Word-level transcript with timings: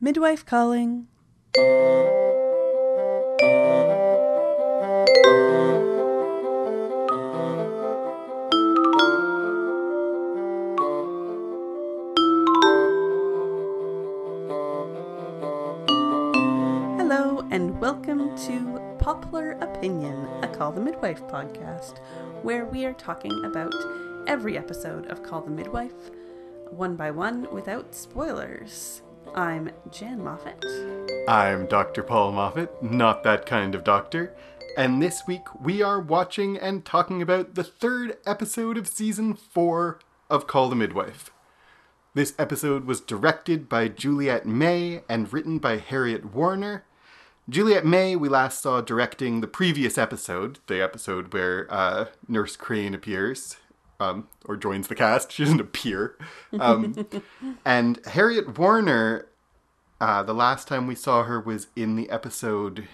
Midwife 0.00 0.46
calling. 0.46 1.08
Hello, 16.96 17.44
and 17.50 17.80
welcome 17.80 18.36
to 18.46 18.80
Popular 19.00 19.58
Opinion, 19.60 20.14
a 20.44 20.48
Call 20.56 20.70
the 20.70 20.80
Midwife 20.80 21.26
podcast, 21.26 21.98
where 22.42 22.66
we 22.66 22.84
are 22.84 22.92
talking 22.92 23.44
about 23.44 23.74
every 24.28 24.56
episode 24.56 25.08
of 25.08 25.24
Call 25.24 25.40
the 25.40 25.50
Midwife, 25.50 26.12
one 26.70 26.94
by 26.94 27.10
one, 27.10 27.48
without 27.52 27.96
spoilers. 27.96 29.02
I'm 29.34 29.70
Jan 29.90 30.22
Moffat. 30.22 30.64
I'm 31.28 31.66
Dr. 31.66 32.02
Paul 32.02 32.32
Moffat, 32.32 32.82
not 32.82 33.22
that 33.22 33.46
kind 33.46 33.74
of 33.74 33.84
doctor, 33.84 34.34
and 34.76 35.02
this 35.02 35.22
week 35.26 35.42
we 35.60 35.82
are 35.82 36.00
watching 36.00 36.56
and 36.56 36.84
talking 36.84 37.20
about 37.20 37.54
the 37.54 37.64
third 37.64 38.16
episode 38.26 38.78
of 38.78 38.88
season 38.88 39.34
4 39.34 39.98
of 40.30 40.46
Call 40.46 40.68
the 40.68 40.76
Midwife. 40.76 41.30
This 42.14 42.34
episode 42.38 42.84
was 42.84 43.00
directed 43.00 43.68
by 43.68 43.88
Juliet 43.88 44.46
May 44.46 45.02
and 45.08 45.32
written 45.32 45.58
by 45.58 45.76
Harriet 45.76 46.34
Warner. 46.34 46.84
Juliet 47.48 47.84
May, 47.86 48.16
we 48.16 48.28
last 48.28 48.62
saw 48.62 48.80
directing 48.80 49.40
the 49.40 49.46
previous 49.46 49.98
episode, 49.98 50.58
the 50.66 50.82
episode 50.82 51.32
where 51.32 51.66
uh, 51.72 52.06
Nurse 52.26 52.56
Crane 52.56 52.94
appears, 52.94 53.56
um, 54.00 54.28
or 54.44 54.56
joins 54.56 54.88
the 54.88 54.94
cast. 54.94 55.32
She 55.38 55.44
doesn't 55.44 55.60
appear. 55.60 56.16
Um, 56.58 57.06
and 57.64 58.04
Harriet 58.06 58.58
Warner, 58.58 59.26
uh, 60.00 60.22
the 60.22 60.34
last 60.34 60.68
time 60.68 60.86
we 60.86 60.94
saw 60.94 61.24
her 61.24 61.40
was 61.40 61.68
in 61.76 61.96
the 61.96 62.08
episode, 62.10 62.88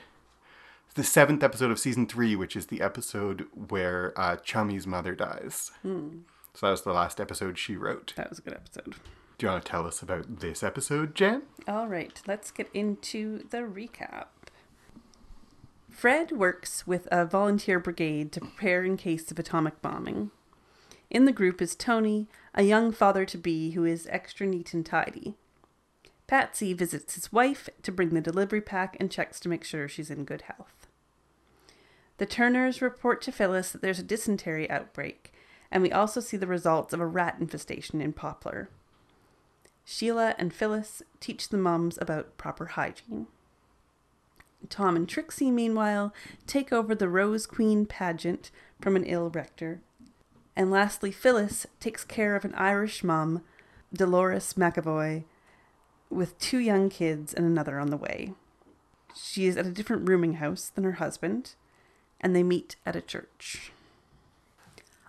the 0.95 1.05
seventh 1.05 1.43
episode 1.43 1.71
of 1.71 1.79
season 1.79 2.07
three, 2.07 2.37
which 2.37 2.57
is 2.57 2.67
the 2.67 2.81
episode 2.81 3.47
where 3.69 4.13
uh, 4.17 4.37
Chummy's 4.37 4.87
mother 4.87 5.15
dies. 5.15 5.71
So 5.83 6.67
that 6.67 6.71
was 6.71 6.83
the 6.83 6.93
last 6.93 7.21
episode 7.21 7.59
she 7.59 7.77
wrote. 7.77 8.13
That 8.17 8.31
was 8.31 8.39
a 8.39 8.43
good 8.43 8.55
episode. 8.55 8.95
Do 9.37 9.47
you 9.47 9.51
want 9.51 9.65
to 9.65 9.71
tell 9.71 9.87
us 9.87 10.01
about 10.01 10.39
this 10.41 10.63
episode, 10.63 11.15
Jan? 11.17 11.43
All 11.67 11.89
right, 11.89 12.21
let's 12.27 12.53
get 12.53 12.71
into 12.73 13.49
the 13.51 13.59
recap. 13.59 14.27
Fred 15.91 16.33
works 16.33 16.87
with 16.87 17.09
a 17.11 17.25
volunteer 17.25 17.79
brigade 17.81 18.31
to 18.33 18.41
prepare 18.41 18.85
in 18.85 18.97
case 18.97 19.31
of 19.31 19.39
atomic 19.39 19.83
bombing. 19.83 20.31
In 21.15 21.27
the 21.27 21.33
group 21.33 21.63
is 21.63 21.77
Tony, 21.77 22.27
a 22.57 22.65
young 22.65 22.91
father 22.91 23.25
to 23.25 23.39
be 23.39 23.71
who 23.71 23.85
is 23.85 24.09
extra 24.11 24.49
neat 24.49 24.75
and 24.75 24.85
tidy. 24.85 25.37
Patsy 26.27 26.73
visits 26.73 27.15
his 27.15 27.31
wife 27.31 27.69
to 27.83 27.93
bring 27.93 28.09
the 28.09 28.21
delivery 28.21 28.61
pack 28.61 28.97
and 28.99 29.13
checks 29.13 29.39
to 29.39 29.49
make 29.49 29.63
sure 29.63 29.87
she's 29.87 30.11
in 30.11 30.25
good 30.25 30.43
health. 30.43 30.89
The 32.19 32.27
Turners 32.27 32.83
report 32.83 33.23
to 33.23 33.33
Phyllis 33.33 33.71
that 33.71 33.81
there's 33.81 34.01
a 34.01 34.03
dysentery 34.03 34.69
outbreak, 34.69 35.33
and 35.71 35.85
we 35.85 35.93
also 35.93 36.19
see 36.19 36.37
the 36.37 36.49
results 36.49 36.93
of 36.93 36.99
a 36.99 37.07
rat 37.07 37.37
infestation 37.39 38.01
in 38.01 38.13
Poplar. 38.13 38.69
Sheila 39.85 40.35
and 40.37 40.53
Phyllis 40.53 41.01
teach 41.21 41.49
the 41.49 41.57
mums 41.57 41.97
about 42.01 42.37
proper 42.39 42.67
hygiene. 42.67 43.29
Tom 44.69 44.97
and 44.97 45.09
Trixie, 45.09 45.53
meanwhile, 45.53 46.13
take 46.49 46.73
over 46.73 46.93
the 46.93 47.09
Rose 47.09 47.47
Queen 47.47 47.87
pageant 47.87 48.51
from 48.81 48.97
an 48.97 49.05
ill 49.05 49.31
rector. 49.31 49.81
And 50.57 50.71
lastly, 50.71 51.11
Phyllis 51.11 51.67
takes 51.81 52.05
care 52.05 52.37
of 52.37 52.45
an 52.45 52.55
Irish 52.55 53.03
mum, 53.03 53.43
Dolores 53.93 54.55
McAvoy, 54.55 55.25
with 56.11 56.39
two 56.39 56.59
young 56.59 56.91
kids 56.91 57.35
and 57.35 57.45
another 57.45 57.79
on 57.81 57.91
the 57.91 57.97
way. 57.97 58.33
She 59.17 59.47
is 59.47 59.57
at 59.57 59.67
a 59.67 59.71
different 59.71 60.09
rooming 60.09 60.35
house 60.35 60.71
than 60.75 60.85
her 60.85 60.93
husband, 60.93 61.55
and 62.21 62.35
they 62.35 62.43
meet 62.43 62.77
at 62.87 62.97
a 62.97 63.01
church. 63.01 63.73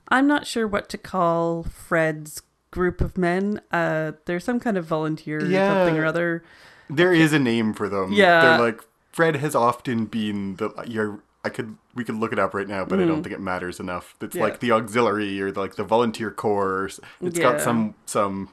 I'm 0.09 0.27
not 0.27 0.45
sure 0.47 0.67
what 0.67 0.89
to 0.89 0.97
call 0.97 1.63
Fred's 1.63 2.41
group 2.71 3.01
of 3.01 3.17
men. 3.17 3.61
Uh, 3.71 4.13
they're 4.25 4.39
some 4.39 4.59
kind 4.59 4.77
of 4.77 4.85
volunteer 4.85 5.43
Yeah. 5.43 5.69
something 5.85 5.97
or 5.97 6.05
other. 6.05 6.43
There 6.89 7.13
is 7.13 7.33
a 7.33 7.39
name 7.39 7.73
for 7.73 7.89
them. 7.89 8.11
Yeah. 8.11 8.41
They're 8.57 8.65
like, 8.65 8.81
Fred 9.11 9.37
has 9.37 9.55
often 9.55 10.05
been 10.05 10.57
the, 10.57 10.69
you're, 10.87 11.19
I 11.45 11.49
could, 11.49 11.77
we 11.93 12.03
could 12.03 12.15
look 12.15 12.33
it 12.33 12.39
up 12.39 12.53
right 12.53 12.67
now, 12.67 12.83
but 12.85 12.99
I 12.99 13.05
don't 13.05 13.21
think 13.23 13.33
it 13.35 13.39
matters 13.39 13.79
enough. 13.79 14.15
It's 14.19 14.29
Mm-hmm. 14.31 14.37
Yeah. 14.39 14.43
like 14.43 14.59
the 14.59 14.71
auxiliary 14.71 15.41
or 15.41 15.51
like 15.53 15.75
the 15.75 15.83
volunteer 15.83 16.31
corps. 16.31 16.89
It's 17.21 17.39
got 17.39 17.61
some, 17.61 17.93
some 18.05 18.49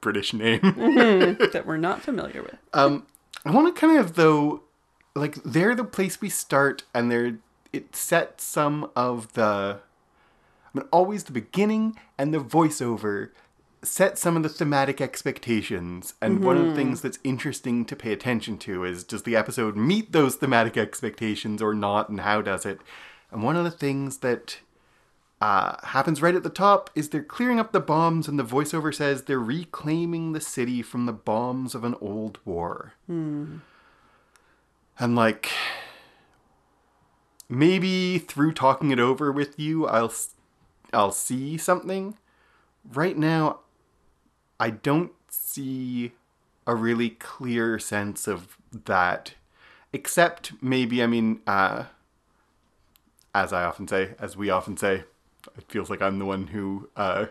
British 0.00 0.32
name. 0.32 0.60
that 1.52 1.64
we're 1.66 1.76
not 1.76 2.00
familiar 2.02 2.42
with. 2.42 2.56
Um, 2.72 3.06
I 3.44 3.50
want 3.50 3.74
to 3.74 3.78
kind 3.80 3.98
of 3.98 4.14
though, 4.14 4.62
like 5.14 5.34
they're 5.42 5.74
the 5.74 5.84
place 5.84 6.20
we 6.20 6.28
start, 6.30 6.84
and 6.94 7.10
they're 7.10 7.38
it 7.72 7.96
sets 7.96 8.44
some 8.44 8.90
of 8.94 9.32
the. 9.32 9.80
I 10.74 10.78
mean, 10.78 10.86
always 10.92 11.24
the 11.24 11.32
beginning 11.32 11.98
and 12.16 12.32
the 12.32 12.38
voiceover 12.38 13.30
set 13.82 14.16
some 14.16 14.36
of 14.36 14.42
the 14.42 14.48
thematic 14.48 15.00
expectations. 15.00 16.14
And 16.22 16.44
one 16.44 16.56
of 16.56 16.66
the 16.66 16.74
things 16.74 17.00
that's 17.00 17.18
interesting 17.24 17.84
to 17.86 17.96
pay 17.96 18.12
attention 18.12 18.56
to 18.58 18.84
is 18.84 19.02
does 19.04 19.24
the 19.24 19.36
episode 19.36 19.76
meet 19.76 20.12
those 20.12 20.36
thematic 20.36 20.76
expectations 20.76 21.60
or 21.60 21.74
not, 21.74 22.08
and 22.08 22.20
how 22.20 22.42
does 22.42 22.64
it? 22.64 22.80
And 23.30 23.42
one 23.42 23.56
of 23.56 23.64
the 23.64 23.70
things 23.70 24.18
that 24.18 24.58
uh, 25.40 25.76
happens 25.86 26.22
right 26.22 26.36
at 26.36 26.44
the 26.44 26.50
top 26.50 26.90
is 26.94 27.08
they're 27.08 27.24
clearing 27.24 27.58
up 27.58 27.72
the 27.72 27.80
bombs, 27.80 28.28
and 28.28 28.38
the 28.38 28.44
voiceover 28.44 28.94
says 28.94 29.22
they're 29.22 29.40
reclaiming 29.40 30.32
the 30.32 30.40
city 30.40 30.82
from 30.82 31.06
the 31.06 31.12
bombs 31.12 31.74
of 31.74 31.82
an 31.82 31.96
old 32.00 32.38
war. 32.44 32.92
And 34.98 35.16
like, 35.16 35.50
maybe 37.48 38.18
through 38.18 38.52
talking 38.52 38.92
it 38.92 39.00
over 39.00 39.32
with 39.32 39.58
you, 39.58 39.86
I'll 39.88 40.12
I'll 40.92 41.10
see 41.10 41.56
something. 41.56 42.16
Right 42.92 43.16
now, 43.16 43.60
I 44.62 44.70
don't 44.70 45.10
see 45.28 46.12
a 46.68 46.76
really 46.76 47.10
clear 47.10 47.80
sense 47.80 48.28
of 48.28 48.56
that, 48.84 49.34
except 49.92 50.52
maybe 50.62 51.02
I 51.02 51.08
mean, 51.08 51.40
uh, 51.48 51.86
as 53.34 53.52
I 53.52 53.64
often 53.64 53.88
say, 53.88 54.14
as 54.20 54.36
we 54.36 54.50
often 54.50 54.76
say, 54.76 55.02
it 55.58 55.64
feels 55.66 55.90
like 55.90 56.00
I'm 56.00 56.20
the 56.20 56.24
one 56.24 56.46
who 56.46 56.88
uh, 56.96 57.26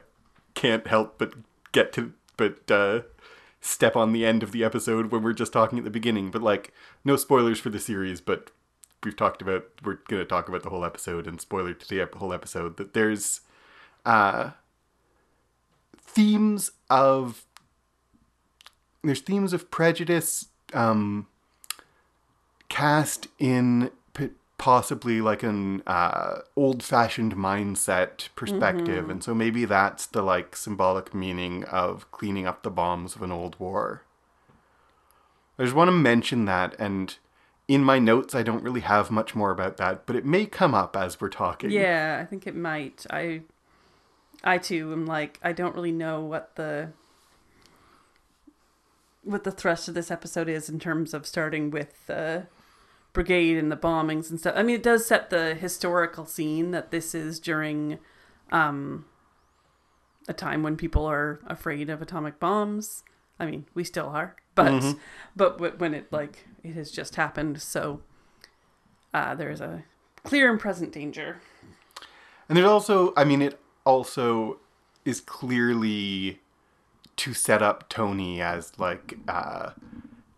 can't 0.55 0.85
help 0.85 1.17
but 1.17 1.35
get 1.71 1.93
to 1.93 2.11
but 2.35 2.69
uh, 2.69 3.03
step 3.61 3.95
on 3.95 4.11
the 4.11 4.25
end 4.25 4.43
of 4.43 4.51
the 4.51 4.65
episode 4.65 5.09
when 5.09 5.23
we're 5.23 5.31
just 5.31 5.53
talking 5.53 5.77
at 5.77 5.85
the 5.85 5.89
beginning. 5.89 6.31
But 6.31 6.41
like, 6.41 6.73
no 7.05 7.15
spoilers 7.15 7.61
for 7.61 7.69
the 7.69 7.79
series, 7.79 8.19
but 8.19 8.51
we've 9.05 9.15
talked 9.15 9.41
about 9.41 9.67
we're 9.85 9.99
gonna 10.09 10.25
talk 10.25 10.49
about 10.49 10.63
the 10.63 10.69
whole 10.69 10.83
episode 10.83 11.27
and 11.27 11.39
spoiler 11.39 11.73
to 11.73 11.87
the 11.87 12.09
whole 12.17 12.33
episode 12.33 12.75
that 12.75 12.93
there's 12.93 13.39
uh, 14.05 14.49
themes 16.13 16.71
of 16.89 17.45
there's 19.03 19.21
themes 19.21 19.53
of 19.53 19.71
prejudice 19.71 20.47
um, 20.73 21.27
cast 22.69 23.27
in 23.39 23.89
p- 24.13 24.29
possibly 24.57 25.21
like 25.21 25.41
an 25.41 25.81
uh, 25.87 26.39
old-fashioned 26.55 27.35
mindset 27.35 28.29
perspective. 28.35 29.09
And 29.09 29.23
so 29.23 29.33
maybe 29.33 29.65
that's 29.65 30.05
the 30.05 30.21
like 30.21 30.55
symbolic 30.55 31.15
meaning 31.15 31.63
of 31.65 32.09
cleaning 32.11 32.45
up 32.45 32.61
the 32.61 32.69
bombs 32.69 33.15
of 33.15 33.23
an 33.23 33.31
old 33.31 33.59
war. 33.59 34.03
I 35.57 35.63
just 35.63 35.75
want 35.75 35.87
to 35.87 35.93
mention 35.93 36.45
that 36.45 36.75
and 36.79 37.15
in 37.67 37.83
my 37.83 37.99
notes 37.99 38.33
i 38.35 38.41
don't 38.43 38.63
really 38.63 38.81
have 38.81 39.11
much 39.11 39.35
more 39.35 39.51
about 39.51 39.77
that 39.77 40.05
but 40.05 40.15
it 40.15 40.25
may 40.25 40.45
come 40.45 40.73
up 40.73 40.97
as 40.97 41.21
we're 41.21 41.29
talking. 41.29 41.71
Yeah, 41.71 42.19
I 42.21 42.25
think 42.25 42.47
it 42.47 42.55
might. 42.55 43.05
I 43.09 43.41
I 44.43 44.57
too 44.57 44.91
am 44.91 45.05
like 45.05 45.39
I 45.43 45.51
don't 45.51 45.75
really 45.75 45.91
know 45.91 46.21
what 46.21 46.55
the 46.55 46.89
what 49.23 49.43
the 49.43 49.51
thrust 49.51 49.87
of 49.87 49.93
this 49.93 50.09
episode 50.09 50.49
is 50.49 50.67
in 50.69 50.79
terms 50.79 51.13
of 51.13 51.27
starting 51.27 51.69
with 51.69 52.07
the 52.07 52.47
brigade 53.13 53.57
and 53.57 53.71
the 53.71 53.77
bombings 53.77 54.29
and 54.29 54.39
stuff. 54.39 54.55
I 54.57 54.63
mean, 54.63 54.75
it 54.75 54.83
does 54.83 55.05
set 55.05 55.29
the 55.29 55.53
historical 55.53 56.25
scene 56.25 56.71
that 56.71 56.91
this 56.91 57.13
is 57.13 57.39
during 57.39 57.99
um 58.51 59.05
a 60.27 60.33
time 60.33 60.63
when 60.63 60.77
people 60.77 61.05
are 61.05 61.39
afraid 61.47 61.89
of 61.89 62.01
atomic 62.01 62.39
bombs. 62.39 63.03
I 63.39 63.45
mean, 63.45 63.65
we 63.73 63.83
still 63.83 64.07
are, 64.07 64.35
but 64.55 64.95
but 65.35 65.59
wh- 65.59 65.79
when 65.79 65.93
it 65.93 66.11
like 66.11 66.45
it 66.63 66.73
has 66.73 66.91
just 66.91 67.15
happened, 67.15 67.61
so 67.61 68.01
uh, 69.13 69.35
there 69.35 69.49
is 69.49 69.61
a 69.61 69.83
clear 70.23 70.49
and 70.49 70.59
present 70.59 70.91
danger. 70.91 71.41
And 72.47 72.57
there's 72.57 72.67
also, 72.67 73.13
I 73.15 73.23
mean, 73.23 73.41
it 73.41 73.59
also 73.85 74.59
is 75.05 75.21
clearly 75.21 76.39
to 77.17 77.33
set 77.33 77.61
up 77.61 77.89
Tony 77.89 78.41
as 78.41 78.71
like, 78.79 79.15
uh, 79.27 79.71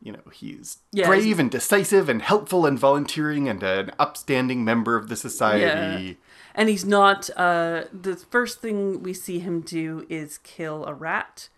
you 0.02 0.12
know, 0.12 0.20
he's 0.34 0.80
Yeah, 0.92 1.08
brave 1.08 1.24
he's- 1.24 1.40
and 1.40 1.50
decisive 1.52 2.10
and 2.10 2.22
helpful 2.22 2.66
and 2.66 2.78
volunteering 2.78 3.48
and 3.48 3.62
an 3.64 3.92
upstanding 4.00 4.64
member 4.66 4.96
of 4.96 5.08
the 5.08 5.16
society. 5.16 6.18
And 6.56 6.70
he's 6.70 6.86
not. 6.86 7.30
Uh, 7.38 7.86
the 7.94 8.16
first 8.16 8.62
thing 8.62 9.02
we 9.02 9.14
see 9.14 9.40
him 9.40 9.62
do 9.62 10.06
is 10.10 10.38
kill 10.40 10.86
a 10.86 10.94
rat 10.94 11.50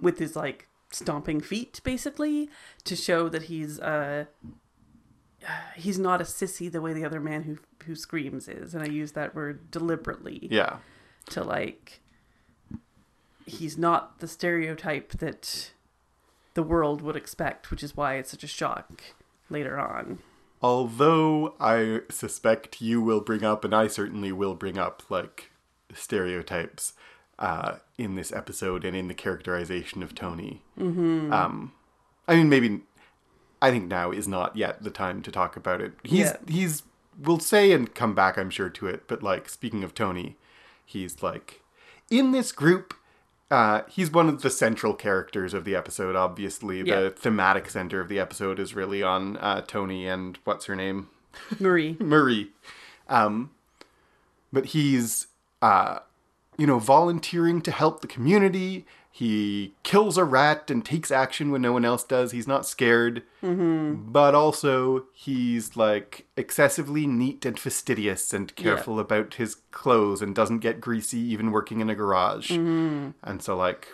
with 0.00 0.18
his 0.18 0.34
like 0.36 0.68
stomping 0.90 1.40
feet, 1.42 1.80
basically, 1.84 2.48
to 2.84 2.96
show 2.96 3.28
that 3.28 3.42
he's 3.44 3.78
uh 3.80 4.24
he's 5.76 5.98
not 5.98 6.20
a 6.20 6.24
sissy 6.24 6.70
the 6.70 6.80
way 6.80 6.92
the 6.92 7.04
other 7.04 7.20
man 7.20 7.42
who 7.42 7.58
who 7.86 7.94
screams 7.94 8.48
is, 8.48 8.74
and 8.74 8.82
I 8.82 8.86
use 8.86 9.12
that 9.12 9.34
word 9.34 9.70
deliberately 9.70 10.46
Yeah. 10.50 10.78
To 11.30 11.42
like 11.42 12.00
he's 13.46 13.78
not 13.78 14.18
the 14.20 14.28
stereotype 14.28 15.12
that 15.12 15.70
the 16.54 16.62
world 16.62 17.02
would 17.02 17.16
expect, 17.16 17.70
which 17.70 17.82
is 17.82 17.96
why 17.96 18.16
it's 18.16 18.30
such 18.30 18.44
a 18.44 18.48
shock 18.48 19.02
later 19.48 19.78
on. 19.78 20.18
Although 20.60 21.54
I 21.60 22.00
suspect 22.10 22.82
you 22.82 23.00
will 23.00 23.20
bring 23.20 23.44
up, 23.44 23.64
and 23.64 23.74
I 23.74 23.86
certainly 23.86 24.32
will 24.32 24.54
bring 24.54 24.76
up, 24.76 25.04
like 25.08 25.50
stereotypes 25.94 26.94
uh, 27.38 27.76
in 27.96 28.16
this 28.16 28.32
episode 28.32 28.84
and 28.84 28.96
in 28.96 29.08
the 29.08 29.14
characterization 29.14 30.02
of 30.02 30.14
Tony. 30.14 30.62
Mm-hmm. 30.78 31.32
Um, 31.32 31.72
I 32.26 32.34
mean, 32.34 32.48
maybe 32.48 32.80
I 33.62 33.70
think 33.70 33.86
now 33.88 34.10
is 34.10 34.26
not 34.28 34.56
yet 34.56 34.82
the 34.82 34.90
time 34.90 35.22
to 35.22 35.30
talk 35.30 35.56
about 35.56 35.80
it. 35.80 35.92
He's 36.02 36.26
Yeah. 36.26 36.36
he's 36.48 36.82
we'll 37.20 37.38
say 37.38 37.72
and 37.72 37.94
come 37.94 38.14
back, 38.14 38.36
I'm 38.36 38.50
sure, 38.50 38.68
to 38.68 38.86
it. 38.88 39.04
But 39.06 39.22
like 39.22 39.48
speaking 39.48 39.84
of 39.84 39.94
Tony, 39.94 40.36
he's 40.88 41.22
like 41.22 41.60
in 42.10 42.32
this 42.32 42.50
group. 42.52 42.94
Uh, 43.50 43.82
he's 43.88 44.10
one 44.10 44.28
of 44.28 44.42
the 44.42 44.50
central 44.50 44.92
characters 44.94 45.54
of 45.54 45.64
the 45.64 45.74
episode. 45.74 46.14
Obviously, 46.16 46.82
Yeah. 46.82 47.00
the 47.02 47.10
thematic 47.10 47.70
center 47.70 48.00
of 48.00 48.08
the 48.08 48.18
episode 48.18 48.58
is 48.58 48.74
really 48.74 49.02
on 49.02 49.36
uh, 49.38 49.62
Tony 49.66 50.06
and 50.06 50.38
what's 50.44 50.66
her 50.66 50.76
name, 50.76 51.08
Marie. 51.58 51.96
Marie. 52.00 52.50
Um, 53.08 53.50
but 54.52 54.66
he's, 54.66 55.28
uh, 55.62 56.00
you 56.58 56.66
know, 56.66 56.78
volunteering 56.78 57.60
to 57.62 57.70
help 57.70 58.00
the 58.02 58.06
community. 58.06 58.84
He 59.10 59.74
kills 59.82 60.16
a 60.16 60.24
rat 60.24 60.70
and 60.70 60.84
takes 60.84 61.10
action 61.10 61.50
when 61.50 61.62
no 61.62 61.72
one 61.72 61.84
else 61.84 62.04
does. 62.04 62.30
He's 62.30 62.46
not 62.46 62.66
scared. 62.66 63.24
Mm-hmm. 63.42 64.12
But 64.12 64.34
also, 64.34 65.06
he's 65.12 65.76
like 65.76 66.26
excessively 66.36 67.06
neat 67.06 67.44
and 67.44 67.58
fastidious 67.58 68.32
and 68.32 68.54
careful 68.54 69.00
about 69.00 69.34
his 69.34 69.56
clothes 69.72 70.22
and 70.22 70.34
doesn't 70.34 70.58
get 70.58 70.80
greasy 70.80 71.18
even 71.18 71.50
working 71.50 71.80
in 71.80 71.90
a 71.90 71.96
garage. 71.96 72.52
Mm-hmm. 72.52 73.10
And 73.24 73.42
so, 73.42 73.56
like, 73.56 73.88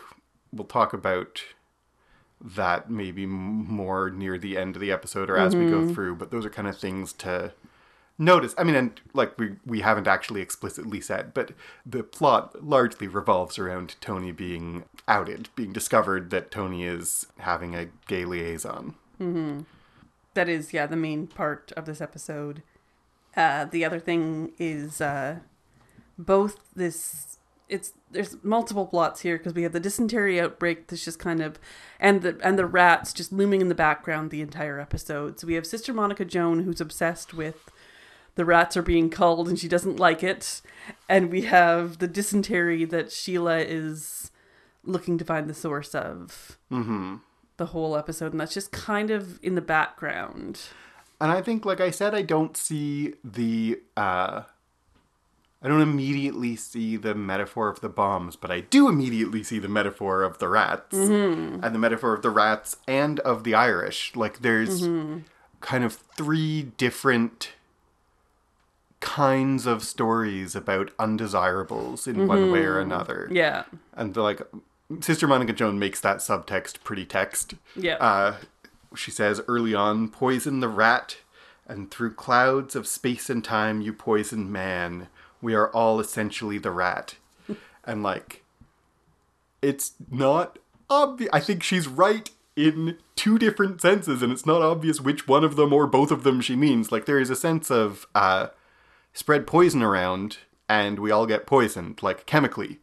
we'll 0.52 0.66
talk 0.66 0.92
about 0.92 1.42
that 2.40 2.90
maybe 2.90 3.24
more 3.24 4.10
near 4.10 4.36
the 4.36 4.58
end 4.58 4.76
of 4.76 4.80
the 4.80 4.92
episode 4.92 5.30
or 5.30 5.38
as 5.38 5.56
we 5.56 5.70
go 5.70 5.90
through. 5.94 6.16
But 6.16 6.32
those 6.32 6.44
are 6.44 6.50
kind 6.50 6.68
of 6.68 6.76
things 6.76 7.14
to 7.14 7.54
notice. 8.18 8.54
I 8.58 8.64
mean, 8.64 8.74
and 8.74 9.00
like 9.12 9.38
we 9.38 9.56
we 9.64 9.80
haven't 9.80 10.06
actually 10.08 10.40
explicitly 10.40 11.00
said, 11.00 11.34
but 11.34 11.52
the 11.84 12.02
plot 12.02 12.64
largely 12.64 13.08
revolves 13.08 13.58
around 13.58 13.96
Tony 14.00 14.32
being 14.32 14.84
outed, 15.08 15.48
being 15.56 15.72
discovered 15.72 16.30
that 16.30 16.50
Tony 16.50 16.84
is 16.84 17.26
having 17.38 17.74
a 17.74 17.88
gay 18.06 18.24
liaison. 18.24 18.94
that 20.34 20.48
is 20.48 20.72
yeah 20.72 20.86
the 20.86 20.96
main 20.96 21.26
part 21.26 21.72
of 21.76 21.86
this 21.86 22.00
episode 22.00 22.62
uh 23.36 23.64
the 23.64 23.84
other 23.84 24.00
thing 24.00 24.52
is 24.58 25.00
uh 25.00 25.38
both 26.18 26.58
this 26.76 27.38
it's 27.68 27.94
there's 28.10 28.36
multiple 28.44 28.86
plots 28.86 29.20
here 29.20 29.38
because 29.38 29.54
we 29.54 29.62
have 29.62 29.72
the 29.72 29.80
dysentery 29.80 30.38
outbreak 30.40 30.86
that's 30.86 31.04
just 31.04 31.18
kind 31.18 31.40
of 31.40 31.58
and 31.98 32.22
the 32.22 32.38
and 32.42 32.58
the 32.58 32.66
rats 32.66 33.12
just 33.12 33.32
looming 33.32 33.60
in 33.60 33.68
the 33.68 33.74
background 33.74 34.30
the 34.30 34.42
entire 34.42 34.78
episode 34.78 35.40
so 35.40 35.46
we 35.46 35.54
have 35.54 35.66
sister 35.66 35.94
monica 35.94 36.24
joan 36.24 36.64
who's 36.64 36.80
obsessed 36.80 37.32
with 37.32 37.70
the 38.36 38.44
rats 38.44 38.76
are 38.76 38.82
being 38.82 39.10
culled 39.10 39.48
and 39.48 39.58
she 39.58 39.68
doesn't 39.68 39.98
like 40.00 40.22
it 40.22 40.60
and 41.08 41.30
we 41.30 41.42
have 41.42 41.98
the 41.98 42.08
dysentery 42.08 42.84
that 42.84 43.10
sheila 43.12 43.58
is 43.58 44.30
looking 44.84 45.16
to 45.18 45.24
find 45.24 45.48
the 45.48 45.54
source 45.54 45.94
of 45.94 46.58
hmm 46.68 47.16
the 47.56 47.66
whole 47.66 47.96
episode 47.96 48.32
and 48.32 48.40
that's 48.40 48.54
just 48.54 48.72
kind 48.72 49.10
of 49.12 49.38
in 49.42 49.54
the 49.54 49.60
background 49.62 50.60
And 51.20 51.30
I 51.30 51.40
think, 51.40 51.64
like 51.64 51.80
I 51.80 51.90
said, 51.92 52.12
I 52.14 52.22
don't 52.22 52.56
see 52.56 53.14
the. 53.22 53.78
uh 53.96 54.42
I 55.62 55.68
don't 55.68 55.80
immediately 55.80 56.56
see 56.56 56.96
the 56.98 57.14
metaphor 57.14 57.68
of 57.70 57.80
the 57.80 57.88
bombs, 57.88 58.36
but 58.36 58.50
I 58.50 58.60
do 58.60 58.86
immediately 58.88 59.42
see 59.42 59.58
the 59.58 59.68
metaphor 59.68 60.22
of 60.22 60.38
the 60.38 60.48
rats. 60.48 60.94
And 60.94 61.62
the 61.62 61.78
metaphor 61.78 62.12
of 62.12 62.20
the 62.20 62.28
rats 62.28 62.76
and 62.86 63.18
of 63.20 63.44
the 63.44 63.54
Irish. 63.54 64.14
Like, 64.14 64.40
there's 64.40 64.82
kind 65.60 65.82
of 65.84 65.94
three 65.94 66.72
different 66.76 67.52
kinds 69.04 69.66
of 69.66 69.82
stories 69.82 70.56
about 70.56 70.90
undesirables 70.98 72.06
in 72.06 72.26
one 72.26 72.50
way 72.50 72.64
or 72.64 72.80
another. 72.80 73.28
yeah 73.30 73.64
And, 73.94 74.16
like, 74.16 74.40
Sister 75.00 75.28
Monica 75.28 75.52
Joan 75.52 75.78
makes 75.78 76.00
that 76.00 76.18
subtext 76.18 76.82
pretty 76.82 77.04
text. 77.04 77.54
yeah 77.76 77.96
Uh, 77.96 78.36
she 78.96 79.10
says 79.10 79.42
early 79.46 79.74
on, 79.74 80.08
poison 80.08 80.60
the 80.60 80.68
rat, 80.68 81.18
and 81.68 81.90
through 81.90 82.14
clouds 82.14 82.74
of 82.74 82.86
space 82.86 83.28
and 83.28 83.44
time 83.44 83.82
you 83.82 83.92
poison 83.92 84.50
man. 84.50 85.08
We 85.42 85.54
are 85.54 85.68
all 85.68 86.00
essentially 86.00 86.56
the 86.56 86.70
rat. 86.70 87.16
and 87.84 88.02
like, 88.02 88.42
it's 89.60 89.92
not 90.10 90.58
obvious. 90.88 91.30
I 91.32 91.40
think 91.40 91.62
she's 91.62 91.86
right 91.86 92.30
in 92.56 92.96
two 93.16 93.38
different 93.38 93.82
senses, 93.82 94.22
and 94.22 94.32
it's 94.32 94.46
not 94.46 94.62
obvious 94.62 95.00
which 95.00 95.28
one 95.28 95.44
of 95.44 95.56
them 95.56 95.72
or 95.74 95.86
both 95.86 96.10
of 96.10 96.22
them 96.22 96.40
she 96.40 96.56
means. 96.56 96.90
Like, 96.92 97.04
there 97.04 97.18
is 97.18 97.28
a 97.30 97.36
sense 97.36 97.70
of 97.70 98.06
uh, 98.14 98.48
spread 99.14 99.46
poison 99.46 99.82
around. 99.82 100.38
And 100.66 100.98
we 100.98 101.10
all 101.10 101.26
get 101.26 101.46
poisoned, 101.46 102.02
like 102.02 102.24
chemically. 102.24 102.78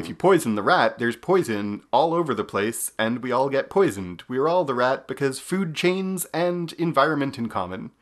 If 0.00 0.08
you 0.08 0.16
poison 0.16 0.56
the 0.56 0.64
rat, 0.64 0.98
there's 0.98 1.14
poison 1.14 1.82
all 1.92 2.12
over 2.12 2.34
the 2.34 2.42
place, 2.42 2.90
and 2.98 3.22
we 3.22 3.30
all 3.30 3.48
get 3.48 3.70
poisoned. 3.70 4.24
We 4.26 4.36
are 4.38 4.48
all 4.48 4.64
the 4.64 4.74
rat 4.74 5.06
because 5.06 5.38
food 5.38 5.76
chains 5.76 6.26
and 6.34 6.72
environment 6.72 7.38
in 7.38 7.48
common. 7.48 7.92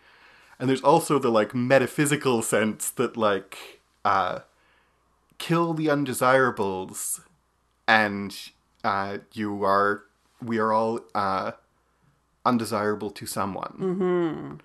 And 0.59 0.67
there's 0.67 0.81
also 0.83 1.19
the 1.19 1.29
like 1.29 1.55
metaphysical 1.55 2.41
sense 2.41 2.91
that 2.93 3.19
like 3.19 3.81
uh 4.03 4.41
kill 5.37 5.75
the 5.75 5.91
undesirables 5.91 7.21
and 7.87 8.35
uh 8.83 9.19
you 9.35 9.63
are 9.63 10.05
we 10.43 10.57
are 10.59 10.73
all 10.73 11.01
uh 11.15 11.53
undesirable 12.47 13.11
to 13.11 13.27
someone. 13.27 13.75
Mm-hmm. 13.79 14.57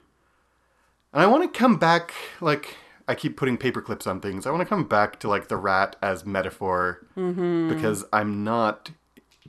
And 1.12 1.22
I 1.22 1.26
want 1.28 1.44
to 1.44 1.60
come 1.60 1.76
back 1.78 2.14
like 2.40 2.78
I 3.08 3.16
keep 3.16 3.36
putting 3.38 3.58
paper 3.58 3.82
clips 3.82 4.08
on 4.08 4.20
things. 4.22 4.46
I 4.46 4.52
want 4.52 4.62
to 4.62 4.66
come 4.66 4.86
back 4.86 5.20
to 5.22 5.28
like 5.28 5.48
the 5.50 5.58
rat 5.58 5.96
as 6.02 6.26
metaphor 6.26 7.06
because 7.16 8.06
I'm 8.14 8.44
not 8.44 8.92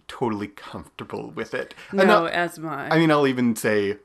totally 0.08 0.48
comfortable 0.48 1.30
with 1.30 1.54
it. 1.54 1.74
No 1.92 2.04
not- 2.04 2.30
as 2.32 2.58
my 2.58 2.88
I 2.90 2.98
mean, 2.98 3.10
I'll 3.10 3.26
even 3.26 3.54
say 3.56 3.98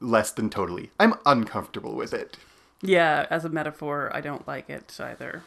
less 0.00 0.30
than 0.32 0.50
totally. 0.50 0.90
I'm 1.00 1.14
uncomfortable 1.26 1.94
with 1.94 2.12
it. 2.14 2.36
yeah 2.82 3.26
as 3.30 3.44
a 3.44 3.48
metaphor 3.48 4.10
i 4.12 4.20
don't 4.20 4.44
like 4.48 4.68
it 4.68 4.96
either 5.00 5.42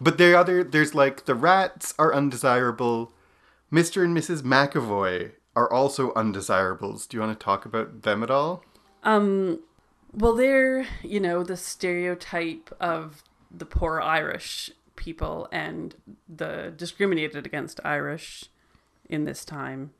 But 0.00 0.18
there 0.18 0.36
other 0.36 0.64
there's 0.64 0.94
like 0.94 1.24
the 1.26 1.34
rats 1.34 1.94
are 1.98 2.12
undesirable. 2.14 3.12
Mr. 3.72 4.02
and 4.04 4.16
Mrs. 4.16 4.42
McAvoy 4.42 5.32
are 5.56 5.70
also 5.72 6.12
undesirables. 6.14 7.06
Do 7.06 7.16
you 7.16 7.20
want 7.20 7.38
to 7.38 7.44
talk 7.44 7.64
about 7.64 8.02
them 8.02 8.22
at 8.22 8.30
all? 8.30 8.62
um 9.02 9.60
well 10.14 10.34
they're 10.34 10.86
you 11.02 11.20
know 11.20 11.42
the 11.42 11.56
stereotype 11.56 12.74
of 12.80 13.22
the 13.50 13.66
poor 13.66 14.00
irish 14.00 14.70
people 14.96 15.48
and 15.50 15.94
the 16.28 16.72
discriminated 16.76 17.46
against 17.46 17.80
irish 17.84 18.44
in 19.08 19.24
this 19.24 19.44
time. 19.44 19.90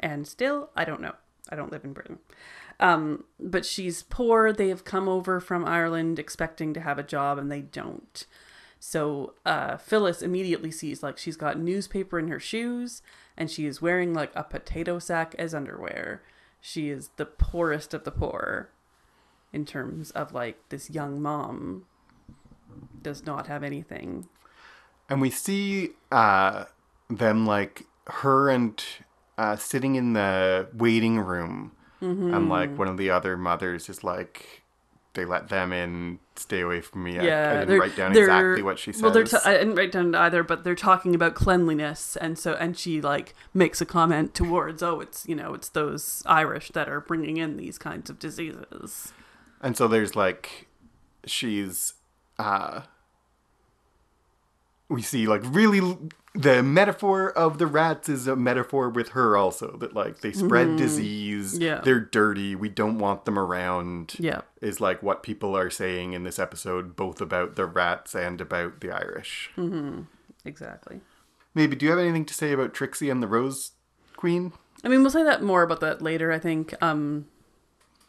And 0.00 0.26
still 0.26 0.70
i 0.76 0.84
don't 0.84 1.00
know. 1.00 1.14
I 1.48 1.56
don't 1.56 1.72
live 1.72 1.84
in 1.84 1.92
britain. 1.92 2.18
Um 2.80 3.24
but 3.38 3.64
she's 3.64 4.02
poor. 4.02 4.52
They 4.52 4.68
have 4.68 4.84
come 4.84 5.08
over 5.08 5.40
from 5.40 5.64
ireland 5.64 6.18
expecting 6.18 6.74
to 6.74 6.80
have 6.80 6.98
a 6.98 7.04
job 7.04 7.38
and 7.38 7.50
they 7.50 7.62
don't. 7.62 8.26
So 8.80 9.32
uh, 9.46 9.78
Phyllis 9.78 10.20
immediately 10.20 10.70
sees 10.70 11.02
like 11.02 11.16
she's 11.16 11.38
got 11.38 11.58
newspaper 11.58 12.18
in 12.18 12.28
her 12.28 12.38
shoes 12.38 13.00
and 13.34 13.50
she 13.50 13.64
is 13.64 13.80
wearing 13.80 14.12
like 14.12 14.30
a 14.34 14.44
potato 14.44 14.98
sack 14.98 15.34
as 15.38 15.54
underwear. 15.54 16.22
She 16.60 16.90
is 16.90 17.08
the 17.16 17.24
poorest 17.24 17.94
of 17.94 18.04
the 18.04 18.10
poor 18.10 18.68
in 19.54 19.64
terms 19.64 20.10
of 20.10 20.32
like 20.34 20.56
this 20.68 20.90
young 20.90 21.22
mom 21.22 21.84
does 23.02 23.24
not 23.24 23.46
have 23.46 23.62
anything. 23.62 24.28
And 25.08 25.20
we 25.20 25.30
see 25.30 25.90
uh, 26.10 26.64
them 27.08 27.46
like 27.46 27.84
her 28.06 28.50
and 28.50 28.82
uh, 29.38 29.56
sitting 29.56 29.94
in 29.94 30.12
the 30.14 30.68
waiting 30.74 31.18
room, 31.20 31.72
and 32.00 32.50
like 32.50 32.76
one 32.78 32.88
of 32.88 32.98
the 32.98 33.08
other 33.08 33.34
mothers 33.36 33.88
is 33.88 34.04
like, 34.04 34.62
they 35.14 35.24
let 35.24 35.48
them 35.48 35.72
in, 35.72 36.18
stay 36.36 36.60
away 36.60 36.82
from 36.82 37.02
me. 37.04 37.18
I- 37.18 37.22
I, 37.22 37.60
didn't 37.60 37.78
write 37.80 37.96
down 37.96 38.14
exactly 38.14 38.62
what 38.62 38.78
she 38.78 38.92
says. 38.92 39.02
Well, 39.02 39.10
they're 39.12 39.24
t- 39.24 39.38
I 39.44 39.52
didn't 39.54 39.74
write 39.76 39.92
down 39.92 40.14
either, 40.14 40.42
but 40.42 40.64
they're 40.64 40.74
talking 40.74 41.14
about 41.14 41.34
cleanliness, 41.34 42.16
and 42.16 42.38
so 42.38 42.54
and 42.54 42.76
she 42.76 43.00
like 43.00 43.34
makes 43.54 43.80
a 43.80 43.86
comment 43.86 44.34
towards, 44.34 44.82
oh, 44.82 45.00
it's 45.00 45.26
you 45.26 45.34
know, 45.34 45.54
it's 45.54 45.68
those 45.70 46.22
Irish 46.26 46.70
that 46.72 46.88
are 46.90 47.00
bringing 47.00 47.36
in 47.38 47.56
these 47.56 47.78
kinds 47.78 48.10
of 48.10 48.18
diseases. 48.18 49.12
And 49.64 49.76
so 49.76 49.88
there's 49.88 50.14
like 50.14 50.68
she's 51.26 51.94
uh 52.38 52.82
we 54.88 55.00
see 55.00 55.26
like 55.26 55.40
really 55.44 55.96
the 56.34 56.62
metaphor 56.62 57.30
of 57.30 57.56
the 57.58 57.66
rats 57.66 58.08
is 58.08 58.26
a 58.26 58.36
metaphor 58.36 58.90
with 58.90 59.10
her 59.10 59.36
also 59.36 59.76
that 59.78 59.94
like 59.94 60.20
they 60.20 60.32
spread 60.32 60.76
disease 60.76 61.58
Yeah. 61.58 61.80
they're 61.82 62.00
dirty 62.00 62.54
we 62.54 62.68
don't 62.68 62.98
want 62.98 63.24
them 63.24 63.38
around 63.38 64.14
Yeah. 64.18 64.42
is 64.60 64.80
like 64.80 65.02
what 65.02 65.22
people 65.22 65.56
are 65.56 65.70
saying 65.70 66.12
in 66.12 66.24
this 66.24 66.38
episode 66.38 66.94
both 66.94 67.20
about 67.22 67.56
the 67.56 67.64
rats 67.64 68.14
and 68.14 68.40
about 68.42 68.80
the 68.80 68.90
irish 68.90 69.50
mm-hmm. 69.56 70.02
Exactly. 70.44 71.00
maybe 71.54 71.74
do 71.74 71.86
you 71.86 71.90
have 71.90 72.00
anything 72.00 72.26
to 72.26 72.34
say 72.34 72.52
about 72.52 72.74
trixie 72.74 73.08
and 73.08 73.22
the 73.22 73.28
rose 73.28 73.72
queen 74.16 74.52
I 74.84 74.88
mean, 74.88 75.00
we'll 75.00 75.10
say 75.10 75.22
that 75.22 75.42
more 75.42 75.62
about 75.62 75.80
that 75.80 76.02
later. 76.02 76.30
I 76.30 76.38
think. 76.38 76.74
Um, 76.82 77.24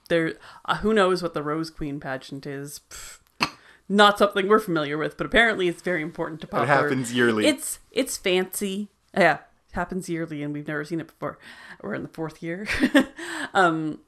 there, 0.10 0.36
uh, 0.66 0.78
who 0.78 0.94
knows 0.94 1.22
what 1.24 1.34
the 1.34 1.44
Rose 1.44 1.70
Queen 1.70 2.00
pageant 2.00 2.46
is? 2.46 2.82
Pff, 2.90 3.20
not 3.88 4.18
something 4.18 4.48
we're 4.48 4.60
familiar 4.60 4.98
with, 4.98 5.18
but 5.18 5.26
apparently 5.26 5.68
it's 5.68 5.82
very 5.82 6.02
important 6.02 6.42
to 6.42 6.48
pop. 6.48 6.64
it 6.64 6.68
happens 6.68 7.14
yearly 7.14 7.46
It's 7.46 7.80
it's 7.92 8.18
fancy. 8.18 8.90
Yeah, 9.16 9.36
it 9.70 9.74
happens 9.74 10.10
yearly, 10.10 10.42
and 10.42 10.54
we've 10.54 10.68
never 10.68 10.84
seen 10.84 11.00
it 11.00 11.08
before. 11.08 11.38
We're 11.82 11.94
in 11.94 12.02
the 12.04 12.10
fourth 12.10 12.42
year. 12.42 12.68
um, 13.54 14.00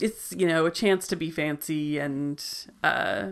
it's 0.00 0.32
you 0.32 0.46
know 0.46 0.66
a 0.66 0.70
chance 0.70 1.06
to 1.08 1.16
be 1.16 1.30
fancy 1.30 1.98
and 1.98 2.44
uh, 2.82 3.28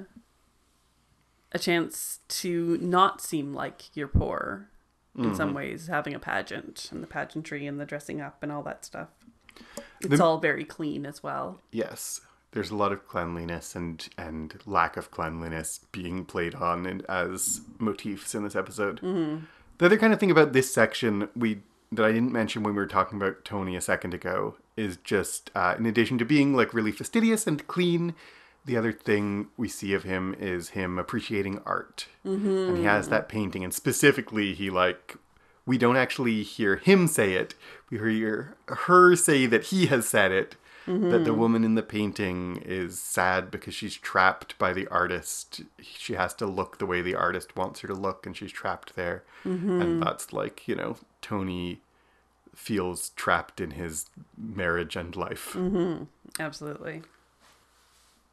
a 1.52 1.59
chance 1.59 2.21
to 2.28 2.78
not 2.80 3.21
seem 3.21 3.54
like 3.54 3.97
you're 3.97 4.09
poor. 4.09 4.68
In 5.16 5.35
some 5.35 5.52
ways, 5.52 5.88
having 5.88 6.14
a 6.14 6.21
pageant 6.21 6.90
and 6.92 7.02
the 7.02 7.09
pageantry 7.09 7.66
and 7.66 7.80
the 7.80 7.85
dressing 7.85 8.21
up 8.21 8.40
and 8.40 8.52
all 8.52 8.62
that 8.62 8.85
stuff. 8.85 9.09
It's 10.00 10.17
The- 10.19 10.25
all 10.25 10.38
very 10.38 10.64
clean 10.64 11.05
as 11.07 11.23
well. 11.23 11.61
Yes, 11.73 12.21
there's 12.52 12.71
a 12.71 12.76
lot 12.76 12.93
of 12.93 13.07
cleanliness 13.07 13.75
and 13.76 14.09
and 14.17 14.55
lack 14.67 14.97
of 14.97 15.11
cleanliness 15.11 15.81
being 15.93 16.25
played 16.25 16.55
on 16.55 16.87
in, 16.87 17.02
as 17.09 17.61
motifs 17.78 18.35
in 18.35 18.45
this 18.45 18.57
episode. 18.57 19.00
The 19.00 19.87
other 19.87 19.99
kind 19.99 20.12
of 20.12 20.19
thing 20.21 20.31
about 20.31 20.52
this 20.52 20.73
section 20.73 21.28
we 21.37 21.61
that 21.93 22.05
I 22.05 22.12
didn't 22.12 22.33
mention 22.33 22.62
when 22.62 22.75
we 22.75 22.81
were 22.81 22.87
talking 22.87 23.17
about 23.21 23.45
Tony 23.45 23.75
a 23.76 23.81
second 23.81 24.12
ago 24.12 24.57
is 24.76 24.99
just 24.99 25.50
uh, 25.55 25.75
in 25.78 25.87
addition 25.87 26.19
to 26.19 26.25
being 26.25 26.55
like 26.55 26.75
really 26.75 26.93
fastidious 26.93 27.47
and 27.47 27.67
clean. 27.67 28.14
The 28.67 28.76
other 28.76 28.93
thing 28.93 29.49
we 29.57 29.69
see 29.69 29.95
of 29.95 30.02
him 30.02 30.35
is 30.38 30.71
him 30.71 30.99
appreciating 30.99 31.61
art, 31.64 32.07
and 32.25 32.76
he 32.76 32.85
has 32.85 33.09
that 33.09 33.26
painting, 33.28 33.64
and 33.64 33.73
specifically 33.73 34.52
he 34.52 34.69
like 34.69 35.17
we 35.68 35.78
don't 35.78 35.96
actually 35.96 36.42
hear 36.42 36.76
him 36.76 37.06
say 37.06 37.34
it. 37.34 37.54
We 37.90 37.98
hear 37.98 38.56
her 38.66 39.14
say 39.14 39.46
that 39.46 39.64
he 39.64 39.87
has 39.87 40.08
said 40.08 40.32
it. 40.32 40.56
That 40.87 40.94
the 40.94 41.32
mm-hmm. 41.32 41.38
woman 41.38 41.64
in 41.64 41.75
the 41.75 41.82
painting 41.82 42.62
is 42.64 42.98
sad 42.98 43.50
because 43.50 43.75
she's 43.75 43.94
trapped 43.94 44.58
by 44.58 44.72
the 44.72 44.87
artist. 44.87 45.60
She 45.82 46.14
has 46.14 46.32
to 46.37 46.46
look 46.46 46.78
the 46.78 46.87
way 46.87 47.02
the 47.02 47.14
artist 47.14 47.54
wants 47.54 47.80
her 47.80 47.88
to 47.88 47.94
look, 47.94 48.25
and 48.25 48.34
she's 48.34 48.50
trapped 48.50 48.96
there. 48.96 49.22
And 49.44 49.60
mm-hmm. 49.60 50.00
that's 50.00 50.32
like, 50.32 50.66
you 50.66 50.75
know, 50.75 50.96
Tony 51.20 51.82
feels 52.54 53.10
trapped 53.10 53.60
in 53.60 53.72
his 53.72 54.06
marriage 54.38 54.96
and 54.96 55.14
life. 55.14 55.52
Mm-hmm. 55.52 56.04
Absolutely. 56.40 57.02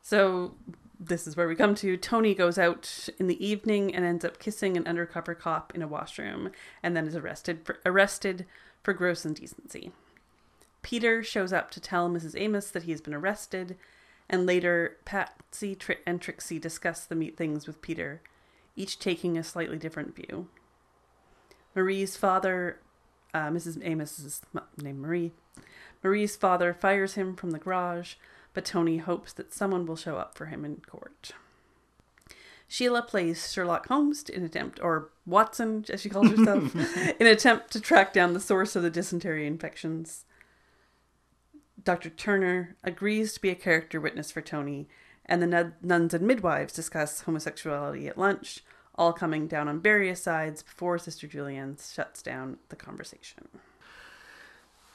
So 0.02 0.54
this 1.00 1.28
is 1.28 1.36
where 1.36 1.48
we 1.48 1.56
come 1.56 1.76
to. 1.76 1.98
Tony 1.98 2.34
goes 2.34 2.58
out 2.58 3.10
in 3.20 3.28
the 3.28 3.46
evening 3.46 3.94
and 3.94 4.06
ends 4.06 4.26
up 4.26 4.40
kissing 4.40 4.78
an 4.78 4.88
undercover 4.88 5.36
cop 5.36 5.74
in 5.76 5.82
a 5.82 5.88
washroom, 5.88 6.52
and 6.82 6.96
then 6.96 7.08
is 7.08 7.16
arrested 7.16 7.62
for, 7.64 7.80
arrested 7.86 8.46
for 8.84 8.94
gross 8.94 9.26
indecency. 9.26 9.92
Peter 10.82 11.24
shows 11.24 11.52
up 11.52 11.72
to 11.72 11.80
tell 11.80 12.10
Mrs. 12.10 12.40
Amos 12.40 12.70
that 12.70 12.84
he 12.84 12.92
has 12.92 13.02
been 13.02 13.14
arrested, 13.14 13.78
and 14.30 14.46
later 14.46 14.98
Patsy 15.06 15.76
Tri- 15.76 15.98
and 16.06 16.22
Trixie 16.22 16.60
discuss 16.60 17.06
the 17.06 17.16
meet 17.16 17.36
things 17.36 17.68
with 17.68 17.82
Peter, 17.82 18.22
each 18.76 19.00
taking 19.00 19.38
a 19.38 19.44
slightly 19.44 19.78
different 19.78 20.16
view. 20.16 20.48
Marie's 21.76 22.16
father, 22.16 22.80
uh, 23.34 23.50
Mrs. 23.50 23.80
Amos 23.84 24.20
is 24.20 24.42
named 24.82 25.00
Marie. 25.00 25.34
Marie's 26.04 26.36
father 26.36 26.74
fires 26.74 27.16
him 27.16 27.36
from 27.36 27.52
the 27.52 27.60
garage, 27.60 28.16
but 28.56 28.66
Tony 28.66 28.98
hopes 28.98 29.34
that 29.34 29.54
someone 29.54 29.86
will 29.86 29.98
show 29.98 30.16
up 30.16 30.36
for 30.36 30.48
him 30.48 30.66
in 30.66 30.78
court. 30.78 31.34
Sheila 32.68 33.04
plays 33.04 33.52
Sherlock 33.52 33.88
Holmes 33.90 34.24
in 34.28 34.44
attempt, 34.44 34.80
or 34.82 35.10
Watson, 35.26 35.86
as 35.90 36.02
she 36.02 36.10
calls 36.10 36.30
herself, 36.32 36.74
in 37.20 37.28
attempt 37.28 37.70
to 37.72 37.82
track 37.82 38.14
down 38.14 38.34
the 38.34 38.40
source 38.40 38.76
of 38.76 38.82
the 38.82 38.90
dysentery 38.90 39.46
infections. 39.46 40.26
Dr. 41.84 42.10
Turner 42.10 42.76
agrees 42.84 43.34
to 43.34 43.42
be 43.42 43.50
a 43.50 43.56
character 43.56 44.02
witness 44.02 44.32
for 44.32 44.42
Tony, 44.42 44.88
and 45.26 45.42
the 45.42 45.74
nuns 45.84 46.14
and 46.14 46.26
midwives 46.26 46.74
discuss 46.74 47.22
homosexuality 47.22 48.08
at 48.08 48.18
lunch, 48.18 48.64
all 48.96 49.14
coming 49.14 49.48
down 49.48 49.68
on 49.68 49.82
various 49.82 50.24
sides 50.24 50.64
before 50.64 50.98
Sister 50.98 51.28
Julienne 51.28 51.78
shuts 51.78 52.24
down 52.24 52.58
the 52.70 52.76
conversation. 52.76 53.50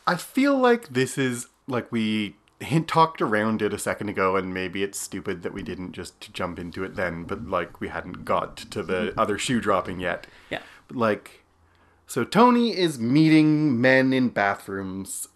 I 0.06 0.16
feel 0.16 0.56
like 0.56 0.88
this 0.88 1.18
is 1.18 1.46
like 1.68 1.92
we 1.92 2.34
hint 2.60 2.88
talked 2.88 3.22
around 3.22 3.62
it 3.62 3.72
a 3.72 3.78
second 3.78 4.08
ago, 4.08 4.36
and 4.36 4.52
maybe 4.52 4.82
it's 4.82 4.98
stupid 4.98 5.42
that 5.42 5.54
we 5.54 5.62
didn't 5.62 5.92
just 5.92 6.32
jump 6.32 6.58
into 6.58 6.84
it 6.84 6.94
then, 6.94 7.24
but 7.24 7.46
like 7.46 7.80
we 7.80 7.88
hadn't 7.88 8.24
got 8.24 8.56
to 8.56 8.82
the 8.82 8.92
mm-hmm. 8.92 9.20
other 9.20 9.38
shoe 9.38 9.60
dropping 9.60 10.00
yet. 10.00 10.26
Yeah. 10.50 10.60
But 10.88 10.96
like, 10.96 11.44
so 12.06 12.24
Tony 12.24 12.76
is 12.76 12.98
meeting 12.98 13.80
men 13.80 14.12
in 14.12 14.28
bathrooms. 14.28 15.28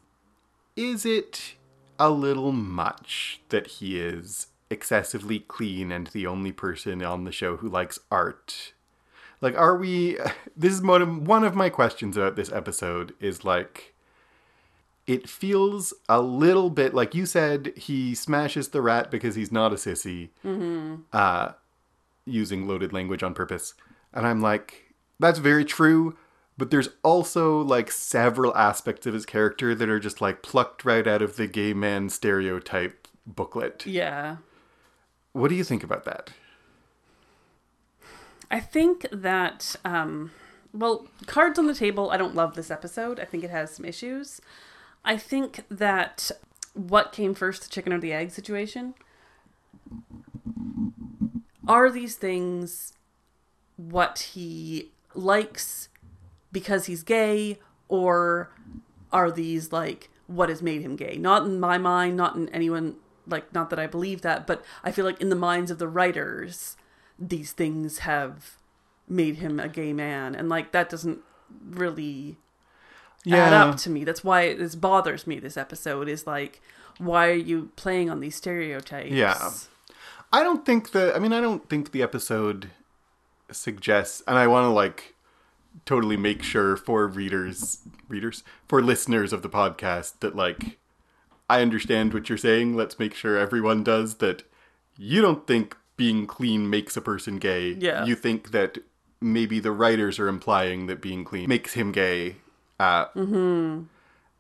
Is 0.76 1.06
it 1.06 1.54
a 1.98 2.10
little 2.10 2.52
much 2.52 3.40
that 3.48 3.66
he 3.66 3.98
is 3.98 4.48
excessively 4.68 5.38
clean 5.38 5.92
and 5.92 6.08
the 6.08 6.26
only 6.26 6.52
person 6.52 7.02
on 7.02 7.24
the 7.24 7.32
show 7.32 7.56
who 7.56 7.68
likes 7.68 7.98
art? 8.10 8.72
Like, 9.40 9.56
are 9.56 9.76
we? 9.76 10.18
This 10.56 10.72
is 10.72 10.82
one 10.82 11.02
of, 11.02 11.26
one 11.26 11.42
of 11.42 11.56
my 11.56 11.68
questions 11.68 12.16
about 12.16 12.36
this 12.36 12.52
episode. 12.52 13.14
Is 13.18 13.44
like, 13.44 13.93
it 15.06 15.28
feels 15.28 15.92
a 16.08 16.20
little 16.20 16.70
bit 16.70 16.94
like 16.94 17.14
you 17.14 17.26
said 17.26 17.72
he 17.76 18.14
smashes 18.14 18.68
the 18.68 18.80
rat 18.82 19.10
because 19.10 19.34
he's 19.34 19.52
not 19.52 19.72
a 19.72 19.76
sissy 19.76 20.30
uh, 21.12 21.52
using 22.26 22.66
loaded 22.66 22.92
language 22.92 23.22
on 23.22 23.34
purpose 23.34 23.74
and 24.12 24.26
i'm 24.26 24.40
like 24.40 24.94
that's 25.20 25.38
very 25.38 25.64
true 25.64 26.16
but 26.56 26.70
there's 26.70 26.88
also 27.02 27.60
like 27.60 27.90
several 27.90 28.56
aspects 28.56 29.06
of 29.06 29.12
his 29.14 29.26
character 29.26 29.74
that 29.74 29.88
are 29.88 30.00
just 30.00 30.20
like 30.20 30.40
plucked 30.42 30.84
right 30.84 31.06
out 31.06 31.20
of 31.22 31.36
the 31.36 31.46
gay 31.46 31.74
man 31.74 32.08
stereotype 32.08 33.06
booklet 33.26 33.84
Yeah. 33.86 34.36
what 35.32 35.48
do 35.48 35.54
you 35.54 35.64
think 35.64 35.82
about 35.84 36.04
that 36.04 36.30
I 38.50 38.60
think 38.60 39.06
that, 39.10 39.74
um, 39.84 40.30
well, 40.72 41.06
cards 41.26 41.58
on 41.58 41.66
the 41.66 41.74
table. 41.74 42.10
I 42.10 42.16
don't 42.16 42.34
love 42.36 42.54
this 42.54 42.70
episode. 42.70 43.18
I 43.18 43.24
think 43.24 43.42
it 43.42 43.50
has 43.50 43.74
some 43.74 43.84
issues. 43.84 44.40
I 45.04 45.16
think 45.16 45.64
that 45.68 46.30
what 46.72 47.12
came 47.12 47.34
first, 47.34 47.62
the 47.62 47.68
chicken 47.68 47.92
or 47.92 48.00
the 48.00 48.12
egg 48.12 48.30
situation. 48.30 48.94
Are 51.66 51.90
these 51.90 52.16
things 52.16 52.92
what 53.76 54.30
he 54.34 54.90
likes 55.14 55.88
because 56.52 56.86
he's 56.86 57.02
gay, 57.02 57.58
or 57.88 58.50
are 59.12 59.30
these 59.30 59.72
like 59.72 60.10
what 60.26 60.48
has 60.48 60.62
made 60.62 60.82
him 60.82 60.96
gay? 60.96 61.16
Not 61.16 61.44
in 61.44 61.60
my 61.60 61.78
mind, 61.78 62.16
not 62.16 62.34
in 62.34 62.48
anyone, 62.50 62.96
like, 63.26 63.52
not 63.52 63.70
that 63.70 63.78
I 63.78 63.86
believe 63.86 64.22
that, 64.22 64.46
but 64.46 64.64
I 64.82 64.90
feel 64.90 65.04
like 65.04 65.20
in 65.20 65.28
the 65.28 65.36
minds 65.36 65.70
of 65.70 65.78
the 65.78 65.88
writers, 65.88 66.76
these 67.18 67.52
things 67.52 67.98
have 67.98 68.56
made 69.08 69.36
him 69.36 69.60
a 69.60 69.68
gay 69.68 69.92
man 69.92 70.34
and 70.34 70.48
like 70.48 70.72
that 70.72 70.88
doesn't 70.88 71.18
really 71.68 72.38
add 73.26 73.52
up 73.52 73.76
to 73.76 73.90
me 73.90 74.04
that's 74.04 74.22
why 74.22 74.54
this 74.54 74.74
bothers 74.74 75.26
me 75.26 75.38
this 75.38 75.56
episode 75.56 76.08
is 76.08 76.26
like 76.26 76.60
why 76.98 77.28
are 77.28 77.32
you 77.34 77.70
playing 77.76 78.10
on 78.10 78.20
these 78.20 78.36
stereotypes 78.36 79.10
Yeah. 79.10 79.50
I 80.32 80.42
don't 80.42 80.66
think 80.66 80.90
that. 80.90 81.14
I 81.14 81.20
mean 81.20 81.32
I 81.32 81.40
don't 81.40 81.68
think 81.68 81.92
the 81.92 82.02
episode 82.02 82.70
suggests 83.50 84.22
and 84.26 84.36
I 84.36 84.46
want 84.48 84.64
to 84.64 84.70
like 84.70 85.14
totally 85.86 86.16
make 86.16 86.42
sure 86.42 86.76
for 86.76 87.06
readers 87.06 87.78
readers 88.08 88.42
for 88.66 88.82
listeners 88.82 89.32
of 89.32 89.42
the 89.42 89.48
podcast 89.48 90.20
that 90.20 90.34
like 90.34 90.78
I 91.48 91.60
understand 91.62 92.14
what 92.14 92.28
you're 92.28 92.38
saying. 92.38 92.74
Let's 92.74 92.98
make 92.98 93.14
sure 93.14 93.38
everyone 93.38 93.84
does 93.84 94.16
that 94.16 94.42
you 94.96 95.22
don't 95.22 95.46
think 95.46 95.76
being 95.96 96.26
clean 96.26 96.68
makes 96.68 96.96
a 96.96 97.00
person 97.00 97.38
gay. 97.38 97.76
Yeah. 97.78 98.04
You 98.04 98.14
think 98.16 98.50
that 98.50 98.78
maybe 99.20 99.60
the 99.60 99.72
writers 99.72 100.18
are 100.18 100.28
implying 100.28 100.86
that 100.86 101.00
being 101.00 101.24
clean 101.24 101.48
makes 101.48 101.74
him 101.74 101.92
gay. 101.92 102.36
Uh, 102.78 103.06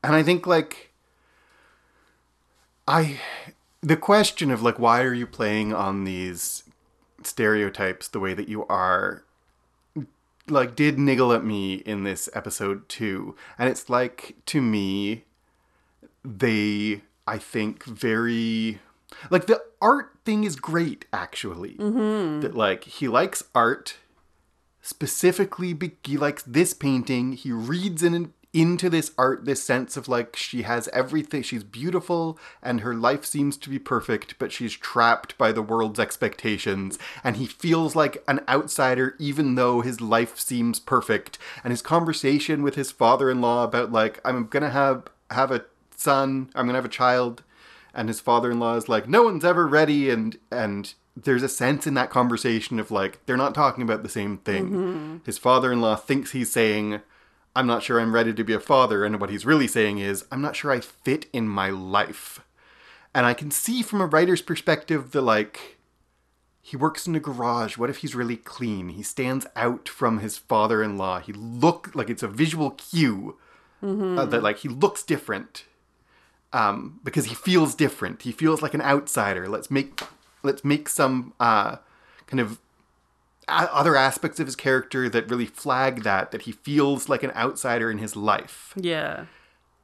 And 0.02 0.14
I 0.14 0.22
think 0.22 0.46
like 0.46 0.90
I 2.86 3.18
the 3.80 3.96
question 3.96 4.50
of 4.50 4.62
like 4.62 4.78
why 4.78 5.02
are 5.02 5.14
you 5.14 5.26
playing 5.26 5.72
on 5.72 6.04
these 6.04 6.64
stereotypes 7.22 8.08
the 8.08 8.20
way 8.20 8.34
that 8.34 8.48
you 8.48 8.66
are 8.66 9.24
like 10.48 10.76
did 10.76 10.98
niggle 10.98 11.32
at 11.32 11.44
me 11.44 11.74
in 11.76 12.04
this 12.04 12.28
episode 12.34 12.88
too. 12.88 13.34
And 13.58 13.68
it's 13.68 13.88
like 13.88 14.36
to 14.46 14.60
me 14.60 15.24
they 16.26 17.02
i 17.26 17.36
think 17.38 17.84
very 17.84 18.78
like 19.30 19.46
the 19.46 19.62
art 19.80 20.10
thing 20.24 20.44
is 20.44 20.56
great 20.56 21.04
actually. 21.12 21.76
That 22.40 22.54
like 22.54 22.84
he 22.84 23.08
likes 23.08 23.44
art 23.54 23.96
specifically 24.84 25.72
be- 25.72 25.96
he 26.04 26.16
likes 26.16 26.42
this 26.42 26.74
painting. 26.74 27.32
He 27.32 27.50
reads 27.50 28.02
in 28.02 28.32
into 28.52 28.88
this 28.88 29.10
art 29.18 29.44
this 29.44 29.60
sense 29.60 29.96
of 29.96 30.06
like 30.06 30.36
she 30.36 30.62
has 30.62 30.86
everything 30.92 31.42
she's 31.42 31.64
beautiful 31.64 32.38
and 32.62 32.82
her 32.82 32.94
life 32.94 33.24
seems 33.24 33.56
to 33.56 33.68
be 33.68 33.80
perfect 33.80 34.38
but 34.38 34.52
she's 34.52 34.74
trapped 34.74 35.36
by 35.36 35.50
the 35.50 35.62
world's 35.62 35.98
expectations. 35.98 36.96
And 37.24 37.36
he 37.36 37.46
feels 37.46 37.96
like 37.96 38.22
an 38.28 38.42
outsider 38.48 39.16
even 39.18 39.56
though 39.56 39.80
his 39.80 40.00
life 40.00 40.38
seems 40.38 40.78
perfect. 40.78 41.36
And 41.64 41.72
his 41.72 41.82
conversation 41.82 42.62
with 42.62 42.76
his 42.76 42.92
father-in-law 42.92 43.64
about 43.64 43.90
like 43.90 44.20
i'm 44.24 44.46
gonna 44.46 44.70
have 44.70 45.08
have 45.30 45.50
a 45.50 45.64
son 45.96 46.50
i'm 46.54 46.66
gonna 46.66 46.78
have 46.78 46.84
a 46.84 46.88
child. 46.88 47.42
And 47.92 48.08
his 48.08 48.20
father-in-law 48.20 48.76
is 48.76 48.88
like 48.88 49.08
no 49.08 49.24
one's 49.24 49.44
ever 49.44 49.66
ready 49.66 50.10
and 50.10 50.38
and 50.52 50.94
there's 51.16 51.42
a 51.42 51.48
sense 51.48 51.86
in 51.86 51.94
that 51.94 52.10
conversation 52.10 52.80
of 52.80 52.90
like 52.90 53.24
they're 53.26 53.36
not 53.36 53.54
talking 53.54 53.82
about 53.82 54.02
the 54.02 54.08
same 54.08 54.38
thing 54.38 55.20
his 55.24 55.38
father-in-law 55.38 55.96
thinks 55.96 56.32
he's 56.32 56.50
saying 56.50 57.00
I'm 57.56 57.66
not 57.66 57.82
sure 57.82 58.00
I'm 58.00 58.14
ready 58.14 58.34
to 58.34 58.44
be 58.44 58.52
a 58.52 58.60
father. 58.60 59.04
And 59.04 59.20
what 59.20 59.30
he's 59.30 59.46
really 59.46 59.68
saying 59.68 59.98
is, 59.98 60.24
I'm 60.32 60.42
not 60.42 60.56
sure 60.56 60.72
I 60.72 60.80
fit 60.80 61.26
in 61.32 61.48
my 61.48 61.70
life. 61.70 62.40
And 63.14 63.24
I 63.24 63.34
can 63.34 63.50
see 63.50 63.82
from 63.82 64.00
a 64.00 64.06
writer's 64.06 64.42
perspective 64.42 65.12
that, 65.12 65.22
like, 65.22 65.78
he 66.60 66.76
works 66.76 67.06
in 67.06 67.14
a 67.14 67.20
garage. 67.20 67.78
What 67.78 67.90
if 67.90 67.98
he's 67.98 68.14
really 68.14 68.36
clean? 68.36 68.88
He 68.88 69.02
stands 69.02 69.46
out 69.54 69.88
from 69.88 70.18
his 70.18 70.36
father 70.36 70.82
in 70.82 70.98
law. 70.98 71.20
He 71.20 71.32
look 71.32 71.94
like 71.94 72.10
it's 72.10 72.24
a 72.24 72.28
visual 72.28 72.72
cue 72.72 73.38
uh, 74.18 74.24
that, 74.24 74.42
like, 74.42 74.58
he 74.58 74.68
looks 74.68 75.04
different 75.04 75.64
um, 76.52 76.98
because 77.04 77.26
he 77.26 77.34
feels 77.36 77.76
different. 77.76 78.22
He 78.22 78.32
feels 78.32 78.62
like 78.62 78.74
an 78.74 78.82
outsider. 78.82 79.48
Let's 79.48 79.70
make 79.70 80.00
let's 80.44 80.64
make 80.64 80.88
some 80.88 81.32
uh, 81.40 81.76
kind 82.26 82.40
of 82.40 82.58
a- 83.48 83.74
other 83.74 83.96
aspects 83.96 84.38
of 84.40 84.46
his 84.46 84.56
character 84.56 85.08
that 85.08 85.28
really 85.30 85.46
flag 85.46 86.02
that 86.02 86.30
that 86.30 86.42
he 86.42 86.52
feels 86.52 87.08
like 87.08 87.22
an 87.22 87.32
outsider 87.32 87.90
in 87.90 87.98
his 87.98 88.16
life. 88.16 88.72
Yeah. 88.76 89.26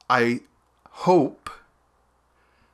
I 0.09 0.41
hope 0.91 1.51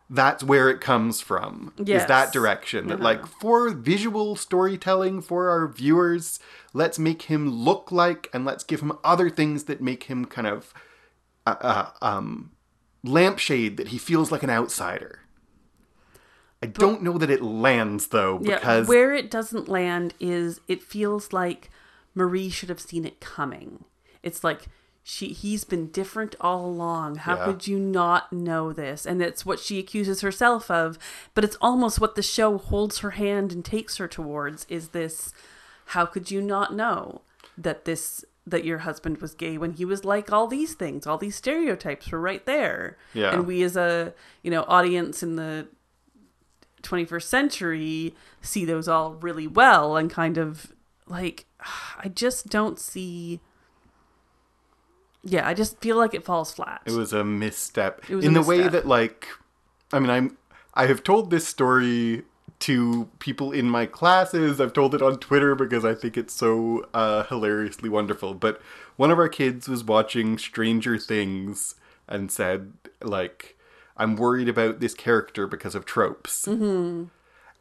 that's 0.09 0.45
where 0.45 0.69
it 0.71 0.81
comes 0.81 1.21
from. 1.21 1.73
Is 2.03 2.07
that 2.07 2.33
direction 2.33 2.87
that 2.89 3.01
like 3.01 3.27
for 3.27 3.71
visual 3.71 4.37
storytelling 4.37 5.21
for 5.21 5.51
our 5.51 5.67
viewers, 5.67 6.39
let's 6.73 6.99
make 6.99 7.23
him 7.23 7.51
look 7.51 7.91
like 7.91 8.29
and 8.33 8.45
let's 8.45 8.63
give 8.63 8.81
him 8.81 8.93
other 9.03 9.29
things 9.29 9.65
that 9.65 9.81
make 9.81 10.05
him 10.05 10.25
kind 10.25 10.47
of 10.47 10.73
uh, 11.45 11.57
uh, 11.61 11.91
um 12.03 12.53
lampshade 13.03 13.77
that 13.77 13.89
he 13.89 13.99
feels 13.99 14.31
like 14.33 14.43
an 14.43 14.51
outsider. 14.51 15.21
I 16.63 16.67
don't 16.67 17.03
know 17.03 17.19
that 17.19 17.31
it 17.31 17.43
lands 17.43 18.09
though 18.09 18.41
Yeah. 18.43 18.57
because 18.57 18.89
Where 18.89 19.15
it 19.15 19.31
doesn't 19.31 19.69
land 19.69 20.15
is 20.19 20.61
it 20.69 20.83
feels 20.83 21.33
like 21.33 21.71
Marie 22.15 22.49
should 22.51 22.69
have 22.71 22.81
seen 22.81 23.05
it 23.05 23.21
coming. 23.21 23.85
It's 24.23 24.43
like 24.43 24.67
she 25.03 25.29
he's 25.29 25.65
been 25.65 25.89
different 25.91 26.35
all 26.41 26.65
along. 26.67 27.17
How 27.17 27.37
Yeah. 27.37 27.45
could 27.45 27.67
you 27.69 27.79
not 27.79 28.33
know 28.33 28.73
this? 28.73 29.07
And 29.07 29.23
it's 29.23 29.47
what 29.47 29.61
she 29.61 29.79
accuses 29.79 30.23
herself 30.23 30.71
of, 30.71 30.99
but 31.35 31.45
it's 31.45 31.59
almost 31.61 32.01
what 32.01 32.15
the 32.17 32.23
show 32.23 32.59
holds 32.59 32.99
her 32.99 33.11
hand 33.13 33.53
and 33.53 33.65
takes 33.65 33.99
her 33.99 34.09
towards 34.09 34.67
is 34.69 34.89
this 34.89 35.33
how 35.91 36.07
could 36.07 36.31
you 36.31 36.41
not 36.43 36.75
know 36.75 37.21
that 37.57 37.85
this 37.85 38.25
that 38.49 38.65
your 38.65 38.79
husband 38.79 39.19
was 39.19 39.35
gay 39.35 39.59
when 39.59 39.73
he 39.73 39.85
was 39.85 40.05
like 40.05 40.33
all 40.33 40.47
these 40.47 40.75
things, 40.75 41.05
all 41.07 41.19
these 41.19 41.35
stereotypes 41.37 42.11
were 42.13 42.21
right 42.21 42.47
there. 42.47 42.97
Yeah. 43.13 43.33
And 43.35 43.45
we 43.47 43.63
as 43.65 43.77
a, 43.77 44.15
you 44.43 44.53
know, 44.53 44.65
audience 44.69 45.21
in 45.21 45.35
the 45.35 45.67
21st 46.87 47.23
century 47.23 48.15
see 48.41 48.65
those 48.65 48.89
all 48.89 49.15
really 49.15 49.47
well 49.47 49.97
and 49.97 50.11
kind 50.11 50.39
of 50.39 50.73
like 51.07 51.45
I 51.99 52.09
just 52.09 52.49
don't 52.49 52.79
see 52.79 53.41
yeah, 55.29 55.47
I 55.47 55.55
just 55.55 55.81
feel 55.81 55.97
like 55.97 56.15
it 56.15 56.25
falls 56.25 56.53
flat. 56.53 56.83
It 56.87 56.93
was 56.93 57.13
a 57.13 57.25
misstep 57.25 58.09
It 58.09 58.15
was 58.15 58.25
a 58.25 58.29
in 58.29 58.35
the 58.35 58.43
way 58.43 58.69
that 58.69 58.87
like 58.87 59.27
I 59.93 59.99
mean 59.99 60.11
I'm 60.11 60.39
I 60.75 60.87
have 60.87 61.03
told 61.03 61.31
this 61.31 61.47
story 61.47 62.23
to 62.61 63.09
people 63.19 63.53
in 63.53 63.69
my 63.69 63.87
classes. 63.87 64.61
I've 64.61 64.73
told 64.73 64.95
it 64.95 65.03
on 65.03 65.19
Twitter 65.19 65.55
because 65.55 65.85
I 65.85 65.95
think 65.95 66.17
it's 66.17 66.33
so 66.33 66.87
uh, 66.95 67.25
hilariously 67.25 67.89
wonderful. 67.89 68.35
But 68.35 68.61
one 68.97 69.11
of 69.11 69.19
our 69.19 69.29
kids 69.29 69.69
was 69.69 69.85
watching 69.85 70.39
Stranger 70.39 70.97
Things 70.99 71.75
and 72.09 72.31
said 72.31 72.73
like 73.03 73.56
I'm 73.97 74.17
worried 74.17 74.49
about 74.49 74.81
this 74.81 74.95
character 74.95 75.47
because 75.47 75.75
of 75.75 75.85
tropes. 75.85 76.47
Mm-hmm. 76.47 77.05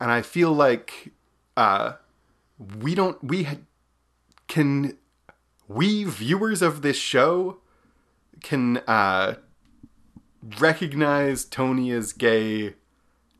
And 0.02 0.12
I 0.12 0.22
feel 0.22 0.52
like 0.52 1.12
uh, 1.56 1.94
we 2.80 2.96
don't 2.96 3.24
we 3.24 3.44
ha- 3.44 3.56
can 4.48 4.98
we 5.68 6.04
viewers 6.04 6.62
of 6.62 6.82
this 6.82 6.98
show 6.98 7.58
can 8.44 8.78
uh, 8.88 9.36
recognize 10.60 11.46
Tony 11.46 11.92
as 11.92 12.14
gay 12.14 12.76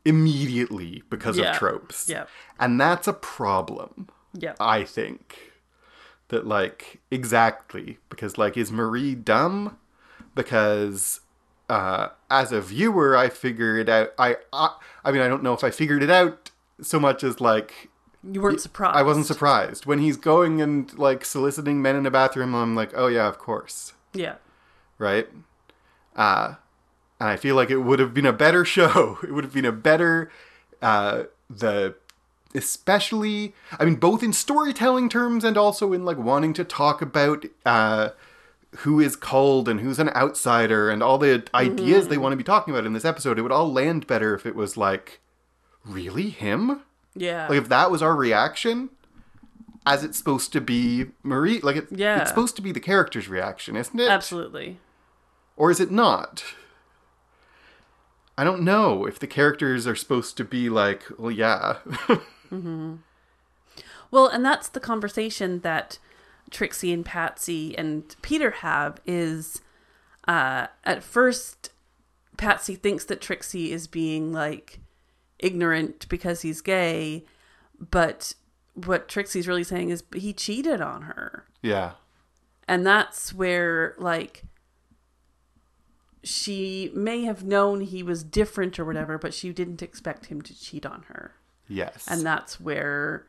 immediately 0.04 1.02
because 1.10 1.36
Yeah. 1.38 1.50
of 1.52 1.56
tropes. 1.58 2.08
Yeah. 2.08 2.24
And 2.58 2.80
that's 2.80 3.06
a 3.06 3.12
problem, 3.12 4.08
yeah. 4.34 4.54
I 4.58 4.84
think. 4.84 5.52
That, 6.28 6.44
like, 6.44 7.00
exactly. 7.10 7.98
Because, 8.08 8.36
like, 8.36 8.56
is 8.56 8.72
Marie 8.72 9.14
dumb? 9.14 9.78
Because 10.34 11.20
uh, 11.68 12.08
as 12.30 12.52
a 12.52 12.60
viewer, 12.60 13.16
I 13.16 13.28
figured 13.28 13.88
out. 13.88 14.12
I, 14.18 14.36
I, 14.52 14.76
I 15.04 15.12
mean, 15.12 15.20
I 15.22 15.28
don't 15.28 15.42
know 15.42 15.52
if 15.54 15.64
I 15.64 15.70
figured 15.70 16.02
it 16.02 16.10
out 16.10 16.50
so 16.80 16.98
much 17.00 17.24
as, 17.24 17.40
like, 17.40 17.88
You 18.22 18.40
weren't 18.40 18.60
surprised. 18.60 18.96
I 18.96 19.02
wasn't 19.02 19.26
surprised. 19.26 19.86
When 19.86 19.98
he's 19.98 20.16
going 20.16 20.60
and, 20.60 20.96
like, 20.98 21.24
soliciting 21.24 21.80
men 21.82 21.96
in 21.96 22.06
a 22.06 22.10
bathroom, 22.10 22.54
I'm 22.54 22.74
like, 22.74 22.92
oh, 22.94 23.06
yeah, 23.08 23.26
of 23.28 23.38
course 23.38 23.92
Yeah. 24.14 24.36
right? 24.98 25.28
Uh, 26.14 26.54
and 27.20 27.28
I 27.28 27.36
feel 27.36 27.56
like 27.56 27.70
it 27.70 27.78
would 27.78 27.98
have 27.98 28.14
been 28.14 28.26
a 28.26 28.32
better 28.32 28.64
show. 28.76 29.18
It 29.22 29.32
would 29.32 29.44
have 29.44 29.52
been 29.54 29.64
a 29.64 29.72
better, 29.72 30.30
uh, 30.82 31.24
the, 31.50 31.94
especially, 32.54 33.54
I 33.78 33.84
mean, 33.84 33.96
both 33.96 34.22
in 34.22 34.32
storytelling 34.32 35.08
terms 35.08 35.44
and 35.44 35.56
also 35.56 35.92
in 35.92 36.04
like 36.04 36.18
wanting 36.18 36.52
to 36.54 36.64
talk 36.64 37.00
about, 37.02 37.44
uh, 37.64 38.10
who 38.78 39.00
is 39.00 39.16
called 39.16 39.68
and 39.68 39.80
who's 39.80 39.98
an 39.98 40.10
outsider 40.10 40.90
and 40.90 41.02
all 41.02 41.18
the 41.18 41.44
ideas 41.54 42.08
they 42.08 42.14
mm-hmm. 42.14 42.22
want 42.22 42.32
to 42.32 42.36
be 42.36 42.44
talking 42.44 42.74
about 42.74 42.86
in 42.86 42.92
this 42.92 43.04
episode. 43.04 43.38
It 43.38 43.42
would 43.42 43.52
all 43.52 43.72
land 43.72 44.06
better 44.06 44.34
if 44.34 44.44
it 44.44 44.54
was 44.54 44.76
like, 44.76 45.20
really 45.84 46.30
him? 46.30 46.82
Yeah. 47.14 47.48
Like 47.48 47.58
if 47.58 47.68
that 47.68 47.90
was 47.90 48.02
our 48.02 48.14
reaction, 48.14 48.90
as 49.86 50.04
it's 50.04 50.18
supposed 50.18 50.52
to 50.52 50.60
be 50.60 51.06
Marie, 51.22 51.60
like 51.60 51.76
it, 51.76 51.86
Yeah. 51.90 52.20
it's 52.20 52.30
supposed 52.30 52.56
to 52.56 52.62
be 52.62 52.72
the 52.72 52.80
character's 52.80 53.28
reaction, 53.28 53.76
isn't 53.76 53.98
it? 53.98 54.10
Absolutely. 54.10 54.78
Or 55.56 55.70
is 55.70 55.80
it 55.80 55.90
not? 55.90 56.44
I 58.36 58.44
don't 58.44 58.62
know 58.62 59.06
if 59.06 59.18
the 59.18 59.26
characters 59.26 59.86
are 59.86 59.96
supposed 59.96 60.36
to 60.36 60.44
be 60.44 60.68
like, 60.68 61.04
well, 61.18 61.30
yeah. 61.30 61.78
Mm-hmm. 62.46 62.96
Well, 64.12 64.28
and 64.28 64.44
that's 64.44 64.68
the 64.68 64.78
conversation 64.78 65.60
that 65.60 65.98
Trixie 66.50 66.92
and 66.92 67.04
Patsy 67.04 67.76
and 67.76 68.14
Peter 68.22 68.50
have 68.50 69.00
is 69.06 69.60
uh 70.28 70.66
at 70.84 71.02
first 71.02 71.70
Patsy 72.36 72.74
thinks 72.74 73.04
that 73.06 73.20
Trixie 73.20 73.72
is 73.72 73.86
being 73.86 74.32
like 74.32 74.80
ignorant 75.38 76.08
because 76.08 76.42
he's 76.42 76.60
gay, 76.60 77.24
but 77.78 78.34
what 78.74 79.08
Trixie's 79.08 79.48
really 79.48 79.64
saying 79.64 79.90
is 79.90 80.02
he 80.14 80.32
cheated 80.32 80.80
on 80.80 81.02
her. 81.02 81.46
yeah. 81.62 81.92
And 82.68 82.84
that's 82.84 83.32
where 83.32 83.94
like 83.96 84.42
she 86.24 86.90
may 86.92 87.22
have 87.22 87.44
known 87.44 87.80
he 87.80 88.02
was 88.02 88.24
different 88.24 88.78
or 88.78 88.84
whatever, 88.84 89.16
but 89.18 89.32
she 89.32 89.52
didn't 89.52 89.82
expect 89.82 90.26
him 90.26 90.42
to 90.42 90.60
cheat 90.60 90.84
on 90.84 91.04
her. 91.08 91.36
Yes. 91.68 92.04
And 92.08 92.22
that's 92.26 92.60
where 92.60 93.26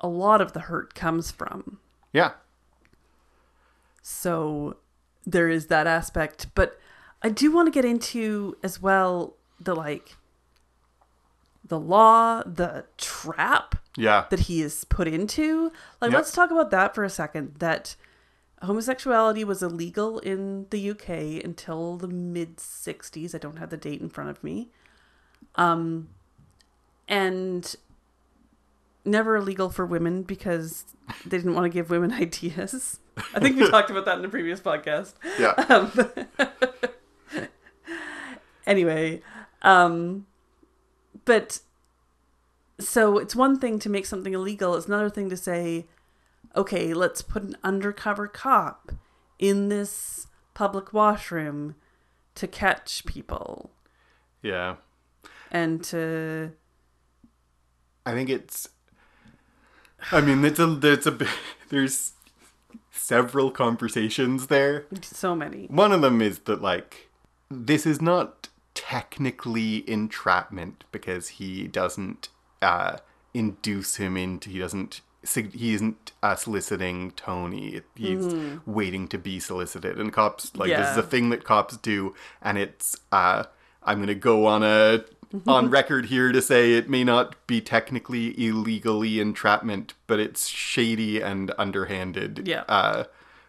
a 0.00 0.06
lot 0.08 0.40
of 0.40 0.52
the 0.52 0.60
hurt 0.60 0.94
comes 0.94 1.32
from. 1.32 1.80
Yeah. 2.12 2.32
So 4.02 4.76
there 5.26 5.48
is 5.48 5.66
that 5.68 5.86
aspect. 5.86 6.46
But 6.54 6.78
I 7.22 7.28
do 7.28 7.52
want 7.52 7.66
to 7.66 7.70
get 7.70 7.84
into 7.84 8.56
as 8.62 8.80
well 8.82 9.34
the 9.60 9.74
like 9.74 10.16
the 11.64 11.78
law, 11.78 12.42
the 12.42 12.84
trap 12.98 13.76
Yeah. 13.96 14.26
that 14.30 14.40
he 14.40 14.60
is 14.62 14.84
put 14.84 15.06
into. 15.08 15.70
Like, 16.00 16.10
Yep. 16.10 16.18
let's 16.18 16.32
talk 16.32 16.50
about 16.50 16.70
that 16.70 16.94
for 16.94 17.04
a 17.04 17.08
second. 17.10 17.54
That 17.60 17.94
homosexuality 18.62 19.44
was 19.44 19.62
illegal 19.62 20.18
in 20.18 20.66
the 20.70 20.90
UK 20.90 21.40
until 21.42 21.96
the 21.96 22.08
mid 22.08 22.56
60s. 22.58 23.34
I 23.34 23.38
don't 23.38 23.56
have 23.58 23.70
the 23.70 23.76
date 23.76 24.00
in 24.00 24.08
front 24.10 24.30
of 24.30 24.42
me. 24.42 24.70
Um, 25.54 26.08
and 27.08 27.74
never 29.04 29.36
illegal 29.36 29.68
for 29.70 29.84
women 29.86 30.22
because 30.22 30.84
they 31.24 31.36
didn't 31.38 31.54
want 31.54 31.64
to 31.64 31.70
give 31.70 31.90
women 31.90 32.12
ideas. 32.26 32.98
I 33.34 33.40
think 33.40 33.56
we 33.56 33.68
talked 33.70 33.90
about 33.90 34.04
that 34.06 34.16
in 34.16 34.22
the 34.22 34.28
previous 34.28 34.60
podcast. 34.60 35.14
Yeah. 35.38 35.52
Um, 35.68 37.48
anyway, 38.66 39.22
um, 39.62 40.26
but 41.24 41.60
so 42.78 43.18
it's 43.18 43.36
one 43.36 43.58
thing 43.58 43.78
to 43.80 43.88
make 43.90 44.06
something 44.06 44.32
illegal. 44.34 44.74
It's 44.76 44.86
another 44.86 45.10
thing 45.10 45.28
to 45.30 45.36
say 45.36 45.86
okay, 46.54 46.92
let's 46.92 47.22
put 47.22 47.42
an 47.42 47.56
undercover 47.64 48.26
cop 48.28 48.92
in 49.38 49.70
this 49.70 50.26
public 50.52 50.92
washroom 50.92 51.74
to 52.34 52.46
catch 52.46 53.06
people 53.06 53.70
Yeah. 54.42 54.76
and 55.50 55.82
to 55.84 56.52
I 58.04 58.12
think 58.12 58.28
it's. 58.28 58.68
I 60.10 60.20
mean, 60.20 60.44
it's 60.44 60.58
a 60.58 60.66
there's 60.66 61.06
a 61.06 61.18
there's 61.68 62.12
several 62.90 63.50
conversations 63.50 64.46
there. 64.48 64.86
so 65.02 65.34
many. 65.34 65.66
One 65.66 65.92
of 65.92 66.00
them 66.00 66.20
is 66.22 66.40
that 66.40 66.62
like 66.62 67.08
this 67.50 67.86
is 67.86 68.00
not 68.00 68.48
technically 68.74 69.88
entrapment 69.88 70.84
because 70.92 71.28
he 71.28 71.66
doesn't 71.66 72.28
uh, 72.60 72.98
induce 73.34 73.96
him 73.96 74.16
into 74.16 74.50
he 74.50 74.58
doesn't 74.58 75.00
he 75.34 75.74
isn't 75.74 76.12
uh, 76.22 76.34
soliciting 76.34 77.12
Tony. 77.12 77.80
He's 77.94 78.34
waiting 78.66 79.06
to 79.08 79.18
be 79.18 79.38
solicited, 79.38 79.98
and 79.98 80.12
cops 80.12 80.54
like 80.56 80.70
this 80.70 80.90
is 80.90 80.96
a 80.96 81.02
thing 81.02 81.30
that 81.30 81.44
cops 81.44 81.76
do, 81.76 82.14
and 82.40 82.58
it's 82.58 82.96
uh, 83.12 83.44
I'm 83.84 84.00
gonna 84.00 84.14
go 84.14 84.46
on 84.46 84.62
a 84.62 85.04
on 85.46 85.70
record 85.70 86.06
here 86.06 86.32
to 86.32 86.42
say 86.42 86.74
it 86.74 86.88
may 86.88 87.04
not 87.04 87.36
be 87.46 87.60
technically 87.60 88.34
illegally 88.38 89.20
entrapment, 89.20 89.94
but 90.06 90.20
it's 90.20 90.46
shady 90.48 91.20
and 91.20 91.52
underhanded 91.58 92.46
Yeah. 92.46 92.64
uh, 92.68 93.04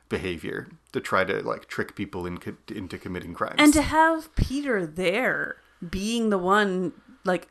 behavior 0.10 0.70
to 0.92 1.00
try 1.02 1.24
to 1.24 1.42
like 1.42 1.68
trick 1.68 1.96
people 1.96 2.26
in, 2.26 2.38
into 2.74 2.98
committing 2.98 3.34
crimes. 3.34 3.56
And 3.58 3.74
to 3.74 3.82
have 3.82 4.34
Peter 4.36 4.86
there 4.86 5.58
being 5.90 6.30
the 6.30 6.38
one 6.38 6.94
like 7.26 7.48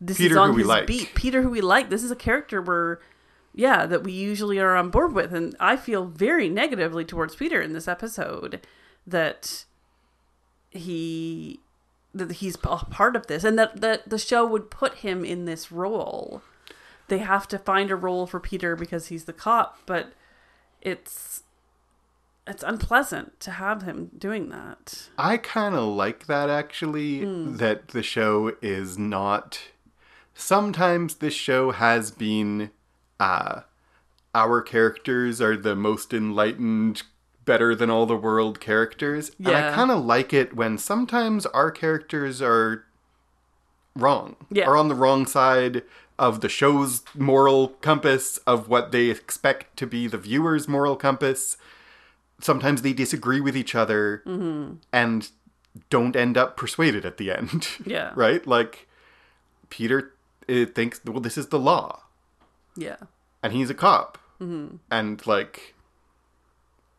this 0.00 0.18
Peter, 0.18 0.32
is 0.34 0.36
on 0.36 0.50
who 0.50 0.54
we 0.56 0.60
his 0.62 0.68
like. 0.68 0.86
beat. 0.86 1.10
Peter 1.14 1.42
who 1.42 1.50
we 1.50 1.60
like. 1.60 1.90
This 1.90 2.04
is 2.04 2.10
a 2.10 2.16
character 2.16 2.62
we're 2.62 2.98
yeah, 3.54 3.86
that 3.86 4.04
we 4.04 4.12
usually 4.12 4.60
are 4.60 4.76
on 4.76 4.90
board 4.90 5.12
with. 5.12 5.34
And 5.34 5.56
I 5.58 5.76
feel 5.76 6.04
very 6.04 6.48
negatively 6.48 7.04
towards 7.04 7.34
Peter 7.34 7.60
in 7.60 7.72
this 7.72 7.88
episode 7.88 8.60
that 9.04 9.64
he 10.70 11.58
that 12.18 12.32
he's 12.32 12.56
a 12.56 12.76
part 12.76 13.16
of 13.16 13.26
this 13.26 13.44
and 13.44 13.58
that, 13.58 13.80
that 13.80 14.08
the 14.08 14.18
show 14.18 14.46
would 14.46 14.70
put 14.70 14.96
him 14.96 15.24
in 15.24 15.44
this 15.44 15.72
role. 15.72 16.42
They 17.08 17.18
have 17.18 17.48
to 17.48 17.58
find 17.58 17.90
a 17.90 17.96
role 17.96 18.26
for 18.26 18.38
Peter 18.38 18.76
because 18.76 19.06
he's 19.06 19.24
the 19.24 19.32
cop, 19.32 19.78
but 19.86 20.12
it's 20.82 21.42
it's 22.46 22.62
unpleasant 22.62 23.38
to 23.40 23.50
have 23.52 23.82
him 23.82 24.10
doing 24.16 24.48
that. 24.48 25.08
I 25.18 25.36
kind 25.36 25.74
of 25.74 25.88
like 25.88 26.26
that 26.26 26.48
actually, 26.48 27.24
that 27.56 27.88
the 27.88 28.02
show 28.02 28.56
is 28.62 28.98
not. 28.98 29.60
Sometimes 30.34 31.16
this 31.16 31.34
show 31.34 31.72
has 31.72 32.10
been. 32.10 32.70
Uh, 33.20 33.62
our 34.34 34.62
characters 34.62 35.40
are 35.40 35.56
the 35.56 35.74
most 35.74 36.14
enlightened, 36.14 37.02
better 37.48 37.74
than 37.74 37.88
all 37.90 38.04
the 38.06 38.16
world 38.16 38.60
characters. 38.60 39.32
And 39.38 39.48
I 39.48 39.72
kind 39.74 39.90
of 39.90 40.04
like 40.04 40.32
it 40.34 40.54
when 40.54 40.76
sometimes 40.78 41.46
our 41.46 41.70
characters 41.72 42.40
are 42.42 42.84
wrong. 43.96 44.36
Yeah. 44.50 44.66
Are 44.68 44.76
on 44.76 44.88
the 44.88 44.94
wrong 44.94 45.26
side 45.26 45.82
of 46.18 46.40
the 46.42 46.48
show's 46.48 47.02
moral 47.14 47.68
compass, 47.80 48.38
of 48.46 48.68
what 48.68 48.92
they 48.92 49.06
expect 49.08 49.76
to 49.78 49.86
be 49.86 50.06
the 50.06 50.18
viewer's 50.18 50.68
moral 50.68 50.94
compass. 50.96 51.56
Sometimes 52.40 52.82
they 52.82 52.92
disagree 52.92 53.40
with 53.40 53.56
each 53.56 53.74
other 53.74 54.22
and 54.92 55.30
don't 55.90 56.16
end 56.16 56.36
up 56.36 56.56
persuaded 56.56 57.04
at 57.06 57.16
the 57.16 57.30
end. 57.30 57.68
Yeah. 57.86 58.12
right? 58.14 58.46
Like, 58.46 58.86
Peter 59.70 60.12
uh, 60.48 60.66
thinks, 60.66 61.00
well, 61.04 61.20
this 61.20 61.38
is 61.38 61.48
the 61.48 61.58
law 61.58 62.02
Yeah. 62.76 62.96
and 63.42 63.52
he's 63.52 63.70
a 63.70 63.74
cop 63.74 64.18
and 64.40 65.26
like 65.26 65.74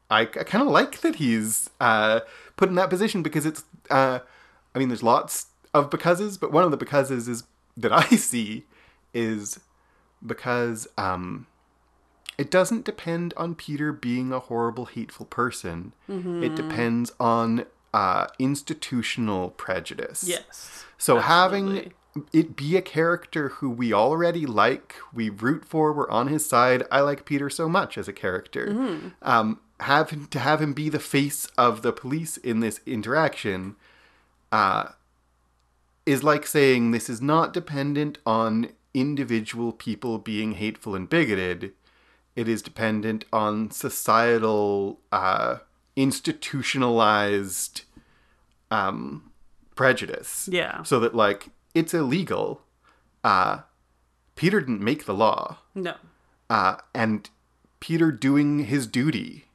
i, 0.09 0.21
I 0.21 0.25
kind 0.25 0.61
of 0.61 0.67
like 0.69 1.01
that 1.01 1.15
he's 1.15 1.69
uh 1.79 2.21
put 2.57 2.69
in 2.69 2.75
that 2.75 2.89
position 2.89 3.21
because 3.23 3.45
it's 3.45 3.63
uh 3.89 4.19
i 4.75 4.79
mean 4.79 4.89
there's 4.89 5.03
lots 5.03 5.47
of 5.73 5.89
becauses 5.89 6.37
but 6.37 6.51
one 6.51 6.63
of 6.63 6.71
the 6.71 6.77
becauses 6.77 7.27
is 7.27 7.43
that 7.77 7.91
i 7.91 8.03
see 8.15 8.65
is 9.13 9.59
because 10.25 10.87
um 10.97 11.47
it 12.37 12.49
doesn't 12.51 12.85
depend 12.85 13.33
on 13.37 13.55
peter 13.55 13.91
being 13.91 14.31
a 14.31 14.39
horrible 14.39 14.85
hateful 14.85 15.25
person 15.25 15.93
it 16.07 16.55
depends 16.55 17.11
on 17.19 17.65
uh 17.93 18.27
institutional 18.39 19.49
prejudice 19.51 20.23
Yes. 20.27 20.85
so 20.97 21.17
Absolutely. 21.19 21.75
having 21.77 21.93
it 22.33 22.55
be 22.55 22.75
a 22.75 22.81
character 22.81 23.49
who 23.49 23.69
we 23.69 23.93
already 23.93 24.45
like, 24.47 24.95
we 25.13 25.29
root 25.29 25.63
for, 25.63 25.93
we're 25.93 26.09
on 26.09 26.27
his 26.27 26.45
side. 26.45 26.83
I 26.91 27.01
like 27.01 27.23
Peter 27.23 27.49
so 27.51 27.69
much 27.69 27.97
as 27.99 28.07
a 28.07 28.13
character. 28.13 28.67
Mm-hmm. 28.67 29.07
Um, 29.21 29.59
have 29.81 30.09
him, 30.09 30.27
to 30.27 30.39
have 30.39 30.61
him 30.61 30.73
be 30.73 30.89
the 30.89 30.99
face 30.99 31.45
of 31.57 31.81
the 31.81 31.91
police 31.93 32.37
in 32.37 32.59
this 32.59 32.81
interaction, 32.85 33.75
uh, 34.51 34.89
is 36.05 36.23
like 36.23 36.45
saying 36.47 36.91
this 36.91 37.09
is 37.09 37.21
not 37.21 37.53
dependent 37.53 38.17
on 38.25 38.69
individual 38.93 39.71
people 39.71 40.17
being 40.17 40.53
hateful 40.53 40.95
and 40.95 41.09
bigoted. 41.09 41.71
It 42.35 42.47
is 42.47 42.61
dependent 42.61 43.25
on 43.33 43.69
societal, 43.71 44.99
uh, 45.11 45.57
institutionalized 45.95 47.81
um, 48.71 49.31
prejudice 49.75 50.47
Yeah. 50.51 50.83
so 50.83 50.99
that 50.99 51.15
like 51.15 51.49
it's 51.73 51.93
illegal 51.93 52.61
uh 53.23 53.59
peter 54.35 54.59
didn't 54.59 54.81
make 54.81 55.05
the 55.05 55.13
law 55.13 55.57
No. 55.75 55.95
uh 56.49 56.77
and 56.93 57.29
peter 57.79 58.11
doing 58.11 58.65
his 58.65 58.87
duty 58.87 59.45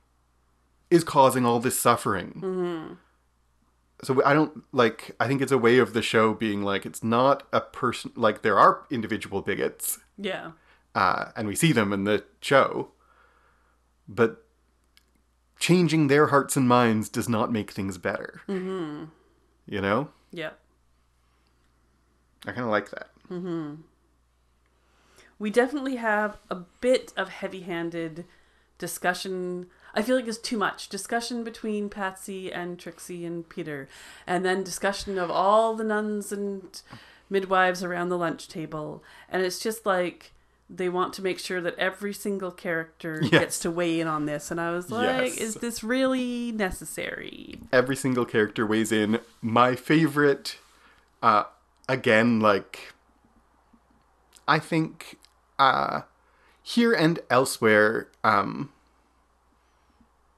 is 0.91 1.05
causing 1.05 1.45
all 1.47 1.61
this 1.61 1.79
suffering 1.79 2.99
so 4.03 4.23
i 4.25 4.33
don't 4.35 4.63
like 4.73 5.15
i 5.21 5.27
think 5.27 5.41
it's 5.41 5.53
a 5.53 5.59
way 5.59 5.79
of 5.79 5.93
the 5.93 6.03
show 6.03 6.35
being 6.35 6.63
like 6.63 6.85
it's 6.87 7.03
not 7.03 7.47
a 7.53 7.61
person 7.61 8.13
like 8.17 8.43
there 8.43 8.59
are 8.59 8.85
individual 8.91 9.41
bigots 9.43 9.99
Yeah. 10.19 10.53
uh 10.95 11.27
and 11.37 11.49
we 11.49 11.55
see 11.57 11.73
them 11.73 11.93
in 11.93 12.05
the 12.05 12.25
show 12.41 12.91
but 14.09 14.45
changing 15.59 16.09
their 16.09 16.27
hearts 16.27 16.57
and 16.57 16.69
minds 16.69 17.09
does 17.09 17.29
not 17.29 17.51
make 17.53 17.71
things 17.71 17.97
better 17.99 18.43
mm-hmm. 18.49 19.05
you 19.67 19.81
know 19.81 20.09
Yeah. 20.33 20.51
i 22.47 22.53
kind 22.53 22.65
of 22.67 22.71
like 22.71 22.91
that 22.91 23.09
We 25.39 25.51
definitely 25.51 25.97
have 25.97 26.39
a 26.51 26.55
bit 26.81 27.13
of 27.17 27.29
heavy-handed 27.29 28.25
discussion. 28.79 29.67
I 29.95 30.03
feel 30.03 30.17
like 30.17 30.27
it's 30.27 30.39
too 30.39 30.59
much 30.59 30.89
discussion 30.89 31.45
between 31.45 31.89
Patsy 31.89 32.53
and 32.53 32.79
Trixie 32.79 33.25
and 33.25 33.49
Peter, 33.49 33.89
and 34.27 34.45
then 34.45 34.63
discussion 34.65 35.19
of 35.19 35.31
all 35.31 35.75
the 35.77 35.85
nuns 35.85 36.33
and 36.33 36.81
midwives 37.31 37.83
around 37.85 38.09
the 38.09 38.19
lunch 38.19 38.49
table, 38.49 39.03
and 39.29 39.43
it's 39.43 39.59
just 39.61 39.87
like 39.87 40.33
they 40.71 40.89
want 40.89 41.13
to 41.13 41.23
make 41.23 41.39
sure 41.39 41.61
that 41.61 41.79
every 41.79 42.13
single 42.13 42.51
character 42.51 43.21
Yes. 43.23 43.31
gets 43.31 43.59
to 43.61 43.71
weigh 43.71 44.01
in 44.01 44.09
on 44.09 44.27
this, 44.27 44.51
and 44.51 44.61
I 44.61 44.73
was 44.73 44.91
like, 44.91 45.29
Yes. 45.31 45.37
is 45.39 45.55
this 45.57 45.85
really 45.85 46.51
necessary? 46.53 47.61
every 47.73 47.97
single 47.97 48.25
character 48.25 48.67
weighs 48.67 48.91
in. 48.91 49.21
My 49.43 49.77
favorite, 49.77 50.59
uh, 51.23 51.45
again, 51.89 52.41
like, 52.41 52.93
I 54.49 54.59
think, 54.59 55.19
uh, 55.59 56.03
here 56.63 56.93
and 56.93 57.21
elsewhere, 57.31 58.09
um, 58.23 58.71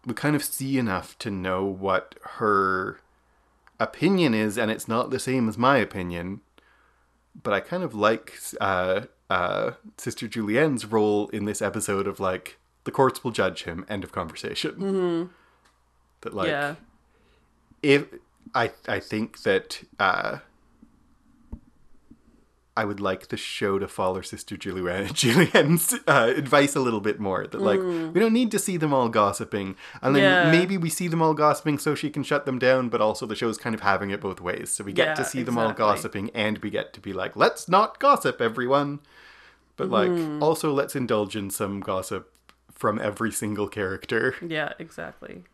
we 0.06 0.14
kind 0.14 0.36
of 0.36 0.44
see 0.44 0.78
enough 0.78 1.18
to 1.18 1.30
know 1.30 1.64
what 1.64 2.14
her 2.38 3.00
opinion 3.80 4.32
is, 4.32 4.56
and 4.56 4.70
it's 4.70 4.88
not 4.88 5.10
the 5.10 5.18
same 5.18 5.48
as 5.48 5.58
my 5.58 5.78
opinion. 5.78 6.40
But 7.42 7.52
I 7.52 7.60
kind 7.60 7.82
of 7.82 7.94
like 7.94 8.38
uh, 8.60 9.02
uh, 9.28 9.72
Sister 9.98 10.28
Julienne's 10.28 10.86
role 10.86 11.28
in 11.28 11.44
this 11.44 11.60
episode 11.60 12.06
of 12.06 12.20
like 12.20 12.56
the 12.84 12.92
courts 12.92 13.24
will 13.24 13.32
judge 13.32 13.64
him. 13.64 13.84
End 13.88 14.04
of 14.04 14.12
conversation. 14.12 14.72
Mm-hmm. 14.72 15.32
That 16.22 16.34
like 16.34 16.48
yeah. 16.48 16.76
if 17.82 18.06
I 18.54 18.70
I 18.88 19.00
think 19.00 19.42
that 19.42 19.82
uh 19.98 20.38
I 22.76 22.84
would 22.84 23.00
like 23.00 23.28
the 23.28 23.36
show 23.38 23.78
to 23.78 23.88
follow 23.88 24.20
Sister 24.20 24.56
Julienne, 24.56 25.08
Julienne's 25.14 25.94
uh, 26.06 26.32
advice 26.36 26.76
a 26.76 26.80
little 26.80 27.00
bit 27.00 27.18
more. 27.18 27.46
That 27.46 27.60
like 27.60 27.80
we 27.80 28.20
don't 28.20 28.32
need 28.34 28.50
to 28.50 28.58
see 28.58 28.76
them 28.76 28.92
all 28.92 29.08
gossiping, 29.08 29.76
and 30.02 30.14
then 30.14 30.22
Yeah. 30.22 30.50
maybe 30.50 30.76
we 30.76 30.90
see 30.90 31.08
them 31.08 31.22
all 31.22 31.32
gossiping 31.34 31.78
so 31.78 31.94
she 31.94 32.10
can 32.10 32.22
shut 32.22 32.44
them 32.44 32.58
down. 32.58 32.88
But 32.90 33.00
also 33.00 33.24
the 33.24 33.34
show's 33.34 33.56
kind 33.56 33.74
of 33.74 33.80
having 33.80 34.10
it 34.10 34.20
both 34.20 34.40
ways, 34.40 34.70
so 34.70 34.84
we 34.84 34.92
get 34.92 35.08
Yeah, 35.08 35.14
to 35.14 35.24
see 35.24 35.42
them 35.42 35.56
all 35.58 35.72
gossiping, 35.72 36.30
and 36.34 36.58
we 36.58 36.70
get 36.70 36.92
to 36.92 37.00
be 37.00 37.12
like, 37.12 37.34
let's 37.34 37.68
not 37.68 37.98
gossip, 37.98 38.40
everyone. 38.40 39.00
But 39.76 39.90
like, 39.90 40.10
also 40.42 40.72
let's 40.72 40.94
indulge 40.96 41.34
in 41.36 41.50
some 41.50 41.80
gossip 41.80 42.32
from 42.72 42.98
every 42.98 43.32
single 43.32 43.68
character. 43.68 44.34
Yeah, 44.46 44.72
exactly. 44.78 45.44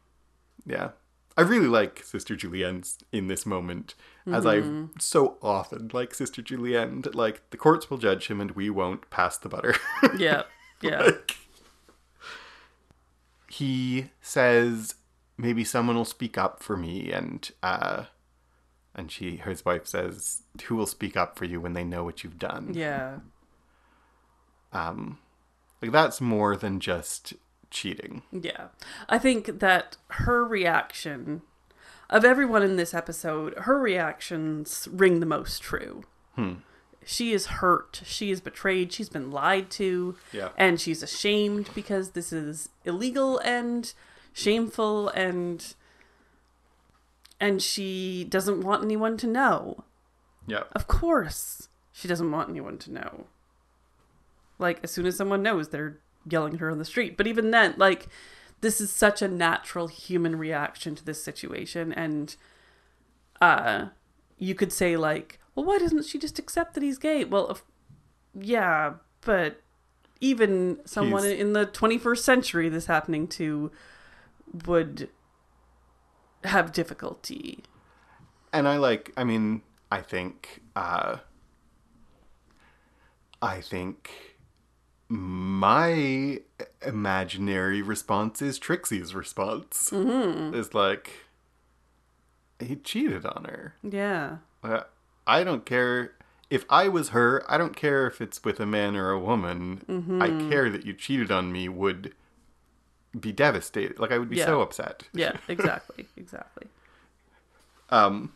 Yeah. 0.66 0.90
I 1.36 1.42
really 1.42 1.66
like 1.66 2.02
Sister 2.04 2.36
Julienne's 2.36 2.98
in 3.10 3.26
this 3.28 3.46
moment, 3.46 3.94
as 4.26 4.44
I 4.46 4.62
so 4.98 5.38
often 5.42 5.90
like 5.92 6.12
Sister 6.14 6.42
Julienne, 6.42 7.00
that 7.02 7.14
like 7.14 7.48
the 7.50 7.56
courts 7.56 7.88
will 7.90 7.98
judge 7.98 8.26
him 8.28 8.40
and 8.40 8.50
we 8.52 8.68
won't 8.70 9.08
pass 9.10 9.38
the 9.38 9.48
butter. 9.48 9.74
Yeah. 10.18 10.42
Yeah. 10.82 11.00
like, 11.02 11.36
he 13.48 14.10
says 14.20 14.94
maybe 15.36 15.64
someone 15.64 15.96
will 15.96 16.04
speak 16.04 16.36
up 16.38 16.62
for 16.62 16.76
me 16.76 17.12
and 17.12 17.50
uh 17.62 18.04
and 18.94 19.10
she 19.10 19.36
his 19.36 19.64
wife 19.64 19.86
says 19.86 20.42
who 20.64 20.76
will 20.76 20.86
speak 20.86 21.16
up 21.16 21.38
for 21.38 21.44
you 21.44 21.60
when 21.60 21.72
they 21.72 21.84
know 21.84 22.04
what 22.04 22.22
you've 22.24 22.38
done 22.38 22.72
Yeah. 22.74 23.18
um 24.72 25.18
like 25.80 25.92
that's 25.92 26.20
more 26.20 26.56
than 26.56 26.80
just 26.80 27.34
cheating 27.72 28.22
Yeah. 28.30 28.68
I 29.08 29.18
think 29.18 29.58
that 29.60 29.96
her 30.08 30.44
reaction, 30.44 31.42
of 32.08 32.24
everyone 32.24 32.62
in 32.62 32.76
this 32.76 32.94
episode, 32.94 33.54
her 33.58 33.78
reactions 33.78 34.86
ring 34.92 35.20
the 35.20 35.26
most 35.26 35.62
true. 35.62 36.04
Hmm. 36.36 36.54
She 37.04 37.32
is 37.32 37.46
hurt. 37.46 38.02
She 38.04 38.30
is 38.30 38.40
betrayed. 38.40 38.92
She's 38.92 39.08
been 39.08 39.30
lied 39.30 39.70
to. 39.72 40.14
Yeah. 40.32 40.50
And 40.56 40.80
she's 40.80 41.02
ashamed 41.02 41.70
because 41.74 42.10
this 42.10 42.32
is 42.32 42.68
illegal 42.84 43.38
and 43.38 43.92
shameful 44.32 45.08
and. 45.08 45.74
And 47.40 47.60
she 47.60 48.22
doesn't 48.22 48.60
want 48.60 48.84
anyone 48.84 49.16
to 49.16 49.26
know. 49.26 49.82
yeah 50.46 50.62
Of 50.76 50.86
course, 50.86 51.68
she 51.90 52.06
doesn't 52.06 52.30
want 52.30 52.50
anyone 52.50 52.78
to 52.78 52.92
know. 52.92 53.26
Like, 54.60 54.78
as 54.84 54.92
soon 54.92 55.06
as 55.06 55.16
someone 55.16 55.42
knows, 55.42 55.70
they're 55.70 55.98
yelling 56.28 56.54
at 56.54 56.60
her 56.60 56.70
on 56.70 56.78
the 56.78 56.84
street. 56.84 57.16
But 57.16 57.26
even 57.26 57.50
then, 57.50 57.74
like, 57.76 58.08
this 58.60 58.80
is 58.80 58.90
such 58.92 59.22
a 59.22 59.28
natural 59.28 59.88
human 59.88 60.36
reaction 60.36 60.94
to 60.94 61.04
this 61.04 61.22
situation. 61.22 61.92
And, 61.92 62.36
uh, 63.40 63.86
you 64.38 64.54
could 64.54 64.72
say, 64.72 64.96
like, 64.96 65.38
well, 65.54 65.66
why 65.66 65.78
doesn't 65.78 66.04
she 66.06 66.18
just 66.18 66.38
accept 66.38 66.74
that 66.74 66.82
he's 66.82 66.98
gay? 66.98 67.24
Well, 67.24 67.50
if, 67.50 67.62
yeah, 68.38 68.94
but 69.20 69.60
even 70.20 70.78
someone 70.84 71.24
He's- 71.24 71.40
in 71.40 71.52
the 71.52 71.66
21st 71.66 72.24
century 72.24 72.68
this 72.68 72.86
happening 72.86 73.26
to 73.28 73.70
would 74.66 75.08
have 76.44 76.72
difficulty. 76.72 77.64
and 78.52 78.68
i 78.68 78.76
like 78.76 79.12
i 79.16 79.24
mean 79.24 79.62
i 79.90 80.00
think 80.00 80.60
uh 80.76 81.16
i 83.40 83.60
think 83.60 84.10
my 85.62 86.40
imaginary 86.84 87.82
response 87.82 88.42
is 88.42 88.58
trixie's 88.58 89.14
response 89.14 89.90
mm-hmm. 89.92 90.52
is 90.54 90.74
like 90.74 91.26
he 92.58 92.74
cheated 92.76 93.24
on 93.24 93.44
her 93.44 93.74
Yeah. 93.82 94.38
Uh, 94.64 94.82
I 95.26 95.44
don't 95.44 95.64
care 95.64 96.12
if 96.50 96.64
I 96.68 96.88
was 96.88 97.10
her. 97.10 97.44
I 97.48 97.58
don't 97.58 97.76
care 97.76 98.06
if 98.06 98.20
it's 98.20 98.44
with 98.44 98.58
a 98.60 98.66
man 98.66 98.96
or 98.96 99.10
a 99.10 99.18
woman. 99.18 99.82
Mm-hmm. 99.88 100.20
I 100.20 100.28
care 100.50 100.68
that 100.68 100.84
you 100.84 100.92
cheated 100.94 101.30
on 101.30 101.52
me. 101.52 101.68
Would 101.68 102.12
be 103.18 103.32
devastated. 103.32 103.98
Like 103.98 104.12
I 104.12 104.18
would 104.18 104.28
be 104.28 104.36
Yeah. 104.36 104.46
so 104.46 104.60
upset. 104.60 105.04
Yeah, 105.14 105.36
exactly. 105.48 106.06
exactly. 106.16 106.66
Um, 107.90 108.32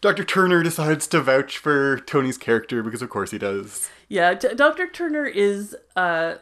Dr. 0.00 0.24
Turner 0.24 0.62
decides 0.62 1.06
to 1.08 1.20
vouch 1.20 1.58
for 1.58 1.98
Tony's 2.00 2.38
character 2.38 2.82
because, 2.82 3.02
of 3.02 3.10
course, 3.10 3.30
he 3.32 3.38
does. 3.38 3.90
Yeah, 4.08 4.34
D- 4.34 4.54
Dr. 4.54 4.86
Turner 4.88 5.26
is, 5.26 5.76
uh, 5.96 6.36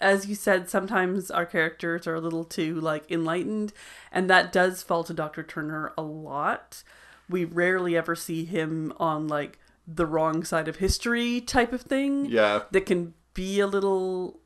as 0.00 0.26
you 0.26 0.34
said, 0.34 0.68
sometimes 0.70 1.30
our 1.30 1.44
characters 1.46 2.06
are 2.06 2.14
a 2.14 2.20
little 2.20 2.44
too 2.44 2.80
like 2.80 3.10
enlightened, 3.10 3.72
and 4.10 4.28
that 4.30 4.52
does 4.52 4.82
fall 4.82 5.04
to 5.04 5.12
Dr. 5.14 5.42
Turner 5.42 5.92
a 5.98 6.02
lot. 6.02 6.82
We 7.28 7.44
rarely 7.44 7.96
ever 7.96 8.14
see 8.16 8.44
him 8.44 8.92
on 8.98 9.28
like 9.28 9.58
the 9.86 10.06
wrong 10.06 10.44
side 10.44 10.66
of 10.68 10.76
history 10.76 11.40
type 11.42 11.72
of 11.72 11.82
thing. 11.82 12.26
Yeah, 12.26 12.62
that 12.70 12.86
can 12.86 13.14
be 13.34 13.60
a 13.60 13.66
little 13.66 14.40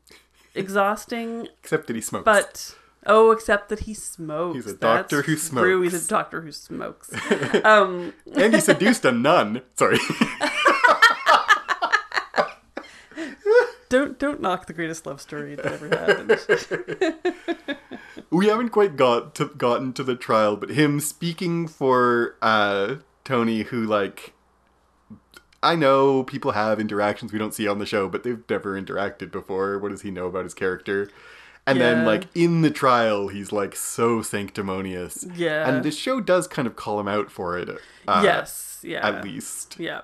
exhausting. 0.53 1.47
except 1.63 1.87
that 1.87 1.95
he 1.95 2.01
smokes. 2.01 2.25
But 2.25 2.75
oh, 3.05 3.31
except 3.31 3.69
that 3.69 3.81
he 3.81 3.93
smokes. 3.93 4.55
He's 4.55 4.73
a 4.73 4.77
doctor 4.77 5.17
That's 5.17 5.27
who 5.27 5.61
true. 5.61 5.81
He's 5.81 5.91
smokes. 5.91 6.05
a 6.05 6.09
doctor 6.09 6.41
who 6.41 6.51
smokes. 6.51 7.11
um, 7.63 8.13
and 8.35 8.53
he 8.53 8.59
seduced 8.59 9.05
a 9.05 9.11
nun. 9.11 9.61
Sorry. 9.75 9.97
don't 13.89 14.19
don't 14.19 14.39
knock 14.39 14.67
the 14.67 14.73
greatest 14.73 15.05
love 15.05 15.19
story 15.19 15.55
that 15.55 15.65
ever 15.65 15.87
happened. 15.89 17.77
we 18.29 18.47
haven't 18.47 18.69
quite 18.69 18.95
got 18.95 19.35
to 19.35 19.47
gotten 19.57 19.93
to 19.93 20.03
the 20.03 20.15
trial, 20.15 20.55
but 20.55 20.69
him 20.69 20.99
speaking 20.99 21.67
for 21.67 22.35
uh 22.41 22.97
Tony, 23.23 23.63
who 23.63 23.83
like 23.83 24.33
I 25.61 25.75
know 25.75 26.23
people 26.23 26.51
have 26.51 26.79
interactions 26.79 27.33
we 27.33 27.39
don't 27.39 27.53
see 27.53 27.67
on 27.67 27.79
the 27.79 27.85
show, 27.85 28.07
but 28.07 28.23
they've 28.23 28.41
never 28.49 28.79
interacted 28.79 29.31
before. 29.31 29.77
What 29.77 29.89
does 29.89 30.03
he 30.03 30.11
know 30.11 30.27
about 30.27 30.45
his 30.45 30.53
character? 30.53 31.09
And 31.71 31.81
then 31.81 32.05
like 32.05 32.27
in 32.35 32.61
the 32.61 32.71
trial, 32.71 33.27
he's 33.27 33.51
like 33.51 33.75
so 33.75 34.21
sanctimonious. 34.21 35.25
Yeah. 35.35 35.67
And 35.67 35.83
the 35.83 35.91
show 35.91 36.21
does 36.21 36.47
kind 36.47 36.67
of 36.67 36.75
call 36.75 36.99
him 36.99 37.07
out 37.07 37.31
for 37.31 37.57
it. 37.57 37.69
Uh, 38.07 38.21
yes. 38.23 38.79
Yeah. 38.83 39.05
At 39.05 39.23
least. 39.23 39.79
Yeah. 39.79 40.01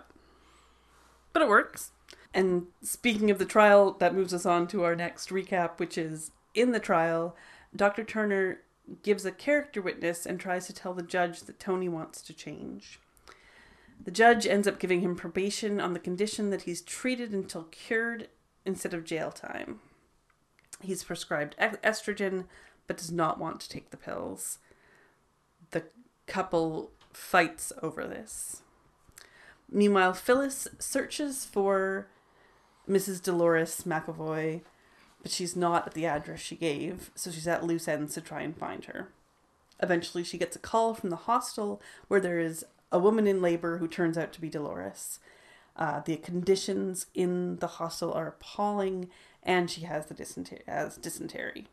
But 1.33 1.41
it 1.41 1.49
works. 1.49 1.91
And 2.33 2.67
speaking 2.81 3.31
of 3.31 3.39
the 3.39 3.45
trial, 3.45 3.93
that 3.99 4.13
moves 4.13 4.33
us 4.33 4.45
on 4.45 4.67
to 4.67 4.83
our 4.83 4.95
next 4.95 5.29
recap, 5.29 5.79
which 5.79 5.97
is 5.97 6.31
in 6.53 6.71
the 6.71 6.79
trial, 6.79 7.35
Dr. 7.75 8.03
Turner 8.03 8.59
gives 9.03 9.25
a 9.25 9.31
character 9.31 9.81
witness 9.81 10.25
and 10.25 10.39
tries 10.39 10.67
to 10.67 10.73
tell 10.73 10.93
the 10.93 11.01
judge 11.01 11.41
that 11.41 11.59
Tony 11.59 11.89
wants 11.89 12.21
to 12.21 12.33
change. 12.33 12.99
The 14.03 14.11
judge 14.11 14.45
ends 14.45 14.67
up 14.67 14.79
giving 14.79 15.01
him 15.01 15.15
probation 15.15 15.79
on 15.79 15.93
the 15.93 15.99
condition 15.99 16.49
that 16.49 16.63
he's 16.63 16.81
treated 16.81 17.31
until 17.31 17.63
cured 17.63 18.27
instead 18.65 18.93
of 18.93 19.05
jail 19.05 19.31
time. 19.31 19.79
He's 20.81 21.03
prescribed 21.03 21.55
estrogen 21.59 22.45
but 22.87 22.97
does 22.97 23.11
not 23.11 23.39
want 23.39 23.59
to 23.61 23.69
take 23.69 23.89
the 23.89 23.97
pills. 23.97 24.59
The 25.71 25.83
couple 26.27 26.91
fights 27.11 27.71
over 27.81 28.05
this. 28.05 28.61
Meanwhile, 29.71 30.13
Phyllis 30.13 30.67
searches 30.77 31.45
for 31.45 32.07
Mrs. 32.87 33.21
Dolores 33.21 33.83
McAvoy, 33.85 34.61
but 35.23 35.31
she's 35.31 35.55
not 35.55 35.87
at 35.87 35.93
the 35.93 36.05
address 36.05 36.39
she 36.39 36.55
gave, 36.55 37.09
so 37.15 37.31
she's 37.31 37.47
at 37.47 37.63
loose 37.63 37.87
ends 37.87 38.13
to 38.13 38.21
try 38.21 38.41
and 38.41 38.55
find 38.55 38.85
her. 38.85 39.09
Eventually, 39.81 40.23
she 40.23 40.37
gets 40.37 40.55
a 40.55 40.59
call 40.59 40.93
from 40.93 41.09
the 41.09 41.15
hostel 41.15 41.81
where 42.07 42.19
there 42.19 42.39
is 42.39 42.63
a 42.91 42.99
woman 42.99 43.27
in 43.27 43.41
labor 43.41 43.79
who 43.79 43.87
turns 43.87 44.17
out 44.17 44.31
to 44.33 44.41
be 44.41 44.49
Dolores. 44.49 45.19
Uh, 45.75 45.99
the 45.99 46.15
conditions 46.17 47.07
in 47.13 47.57
the 47.57 47.67
hostel 47.67 48.13
are 48.13 48.27
appalling, 48.27 49.09
and 49.45 49.69
she 49.69 49.81
has 49.81 50.07
the 50.07 50.13
dysentery. 50.13 50.61
Has 50.67 50.97
dysentery. 50.97 51.67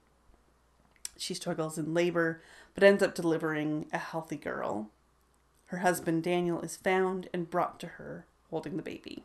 She 1.17 1.35
struggles 1.35 1.79
in 1.79 1.95
labor, 1.95 2.43
but 2.75 2.85
ends 2.85 3.03
up 3.03 3.15
delivering 3.15 3.87
a 3.93 3.99
healthy 3.99 4.37
girl. 4.37 4.91
Her 5.67 5.79
husband 5.79 6.23
Daniel 6.23 6.61
is 6.61 6.77
found 6.77 7.29
and 7.33 7.51
brought 7.51 7.81
to 7.81 7.87
her 7.87 8.27
holding 8.51 8.77
the 8.77 8.83
baby. 8.83 9.25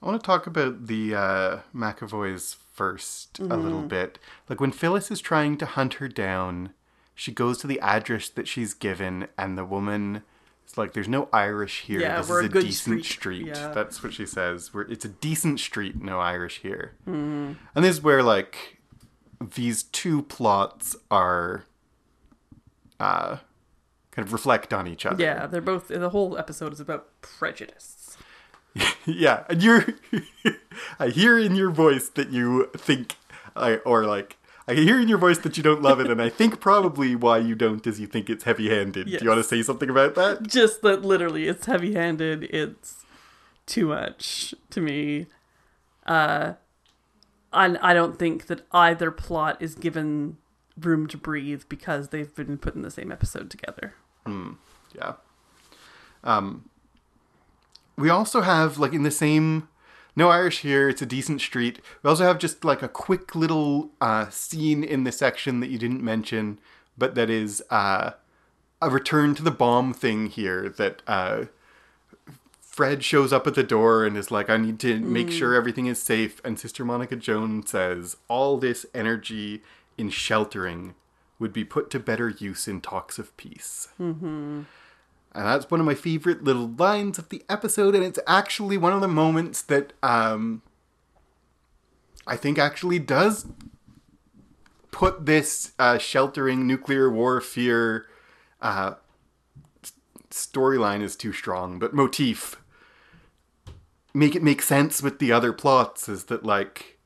I 0.00 0.06
want 0.06 0.20
to 0.20 0.24
talk 0.26 0.46
about 0.46 0.86
the 0.86 1.14
uh, 1.14 1.58
McAvoys 1.74 2.54
1st 2.76 3.50
a 3.50 3.56
little 3.56 3.82
bit. 3.82 4.20
Like 4.48 4.60
when 4.60 4.70
Phyllis 4.70 5.10
is 5.10 5.20
trying 5.20 5.58
to 5.58 5.66
hunt 5.66 5.94
her 5.94 6.06
down, 6.06 6.72
she 7.16 7.32
goes 7.32 7.58
to 7.58 7.66
the 7.66 7.80
address 7.80 8.28
that 8.28 8.46
she's 8.46 8.74
given, 8.74 9.26
and 9.36 9.58
the 9.58 9.64
woman 9.64 10.22
is 10.68 10.78
like, 10.78 10.92
"There's 10.92 11.08
no 11.08 11.28
Irish 11.32 11.82
here. 11.82 12.00
Yeah, 12.00 12.18
this 12.18 12.28
we're 12.28 12.40
is 12.40 12.44
a 12.44 12.48
a, 12.48 12.52
good 12.52 12.64
decent 12.64 13.04
street." 13.04 13.44
street." 13.44 13.56
Yeah. 13.56 13.72
That's 13.72 14.02
what 14.02 14.12
she 14.12 14.26
says. 14.26 14.72
We're, 14.72 14.82
it's 14.82 15.04
a 15.04 15.08
decent 15.08 15.60
street, 15.60 16.00
no 16.02 16.20
Irish 16.20 16.60
here. 16.60 16.92
Mm-hmm. 17.06 17.52
And 17.74 17.84
this 17.84 17.96
is 17.96 18.02
where 18.02 18.22
like 18.22 18.78
these 19.40 19.84
two 19.84 20.22
plots 20.22 20.96
are 21.10 21.64
uh, 23.00 23.38
kind 24.10 24.26
of 24.26 24.32
reflect 24.32 24.72
on 24.72 24.86
each 24.86 25.06
other. 25.06 25.22
Yeah, 25.22 25.46
they're 25.46 25.60
both. 25.60 25.88
The 25.88 26.10
whole 26.10 26.36
episode 26.36 26.72
is 26.72 26.80
about 26.80 27.08
prejudice. 27.20 28.16
yeah, 29.06 29.44
and 29.48 29.62
you're. 29.62 29.86
I 30.98 31.08
hear 31.08 31.38
in 31.38 31.54
your 31.54 31.70
voice 31.70 32.08
that 32.10 32.30
you 32.30 32.70
think, 32.76 33.16
I 33.56 33.76
or 33.78 34.04
like, 34.04 34.37
I 34.68 34.74
can 34.74 34.82
hear 34.82 35.00
in 35.00 35.08
your 35.08 35.16
voice 35.18 35.38
that 35.38 35.56
you 35.56 35.62
don't 35.62 35.80
love 35.80 35.98
it, 35.98 36.10
and 36.10 36.20
I 36.20 36.28
think 36.28 36.60
probably 36.60 37.16
why 37.16 37.38
you 37.38 37.54
don't 37.54 37.86
is 37.86 37.98
you 37.98 38.06
think 38.06 38.28
it's 38.28 38.44
heavy-handed. 38.44 39.08
Yes. 39.08 39.20
Do 39.20 39.24
you 39.24 39.30
want 39.30 39.42
to 39.42 39.48
say 39.48 39.62
something 39.62 39.88
about 39.88 40.14
that? 40.16 40.42
Just 40.42 40.82
that 40.82 41.02
literally, 41.02 41.48
it's 41.48 41.64
heavy-handed. 41.64 42.44
It's 42.44 43.06
too 43.64 43.86
much 43.86 44.54
to 44.68 44.82
me. 44.82 45.26
Uh, 46.06 46.52
I 47.50 47.78
I 47.80 47.94
don't 47.94 48.18
think 48.18 48.46
that 48.48 48.66
either 48.70 49.10
plot 49.10 49.56
is 49.60 49.74
given 49.74 50.36
room 50.78 51.06
to 51.08 51.16
breathe 51.16 51.62
because 51.70 52.10
they've 52.10 52.34
been 52.34 52.58
put 52.58 52.74
in 52.74 52.82
the 52.82 52.90
same 52.90 53.10
episode 53.10 53.50
together. 53.50 53.94
Yeah. 54.94 55.14
Um. 56.22 56.68
We 57.96 58.10
also 58.10 58.42
have 58.42 58.78
like 58.78 58.92
in 58.92 59.02
the 59.02 59.10
same. 59.10 59.68
No 60.18 60.30
Irish 60.30 60.62
here. 60.62 60.88
It's 60.88 61.00
a 61.00 61.06
decent 61.06 61.40
street. 61.40 61.78
We 62.02 62.10
also 62.10 62.24
have 62.24 62.40
just 62.40 62.64
like 62.64 62.82
a 62.82 62.88
quick 62.88 63.36
little 63.36 63.92
uh, 64.00 64.28
scene 64.30 64.82
in 64.82 65.04
the 65.04 65.12
section 65.12 65.60
that 65.60 65.70
you 65.70 65.78
didn't 65.78 66.02
mention, 66.02 66.58
but 66.98 67.14
that 67.14 67.30
is 67.30 67.62
uh, 67.70 68.10
a 68.82 68.90
return 68.90 69.36
to 69.36 69.44
the 69.44 69.52
bomb 69.52 69.94
thing 69.94 70.26
here. 70.26 70.70
That 70.70 71.02
uh, 71.06 71.44
Fred 72.60 73.04
shows 73.04 73.32
up 73.32 73.46
at 73.46 73.54
the 73.54 73.62
door 73.62 74.04
and 74.04 74.16
is 74.16 74.32
like, 74.32 74.50
I 74.50 74.56
need 74.56 74.80
to 74.80 74.98
make 74.98 75.30
sure 75.30 75.54
everything 75.54 75.86
is 75.86 76.02
safe. 76.02 76.40
And 76.44 76.58
Sister 76.58 76.84
Monica 76.84 77.14
Joan 77.14 77.64
says, 77.64 78.16
All 78.26 78.58
this 78.58 78.86
energy 78.92 79.62
in 79.96 80.10
sheltering 80.10 80.96
would 81.38 81.52
be 81.52 81.62
put 81.62 81.90
to 81.90 82.00
better 82.00 82.28
use 82.28 82.66
in 82.66 82.80
talks 82.80 83.20
of 83.20 83.36
peace. 83.36 83.86
Mm-hmm. 84.00 84.62
And 85.38 85.46
that's 85.46 85.70
one 85.70 85.78
of 85.78 85.86
my 85.86 85.94
favorite 85.94 86.42
little 86.42 86.66
lines 86.66 87.16
of 87.16 87.28
the 87.28 87.44
episode. 87.48 87.94
And 87.94 88.02
it's 88.02 88.18
actually 88.26 88.76
one 88.76 88.92
of 88.92 89.00
the 89.00 89.06
moments 89.06 89.62
that 89.62 89.92
um, 90.02 90.62
I 92.26 92.34
think 92.34 92.58
actually 92.58 92.98
does 92.98 93.46
put 94.90 95.26
this 95.26 95.74
uh, 95.78 95.96
sheltering 95.96 96.66
nuclear 96.66 97.08
war 97.08 97.40
fear 97.40 98.06
uh, 98.60 98.94
storyline 100.28 101.02
is 101.02 101.14
too 101.14 101.32
strong, 101.32 101.78
but 101.78 101.94
motif 101.94 102.60
make 104.12 104.34
it 104.34 104.42
make 104.42 104.60
sense 104.60 105.04
with 105.04 105.20
the 105.20 105.30
other 105.30 105.52
plots 105.52 106.08
is 106.08 106.24
that 106.24 106.44
like 106.44 106.98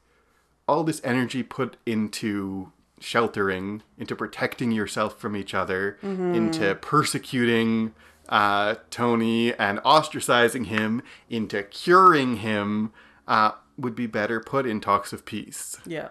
all 0.67 0.85
this 0.85 1.03
energy 1.05 1.43
put 1.43 1.77
into 1.85 2.73
sheltering, 2.99 3.83
into 3.99 4.17
protecting 4.17 4.73
yourself 4.73 5.19
from 5.21 5.37
each 5.37 5.53
other, 5.53 5.99
into 6.35 6.75
persecuting 6.77 7.93
uh, 8.29 8.77
Tony 8.91 9.53
and 9.55 9.79
ostracizing 9.81 10.67
him, 10.67 11.03
into 11.29 11.63
curing 11.63 12.39
him, 12.39 12.93
uh, 13.29 13.53
would 13.77 13.95
be 13.95 14.07
better 14.07 14.41
put 14.41 14.67
in 14.67 14.81
talks 14.81 15.13
of 15.13 15.25
peace 15.25 15.77
Yeah. 15.87 16.09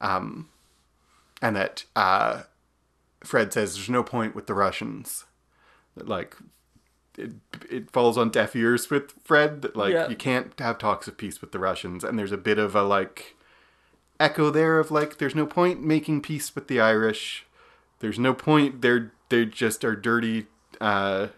Um, 0.00 0.48
and 1.42 1.56
that 1.56 1.84
uh, 1.96 2.42
Fred 3.22 3.52
says 3.52 3.74
there's 3.74 3.88
no 3.90 4.02
point 4.02 4.34
with 4.34 4.46
the 4.46 4.54
Russians. 4.54 5.24
That 5.96 6.08
like 6.08 6.36
it 7.16 7.32
it 7.70 7.90
falls 7.90 8.18
on 8.18 8.30
deaf 8.30 8.56
ears 8.56 8.90
with 8.90 9.12
Fred 9.22 9.62
that 9.62 9.76
like 9.76 9.92
Yeah. 9.92 10.08
you 10.08 10.16
can't 10.16 10.58
have 10.58 10.78
talks 10.78 11.06
of 11.08 11.16
peace 11.16 11.40
with 11.40 11.52
the 11.52 11.58
Russians, 11.58 12.02
and 12.04 12.18
there's 12.18 12.32
a 12.32 12.36
bit 12.36 12.58
of 12.58 12.74
a 12.74 12.82
like 12.82 13.36
echo 14.20 14.50
there 14.50 14.78
of 14.78 14.90
like 14.90 15.18
there's 15.18 15.34
no 15.34 15.46
point 15.46 15.82
making 15.82 16.20
peace 16.22 16.54
with 16.54 16.68
the 16.68 16.80
Irish. 16.80 17.46
There's 18.00 18.18
no 18.18 18.34
point. 18.34 18.82
They're 18.82 19.12
they 19.28 19.44
just 19.46 19.84
are 19.84 19.96
dirty 19.96 20.46
uh, 20.80 21.28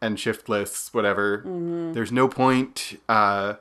and 0.00 0.18
shiftless, 0.18 0.92
whatever. 0.92 1.42
There's 1.92 2.12
no 2.12 2.28
point. 2.28 3.00
Uh, 3.08 3.54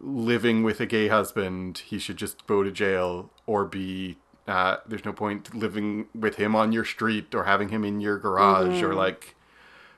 living 0.00 0.62
with 0.62 0.80
a 0.80 0.86
gay 0.86 1.08
husband, 1.08 1.78
he 1.78 1.98
should 1.98 2.16
just 2.16 2.46
go 2.46 2.62
to 2.62 2.70
jail 2.70 3.30
or 3.46 3.64
be. 3.64 4.16
Uh, 4.46 4.78
there's 4.86 5.04
no 5.04 5.12
point 5.12 5.54
living 5.54 6.06
with 6.14 6.36
him 6.36 6.56
on 6.56 6.72
your 6.72 6.84
street 6.84 7.34
or 7.34 7.44
having 7.44 7.68
him 7.68 7.84
in 7.84 8.00
your 8.00 8.18
garage 8.18 8.80
or 8.82 8.94
like 8.94 9.34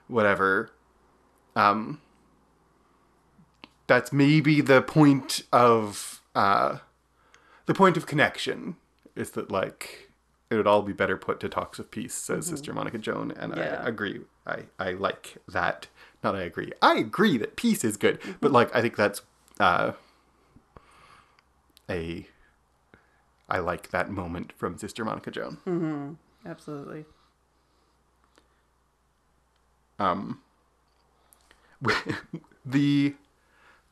whatever. 0.08 0.70
Um, 1.54 2.00
that's 3.86 4.12
maybe 4.12 4.60
the 4.60 4.82
point 4.82 5.42
of 5.52 6.20
uh, 6.34 6.78
the 7.66 7.74
point 7.74 7.96
of 7.96 8.06
connection 8.06 8.76
is 9.14 9.32
that 9.32 9.50
like 9.50 10.09
it 10.50 10.56
would 10.56 10.66
all 10.66 10.82
be 10.82 10.92
better 10.92 11.16
put 11.16 11.38
to 11.40 11.48
talks 11.48 11.78
of 11.78 11.90
peace, 11.90 12.12
says 12.14 12.46
Sister 12.46 12.72
Monica 12.72 12.98
Joan, 12.98 13.30
and 13.30 13.56
Yeah. 13.56 13.82
I 13.84 13.88
agree. 13.88 14.20
I 14.46 14.64
I 14.78 14.92
like 14.92 15.38
that. 15.48 15.86
Not 16.24 16.34
I 16.34 16.42
agree. 16.42 16.72
I 16.82 16.96
agree 16.98 17.38
that 17.38 17.56
peace 17.56 17.84
is 17.84 17.96
good, 17.96 18.18
but 18.40 18.50
like 18.50 18.74
I 18.74 18.82
think 18.82 18.96
that's 18.96 19.22
uh, 19.60 19.92
a 21.88 22.26
I 23.48 23.58
like 23.58 23.90
that 23.90 24.10
moment 24.10 24.52
from 24.56 24.76
Sister 24.76 25.04
Monica 25.04 25.30
Joan. 25.30 26.18
Absolutely. 26.44 27.04
Um, 29.98 30.40
the 32.64 33.14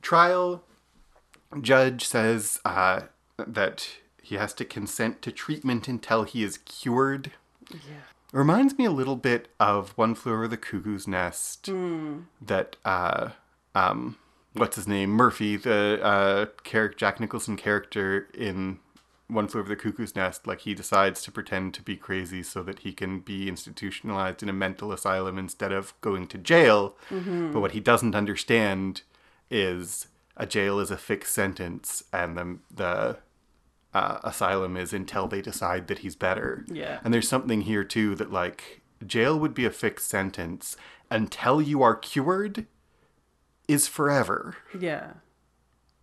trial 0.01 0.65
judge 1.61 2.05
says 2.07 2.61
uh, 2.65 3.03
that 3.37 3.89
he 4.29 4.37
has 4.37 4.53
to 4.55 4.65
consent 4.65 5.23
to 5.23 5.33
treatment 5.33 5.89
until 5.89 6.25
he 6.25 6.45
is 6.45 6.59
cured. 6.59 7.33
Yeah. 7.71 8.05
Reminds 8.31 8.77
me 8.77 8.85
a 8.85 8.91
little 8.91 9.17
bit 9.17 9.49
of 9.59 9.97
One 9.97 10.15
Flew 10.15 10.35
Over 10.35 10.49
the 10.49 10.59
Cuckoo's 10.59 11.09
Nest. 11.09 11.71
That 12.43 12.77
uh, 12.85 13.31
um, 13.75 14.19
what's 14.53 14.77
his 14.77 14.87
name 14.87 15.11
Murphy, 15.11 15.57
the 15.57 15.99
uh, 16.03 16.47
character 16.63 16.99
Jack 16.99 17.21
Nicholson 17.21 17.57
character 17.57 18.29
in 18.35 18.81
One 19.29 19.49
Flew 19.49 19.61
Over 19.61 19.71
the 19.71 19.77
Cuckoo's 19.77 20.15
Nest, 20.15 20.47
like 20.47 20.61
he 20.61 20.75
decides 20.75 21.23
to 21.23 21.33
pretend 21.33 21.73
to 21.75 21.83
be 21.83 21.97
crazy 21.97 22.43
so 22.43 22.63
that 22.65 22.81
he 22.81 22.93
can 22.93 23.21
be 23.21 23.49
institutionalized 23.49 24.43
in 24.43 24.51
a 24.51 24.53
mental 24.53 24.93
asylum 24.93 25.39
instead 25.39 25.73
of 25.73 25.99
going 26.03 26.27
to 26.27 26.37
jail. 26.37 26.97
But 27.53 27.61
what 27.61 27.73
he 27.73 27.81
doesn't 27.81 28.15
understand 28.15 29.03
is 29.51 30.09
a 30.37 30.45
jail 30.45 30.79
is 30.81 30.91
a 30.91 30.99
fixed 30.99 31.33
sentence, 31.33 32.05
and 32.13 32.37
the 32.37 32.59
the 32.71 33.17
uh, 33.99 34.19
asylum 34.23 34.77
is 34.77 34.93
until 34.93 35.27
they 35.27 35.43
decide 35.43 35.89
that 35.89 35.99
he's 36.01 36.17
better. 36.17 36.65
Yeah. 36.69 37.01
And 37.03 37.13
there's 37.13 37.29
something 37.29 37.63
here 37.63 37.85
too 37.85 38.15
that 38.17 38.31
like 38.33 38.81
jail 39.07 39.39
would 39.39 39.55
be 39.55 39.65
a 39.65 39.71
fixed 39.71 40.09
sentence 40.09 40.77
until 41.11 41.61
you 41.61 41.83
are 41.83 41.97
cured 41.97 42.67
is 43.67 43.87
forever, 43.89 44.57
Yeah. 44.79 45.13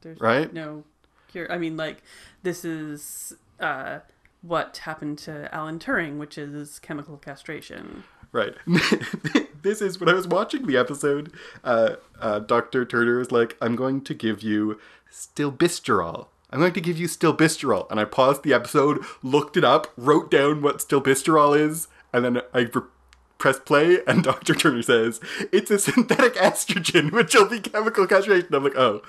There's 0.02 0.22
right? 0.22 0.54
no 0.54 0.84
cure. 1.32 1.52
I 1.52 1.58
mean, 1.58 1.78
like, 1.78 2.04
this 2.44 2.64
is 2.64 3.34
uh, 3.60 4.00
what 4.44 4.78
happened 4.78 5.18
to 5.20 5.54
Alan 5.54 5.80
Turing, 5.80 6.18
which 6.20 6.38
is 6.38 6.78
chemical 6.78 7.18
castration. 7.18 8.04
Right. 8.32 8.54
this 9.64 9.82
is 9.82 10.00
when 10.00 10.10
I 10.10 10.14
was 10.14 10.28
watching 10.28 10.68
the 10.68 10.78
episode. 10.78 11.32
Uh, 11.64 11.96
uh, 12.20 12.40
Dr. 12.40 12.86
Turner 12.86 13.20
is 13.20 13.32
like, 13.32 13.58
I'm 13.62 13.76
going 13.76 14.02
to 14.04 14.14
give 14.14 14.44
you 14.44 14.80
stilboestrol. 15.12 16.28
I'm 16.56 16.62
going 16.62 16.74
to 16.74 16.82
give 16.82 16.98
you 16.98 17.08
stilboestrol. 17.08 17.92
And 17.92 18.00
I 18.00 18.06
paused 18.06 18.44
the 18.44 18.54
episode, 18.54 19.04
looked 19.22 19.58
it 19.58 19.66
up, 19.66 19.92
wrote 19.98 20.32
down 20.32 20.62
what 20.62 20.78
stilboestrol 20.78 21.60
is, 21.60 21.90
and 22.14 22.24
then 22.24 22.42
I 22.54 22.60
re- 22.74 22.84
pressed 23.38 23.66
play, 23.66 24.00
and 24.08 24.24
Dr. 24.24 24.56
Turner 24.56 24.82
says, 24.82 25.20
It's 25.52 25.70
a 25.70 25.78
synthetic 25.78 26.36
estrogen, 26.36 27.12
which 27.12 27.36
will 27.36 27.50
be 27.50 27.60
chemical 27.60 28.08
castration. 28.08 28.56
I'm 28.56 28.64
like, 28.64 28.78
oh. 28.78 29.02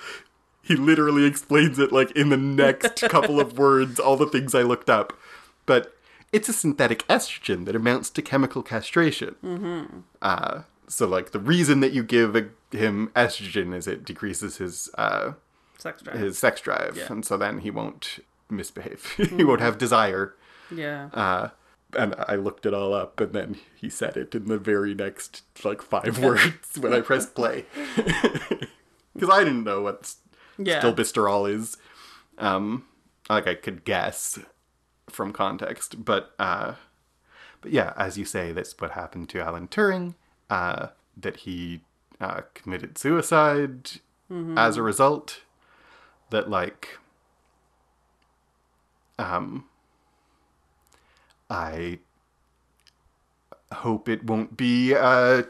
He 0.61 0.74
literally 0.74 1.24
explains 1.24 1.78
it 1.78 1.92
like 1.92 2.11
in 2.16 2.30
the 2.30 2.37
next 2.37 3.00
couple 3.09 3.38
of 3.38 3.56
words, 3.56 4.00
all 4.00 4.16
the 4.16 4.26
things 4.26 4.52
I 4.52 4.62
looked 4.62 4.90
up. 4.90 5.12
But 5.64 5.94
it's 6.32 6.48
a 6.48 6.52
synthetic 6.52 7.06
estrogen 7.06 7.66
that 7.66 7.76
amounts 7.76 8.11
to 8.11 8.22
chemical 8.22 8.64
castration. 8.64 9.37
Mm-hmm. 9.44 10.00
Uh, 10.20 10.62
so, 10.88 11.06
like, 11.06 11.30
the 11.30 11.38
reason 11.38 11.78
that 11.78 11.92
you 11.92 12.02
give 12.02 12.35
a, 12.35 12.48
him 12.76 13.12
estrogen 13.14 13.72
is 13.72 13.87
it 13.87 14.04
decreases 14.04 14.56
his 14.56 14.90
uh, 14.98 15.35
Sex 15.87 16.03
drive. 16.03 16.18
his 16.18 16.38
sex 16.38 16.61
drive, 16.61 16.96
Yeah. 16.96 17.07
and 17.12 17.25
so 17.25 17.37
then 17.37 17.59
he 17.61 17.70
won't 17.70 18.18
misbehave. 18.51 19.05
he 19.16 19.44
won't 19.44 19.61
have 19.61 19.79
desire. 19.79 20.35
yeah. 20.70 21.07
Uh, 21.12 21.49
and 21.96 22.14
I 22.18 22.35
looked 22.35 22.66
it 22.66 22.75
all 22.75 22.92
up, 22.92 23.20
and 23.20 23.33
then 23.33 23.57
he 23.75 23.88
said 23.88 24.16
it 24.16 24.35
in 24.35 24.46
the 24.46 24.59
very 24.59 24.94
next 24.94 25.42
like 25.64 25.81
five 25.81 26.18
words 26.22 26.77
when 26.79 26.92
I 26.92 27.01
pressed 27.01 27.35
play, 27.35 27.64
because 29.14 29.31
I 29.31 29.44
didn't 29.44 29.64
know 29.64 29.81
what 29.83 30.12
yeah. 30.59 30.81
stilboestrol 30.83 31.51
is. 31.51 31.77
Um, 32.38 32.85
like 33.31 33.46
I 33.46 33.55
could 33.55 33.85
guess 33.85 34.38
from 35.09 35.33
context, 35.33 36.05
but 36.05 36.35
uh, 36.38 36.75
but 37.61 37.70
yeah, 37.72 37.92
as 37.96 38.18
you 38.18 38.25
say, 38.25 38.53
that's 38.53 38.75
what 38.79 38.90
happened 38.92 39.29
to 39.31 39.40
Alan 39.40 39.68
Turing. 39.68 40.14
Uh, 40.51 40.88
that 41.16 41.38
he 41.38 41.81
uh, 42.20 42.42
committed 42.55 42.99
suicide 42.99 43.90
as 44.57 44.77
a 44.77 44.83
result. 44.83 45.40
That 46.31 46.51
like, 46.51 46.99
um, 49.19 49.67
I 51.49 51.99
hope 53.73 54.09
it 54.09 54.25
won't 54.25 54.57
be 54.57 54.95
uh, 54.95 55.45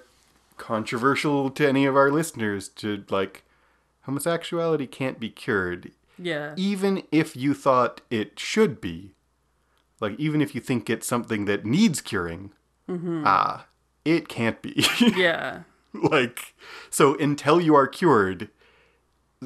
controversial 0.57 1.51
to 1.51 1.69
any 1.69 1.87
of 1.87 1.97
our 1.97 2.11
listeners 2.11 2.69
to 2.69 3.05
like 3.11 3.45
homosexuality 4.03 4.87
can't 4.87 5.21
be 5.21 5.29
cured 5.29 5.93
yeah. 6.19 6.55
even 6.57 7.03
if 7.13 7.37
you 7.37 7.55
thought 7.55 8.01
it 8.11 8.39
should 8.39 8.81
be 8.81 9.13
like 10.01 10.19
even 10.19 10.41
if 10.41 10.55
you 10.55 10.61
think 10.61 10.89
it's 10.89 11.07
something 11.07 11.45
that 11.45 11.65
needs 11.67 12.01
curing 12.01 12.53
ah 13.27 13.67
it 14.05 14.29
can't 14.29 14.63
be 14.63 14.87
yeah. 15.17 15.63
like 15.93 16.55
so 16.89 17.19
until 17.19 17.61
you 17.61 17.75
are 17.75 17.87
cured 17.87 18.49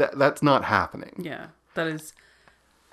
that 0.00 0.18
that's 0.18 0.42
not 0.42 0.64
happening 0.64 1.14
Yeah. 1.18 1.46
That 1.74 1.86
is 1.86 2.12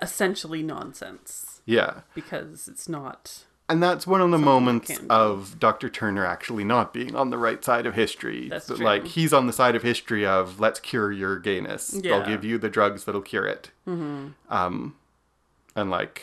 essentially 0.00 0.62
nonsense 0.62 1.60
yeah 1.66 2.00
because 2.14 2.68
it's 2.68 2.88
not. 2.88 3.44
and 3.68 3.82
that's 3.82 4.06
one 4.06 4.20
of 4.22 4.30
the 4.30 4.38
moments 4.38 4.92
of 5.10 5.58
Dr. 5.58 5.88
Turner 5.90 6.24
actually 6.24 6.64
not 6.64 6.94
being 6.94 7.14
on 7.14 7.28
the 7.30 7.36
right 7.36 7.62
side 7.62 7.84
of 7.84 7.94
history. 7.94 8.48
That's 8.48 8.66
true. 8.68 8.76
Like 8.76 9.04
he's 9.06 9.32
on 9.34 9.46
the 9.46 9.52
side 9.52 9.74
of 9.76 9.82
history 9.82 10.24
of 10.24 10.58
let's 10.60 10.80
cure 10.80 11.10
your 11.12 11.38
gayness. 11.38 11.82
Yeah. 12.02 12.14
I'll 12.14 12.26
give 12.26 12.44
you 12.44 12.56
the 12.58 12.70
drugs 12.70 13.04
that'll 13.04 13.20
cure 13.32 13.46
it. 13.46 13.70
Mm-hmm. 13.86 14.28
Um, 14.48 14.94
and 15.76 15.90
like 15.90 16.22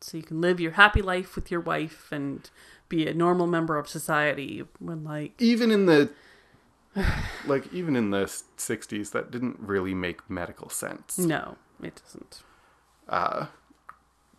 So 0.00 0.16
you 0.16 0.24
can 0.24 0.40
live 0.40 0.58
your 0.58 0.72
happy 0.72 1.02
life 1.02 1.36
with 1.36 1.50
your 1.50 1.60
wife 1.60 2.08
and 2.10 2.48
be 2.88 3.06
a 3.06 3.14
normal 3.14 3.46
member 3.46 3.78
of 3.78 3.86
society 3.88 4.64
when, 4.80 5.04
like, 5.04 5.40
even 5.40 5.70
in 5.70 5.86
the 5.86 6.10
like 7.46 7.72
even 7.72 7.96
in 7.96 8.10
the 8.10 8.24
60s 8.24 9.12
that 9.12 9.30
didn't 9.30 9.58
really 9.60 9.94
make 9.94 10.28
medical 10.28 10.68
sense. 10.68 11.18
No, 11.18 11.56
it 11.82 12.00
doesn't. 12.04 12.42
Uh 13.08 13.46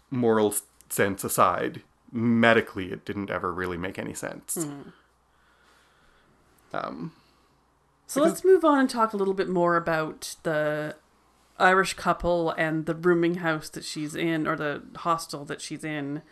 moral 0.09 0.53
sense 0.89 1.23
aside, 1.23 1.81
medically 2.11 2.91
it 2.91 3.05
didn't 3.05 3.29
ever 3.29 3.53
really 3.53 3.77
make 3.77 3.97
any 3.97 4.13
sense. 4.13 4.57
Mm. 4.57 4.91
Um 6.73 7.11
So 8.07 8.21
let's 8.21 8.43
move 8.43 8.65
on 8.65 8.79
and 8.79 8.89
talk 8.89 9.13
a 9.13 9.17
little 9.17 9.33
bit 9.33 9.49
more 9.49 9.75
about 9.75 10.35
the 10.43 10.95
Irish 11.61 11.93
couple 11.93 12.51
and 12.51 12.85
the 12.85 12.95
rooming 12.95 13.35
house 13.35 13.69
that 13.69 13.85
she's 13.85 14.15
in, 14.15 14.47
or 14.47 14.55
the 14.55 14.81
hostel 14.97 15.45
that 15.45 15.61
she's 15.61 15.83
in. 15.83 16.23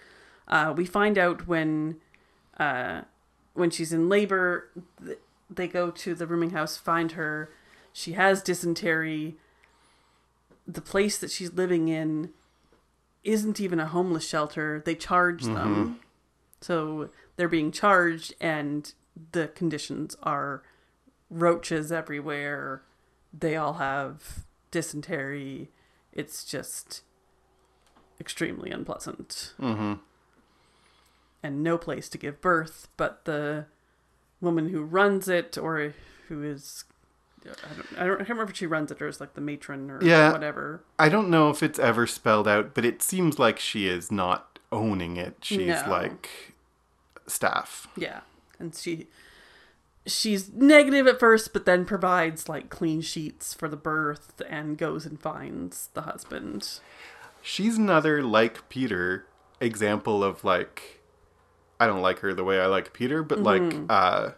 Uh, 0.48 0.74
we 0.76 0.86
find 0.86 1.18
out 1.18 1.48
when, 1.48 1.98
uh, 2.58 3.02
when 3.54 3.70
she's 3.70 3.94
in 3.94 4.10
labor, 4.10 4.70
th- 5.06 5.20
they 5.50 5.68
go 5.68 5.90
to 5.92 6.14
the 6.16 6.28
rooming 6.28 6.52
house, 6.52 6.78
find 6.78 7.14
her. 7.14 7.52
She 7.94 8.14
has 8.14 8.42
dysentery. 8.44 9.36
The 10.68 10.82
place 10.82 11.18
that 11.18 11.32
she's 11.32 11.54
living 11.54 11.88
in 11.88 12.32
isn't 13.24 13.60
even 13.60 13.80
a 13.80 13.88
homeless 13.88 14.28
shelter. 14.28 14.82
They 14.86 14.96
charge 14.96 15.44
them, 15.44 16.00
so 16.62 17.10
they're 17.36 17.48
being 17.50 17.72
charged, 17.72 18.34
and 18.40 18.94
the 19.32 19.48
conditions 19.50 20.16
are 20.24 20.62
roaches 21.30 21.92
everywhere. 21.92 22.84
They 23.38 23.56
all 23.56 23.74
have 23.74 24.46
dysentery. 24.72 25.70
It's 26.14 26.44
just 26.44 27.02
extremely 28.20 28.70
unpleasant. 28.72 29.54
mhm. 29.60 30.00
And 31.42 31.64
no 31.64 31.78
place 31.78 32.10
to 32.10 32.18
give 32.18 32.42
birth, 32.42 32.90
but 32.98 33.24
the 33.26 33.66
woman 34.42 34.70
who 34.70 34.84
runs 34.84 35.28
it 35.28 35.58
or 35.58 35.94
who 36.28 36.44
is 36.44 36.86
I 37.46 37.48
don't, 37.48 38.02
I 38.02 38.06
don't 38.06 38.14
I 38.16 38.18
can't 38.18 38.30
remember 38.30 38.52
if 38.52 38.58
she 38.58 38.68
runs 38.68 38.92
it 38.92 39.02
or 39.02 39.08
is 39.08 39.20
like 39.20 39.34
the 39.34 39.42
matron 39.42 39.90
or 39.90 40.04
Yeah. 40.04 40.32
whatever. 40.32 40.84
I 40.98 41.10
don't 41.10 41.30
know 41.30 41.50
if 41.50 41.64
it's 41.64 41.80
ever 41.80 42.06
spelled 42.06 42.48
out, 42.48 42.74
but 42.74 42.84
it 42.86 43.02
seems 43.02 43.40
like 43.40 43.60
she 43.60 43.88
is 43.88 44.12
not 44.12 44.60
owning 44.72 45.18
it. 45.18 45.38
She's 45.42 45.68
No. 45.68 45.84
like 45.90 46.30
staff. 47.28 47.88
Yeah. 47.96 48.22
And 48.60 48.76
she 48.76 49.08
she's 50.06 50.52
negative 50.54 51.08
at 51.08 51.20
first, 51.20 51.54
but 51.54 51.66
then 51.66 51.86
provides 51.86 52.50
like 52.50 52.70
clean 52.70 53.02
sheets 53.02 53.54
for 53.54 53.68
the 53.70 53.78
birth 53.78 54.42
and 54.50 54.78
goes 54.78 55.06
and 55.06 55.20
finds 55.20 55.90
the 55.94 56.02
husband. 56.02 56.80
She's 57.42 57.78
another 57.78 58.22
like 58.24 58.68
Peter 58.70 59.26
example 59.62 60.24
of 60.24 60.44
like 60.44 60.99
I 61.80 61.88
don't 61.88 62.02
like 62.02 62.20
her 62.20 62.34
the 62.34 62.44
way 62.44 62.60
I 62.60 62.66
like 62.68 62.94
Peter, 62.94 63.24
but 63.24 63.40
like 63.42 63.74
uh 63.90 64.32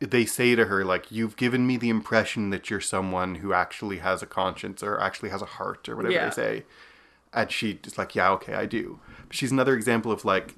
they 0.00 0.24
say 0.24 0.54
to 0.54 0.66
her 0.66 0.84
like 0.84 1.10
you've 1.12 1.36
given 1.36 1.66
me 1.66 1.76
the 1.76 1.88
impression 1.88 2.50
that 2.50 2.68
you're 2.68 2.80
someone 2.80 3.36
who 3.36 3.52
actually 3.52 3.98
has 3.98 4.22
a 4.22 4.26
conscience 4.26 4.82
or 4.82 5.00
actually 5.00 5.30
has 5.30 5.40
a 5.42 5.46
heart 5.46 5.88
or 5.88 5.96
whatever 5.96 6.12
Yeah. 6.14 6.26
they 6.26 6.34
say. 6.34 6.64
And 7.32 7.50
she's 7.50 7.96
like, 7.98 8.14
yeah, 8.14 8.30
okay, 8.32 8.54
I 8.54 8.66
do. 8.66 9.00
But 9.26 9.36
she's 9.36 9.50
another 9.52 9.74
example 9.74 10.12
of 10.12 10.24
like 10.24 10.54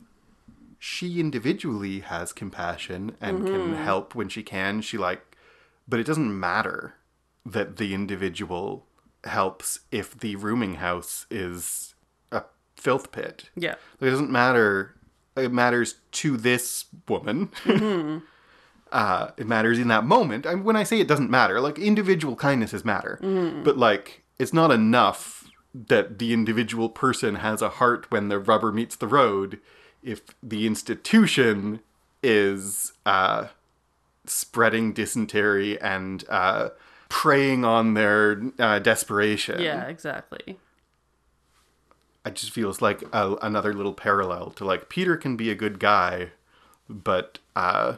she 0.78 1.20
individually 1.20 2.00
has 2.00 2.32
compassion 2.32 3.16
and 3.20 3.46
can 3.46 3.74
help 3.74 4.14
when 4.14 4.28
she 4.28 4.42
can. 4.42 4.80
She 4.82 4.98
like 4.98 5.36
but 5.88 6.00
it 6.00 6.04
doesn't 6.06 6.38
matter 6.38 6.94
that 7.44 7.76
the 7.76 7.94
individual 7.94 8.86
helps 9.24 9.80
if 9.92 10.18
the 10.18 10.34
rooming 10.36 10.74
house 10.76 11.26
is 11.30 11.94
a 12.32 12.42
filth 12.76 13.12
pit. 13.12 13.50
Yeah. 13.54 13.76
It 14.00 14.10
doesn't 14.10 14.30
matter. 14.30 14.95
It 15.36 15.52
matters 15.52 15.96
to 16.12 16.36
this 16.36 16.86
woman. 17.08 17.50
uh, 18.92 19.30
it 19.36 19.46
matters 19.46 19.78
in 19.78 19.88
that 19.88 20.04
moment. 20.04 20.46
I 20.46 20.54
when 20.54 20.76
I 20.76 20.84
say 20.84 21.00
it 21.00 21.08
doesn't 21.08 21.30
matter, 21.30 21.60
like 21.60 21.78
individual 21.78 22.36
kindnesses 22.36 22.84
matter, 22.84 23.18
but 23.64 23.76
like 23.76 24.22
it's 24.38 24.52
not 24.52 24.70
enough 24.70 25.44
that 25.74 26.18
the 26.18 26.32
individual 26.32 26.88
person 26.88 27.36
has 27.36 27.60
a 27.60 27.68
heart 27.68 28.10
when 28.10 28.28
the 28.28 28.38
rubber 28.38 28.72
meets 28.72 28.96
the 28.96 29.06
road. 29.06 29.60
If 30.02 30.22
the 30.42 30.66
institution 30.66 31.80
is 32.22 32.92
uh, 33.04 33.48
spreading 34.24 34.92
dysentery 34.92 35.80
and 35.80 36.24
uh, 36.28 36.70
preying 37.08 37.64
on 37.64 37.94
their 37.94 38.40
uh, 38.58 38.78
desperation, 38.78 39.60
Yeah, 39.60 39.84
exactly. 39.84 40.58
It 42.26 42.34
just 42.34 42.52
feels 42.52 42.82
like 42.82 43.02
a, 43.12 43.36
another 43.42 43.72
little 43.72 43.94
parallel 43.94 44.50
to 44.50 44.64
like 44.64 44.88
Peter 44.88 45.16
can 45.16 45.36
be 45.36 45.50
a 45.50 45.54
good 45.54 45.78
guy, 45.78 46.30
but 46.88 47.38
uh, 47.54 47.96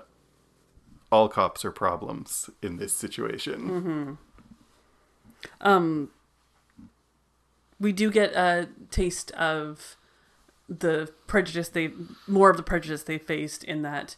all 1.10 1.28
cops 1.28 1.64
are 1.64 1.72
problems 1.72 2.50
in 2.62 2.76
this 2.76 2.92
situation. 2.92 4.18
Um 5.60 6.10
we 7.80 7.92
do 7.92 8.10
get 8.10 8.32
a 8.34 8.68
taste 8.90 9.30
of 9.32 9.96
the 10.68 11.10
prejudice 11.26 11.68
they 11.68 11.92
more 12.26 12.50
of 12.50 12.56
the 12.56 12.62
prejudice 12.62 13.04
they 13.04 13.18
faced 13.18 13.64
in 13.64 13.82
that 13.82 14.16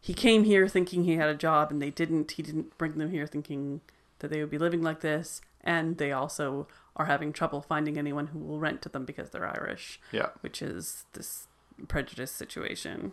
he 0.00 0.14
came 0.14 0.44
here 0.44 0.68
thinking 0.68 1.04
he 1.04 1.16
had 1.16 1.28
a 1.28 1.34
job 1.34 1.70
and 1.70 1.82
they 1.82 1.90
didn't. 1.90 2.32
He 2.32 2.42
didn't 2.42 2.76
bring 2.78 2.98
them 2.98 3.10
here 3.10 3.26
thinking 3.26 3.80
that 4.20 4.30
they 4.30 4.40
would 4.40 4.50
be 4.50 4.58
living 4.58 4.82
like 4.82 5.00
this. 5.00 5.40
And 5.62 5.98
they 5.98 6.12
also 6.12 6.66
are 6.98 7.06
having 7.06 7.32
trouble 7.32 7.62
finding 7.62 7.96
anyone 7.96 8.28
who 8.28 8.38
will 8.38 8.58
rent 8.58 8.82
to 8.82 8.88
them 8.88 9.04
because 9.04 9.30
they're 9.30 9.46
Irish. 9.46 10.00
Yeah, 10.12 10.30
which 10.40 10.60
is 10.60 11.04
this 11.12 11.46
prejudice 11.86 12.32
situation. 12.32 13.12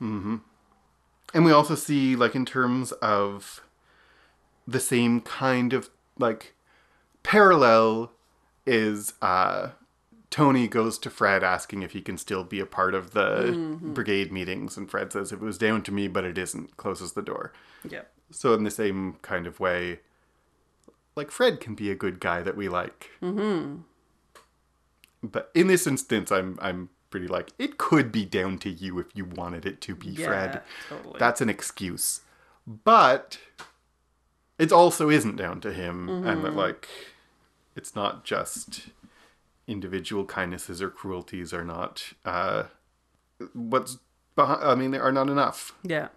And 0.00 1.44
we 1.44 1.52
also 1.52 1.74
see 1.74 2.16
like 2.16 2.34
in 2.34 2.44
terms 2.44 2.92
of 2.92 3.60
the 4.66 4.80
same 4.80 5.20
kind 5.20 5.72
of 5.72 5.90
like 6.18 6.54
parallel 7.22 8.12
is 8.66 9.14
uh 9.20 9.70
Tony 10.30 10.68
goes 10.68 10.96
to 11.00 11.10
Fred 11.10 11.42
asking 11.42 11.82
if 11.82 11.90
he 11.90 12.00
can 12.00 12.16
still 12.16 12.44
be 12.44 12.60
a 12.60 12.66
part 12.66 12.94
of 12.94 13.10
the 13.12 13.78
brigade 13.82 14.30
meetings 14.32 14.76
and 14.76 14.88
Fred 14.90 15.12
says 15.12 15.32
if 15.32 15.40
it 15.40 15.44
was 15.44 15.58
down 15.58 15.82
to 15.82 15.92
me 15.92 16.08
but 16.08 16.24
it 16.24 16.38
isn't 16.38 16.76
closes 16.76 17.12
the 17.12 17.22
door. 17.22 17.52
yeah 17.88 18.02
So 18.30 18.54
in 18.54 18.64
the 18.64 18.70
same 18.70 19.16
kind 19.22 19.46
of 19.46 19.58
way, 19.60 20.00
like 21.20 21.30
Fred 21.30 21.60
can 21.60 21.74
be 21.74 21.90
a 21.90 21.94
good 21.94 22.18
guy 22.18 22.40
that 22.40 22.56
we 22.56 22.66
like. 22.70 23.10
Mm-hmm. 23.22 23.82
But 25.22 25.50
in 25.54 25.66
this 25.66 25.86
instance, 25.86 26.32
I'm 26.32 26.58
I'm 26.62 26.88
pretty 27.10 27.26
like 27.26 27.50
it 27.58 27.76
could 27.76 28.10
be 28.10 28.24
down 28.24 28.56
to 28.60 28.70
you 28.70 28.98
if 28.98 29.08
you 29.14 29.26
wanted 29.26 29.66
it 29.66 29.82
to 29.82 29.94
be 29.94 30.08
yeah 30.08 30.26
Fred. 30.26 30.62
totally 30.88 31.18
That's 31.18 31.42
an 31.42 31.50
excuse, 31.50 32.22
but 32.66 33.38
it 34.58 34.72
also 34.72 35.10
isn't 35.10 35.36
down 35.36 35.60
to 35.60 35.74
him, 35.74 36.08
and 36.08 36.42
that 36.42 36.54
like 36.54 36.88
it's 37.76 37.94
not 37.94 38.24
just 38.24 38.88
individual 39.66 40.24
kindnesses 40.24 40.80
or 40.80 40.88
cruelties 40.88 41.52
are 41.52 41.66
not 41.66 42.14
uh, 42.24 42.62
what's 43.52 43.98
behind. 44.34 44.64
I 44.64 44.74
mean, 44.74 44.90
they 44.90 44.98
are 44.98 45.12
not 45.12 45.28
enough 45.28 45.74
yeah 45.82 46.08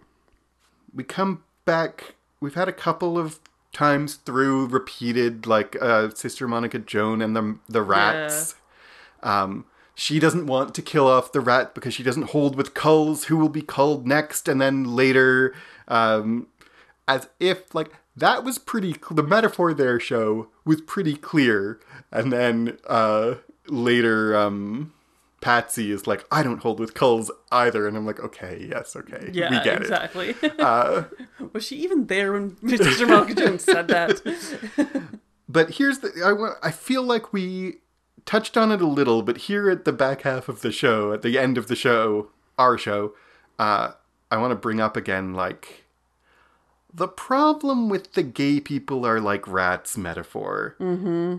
we 0.94 1.04
come 1.04 1.44
back 1.66 2.14
we've 2.40 2.54
had 2.54 2.68
a 2.68 2.72
couple 2.72 3.18
of 3.18 3.38
times 3.74 4.14
through 4.14 4.66
repeated 4.66 5.46
like 5.46 5.76
uh 5.82 6.08
sister 6.10 6.48
monica 6.48 6.78
joan 6.78 7.20
and 7.20 7.36
the 7.36 7.58
the 7.68 7.82
rats. 7.82 8.54
Um 9.22 9.66
she 9.94 10.18
doesn't 10.18 10.46
want 10.46 10.74
to 10.74 10.82
kill 10.82 11.06
off 11.06 11.32
the 11.32 11.40
rat 11.40 11.74
because 11.74 11.94
she 11.94 12.02
doesn't 12.02 12.30
hold 12.30 12.56
with 12.56 12.74
culls 12.74 13.24
who 13.24 13.36
will 13.36 13.48
be 13.48 13.62
culled 13.62 14.06
next 14.06 14.48
and 14.48 14.60
then 14.60 14.84
later 14.96 15.54
um 15.88 16.46
as 17.06 17.28
if 17.38 17.74
like 17.74 17.90
that 18.16 18.44
was 18.44 18.58
pretty 18.58 18.94
the 19.10 19.22
metaphor 19.22 19.74
there 19.74 20.00
show 20.00 20.48
was 20.64 20.80
pretty 20.80 21.16
clear. 21.16 21.78
And 22.10 22.32
then 22.32 22.78
uh 22.86 23.34
later 23.68 24.36
um 24.36 24.93
patsy 25.44 25.90
is 25.92 26.06
like 26.06 26.24
i 26.32 26.42
don't 26.42 26.62
hold 26.62 26.80
with 26.80 26.94
culls 26.94 27.30
either. 27.52 27.86
And 27.86 27.96
i'm 27.96 28.06
like 28.06 28.18
okay 28.20 28.66
yes 28.70 28.96
okay 28.96 29.30
yeah 29.32 29.50
we 29.50 29.56
get 29.62 29.76
it. 29.76 29.82
exactly. 29.82 30.34
Uh 30.58 31.04
was 31.52 31.64
she 31.66 31.76
even 31.76 32.06
there 32.06 32.32
when 32.32 32.52
mr 32.56 33.06
malcolm 33.06 33.58
said 33.58 33.88
that? 33.88 34.20
But 35.46 35.70
here's 35.72 35.98
the 35.98 36.10
I 36.24 36.32
wa- 36.32 36.56
I 36.62 36.70
feel 36.72 37.02
like 37.02 37.32
we 37.32 37.76
touched 38.24 38.56
on 38.56 38.72
it 38.72 38.80
a 38.80 38.86
little, 38.86 39.22
but 39.22 39.36
here 39.36 39.70
at 39.70 39.84
the 39.84 39.92
back 39.92 40.22
half 40.22 40.48
of 40.48 40.62
the 40.62 40.72
show, 40.72 41.12
at 41.12 41.22
the 41.22 41.38
end 41.38 41.58
of 41.58 41.68
the 41.68 41.76
show, 41.76 42.30
our 42.58 42.76
show, 42.78 43.14
uh, 43.58 43.92
I 44.30 44.36
want 44.38 44.50
to 44.52 44.56
bring 44.56 44.80
up 44.80 44.96
again 44.96 45.34
like 45.34 45.83
the 46.96 47.08
problem 47.08 47.88
with 47.88 48.12
the 48.12 48.22
gay 48.22 48.60
people 48.60 49.04
are 49.04 49.18
like 49.20 49.48
rats 49.48 49.96
metaphor 49.98 50.76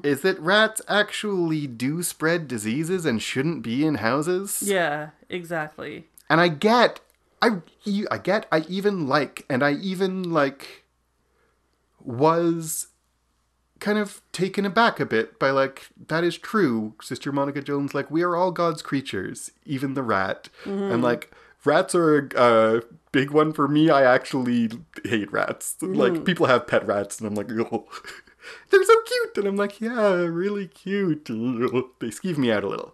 is 0.03 0.21
that 0.21 0.37
rats 0.39 0.81
actually 0.89 1.65
do 1.65 2.03
spread 2.03 2.47
diseases 2.47 3.05
and 3.05 3.21
shouldn't 3.21 3.61
be 3.61 3.85
in 3.85 3.95
houses. 3.95 4.61
yeah 4.61 5.09
exactly 5.29 6.05
And 6.29 6.41
I 6.41 6.49
get, 6.49 6.99
I, 7.41 7.61
I 8.11 8.17
get, 8.17 8.47
I 8.51 8.59
even 8.67 9.07
like, 9.07 9.45
and 9.49 9.63
I 9.63 9.73
even 9.73 10.23
like, 10.31 10.83
was 12.03 12.87
kind 13.79 13.97
of 13.97 14.21
taken 14.31 14.65
aback 14.65 14.99
a 14.99 15.05
bit 15.05 15.37
by 15.39 15.51
like, 15.51 15.87
that 16.07 16.23
is 16.23 16.37
true, 16.37 16.93
Sister 17.01 17.31
Monica 17.31 17.61
Jones. 17.61 17.93
Like, 17.93 18.09
we 18.09 18.23
are 18.23 18.35
all 18.35 18.51
God's 18.51 18.81
creatures, 18.81 19.51
even 19.65 19.93
the 19.93 20.03
rat. 20.03 20.49
And 20.65 21.01
like, 21.01 21.31
rats 21.63 21.93
are 21.95 22.29
a 22.35 22.39
uh, 22.39 22.81
big 23.15 23.31
one 23.31 23.53
for 23.53 23.67
me. 23.69 23.89
I 23.89 24.03
actually 24.03 24.69
hate 25.05 25.31
rats. 25.31 25.77
Like 25.81 26.25
people 26.25 26.47
have 26.47 26.67
pet 26.67 26.85
rats, 26.85 27.17
and 27.19 27.25
I'm 27.27 27.33
like, 27.35 27.49
oh, 27.49 27.87
they're 28.69 28.83
so 28.83 29.01
cute, 29.03 29.37
and 29.37 29.47
I'm 29.47 29.55
like, 29.55 29.79
yeah, 29.79 30.11
really 30.41 30.67
cute. 30.67 31.29
They 31.99 32.09
skeeve 32.11 32.37
me 32.37 32.51
out 32.51 32.65
a 32.65 32.67
little. 32.67 32.93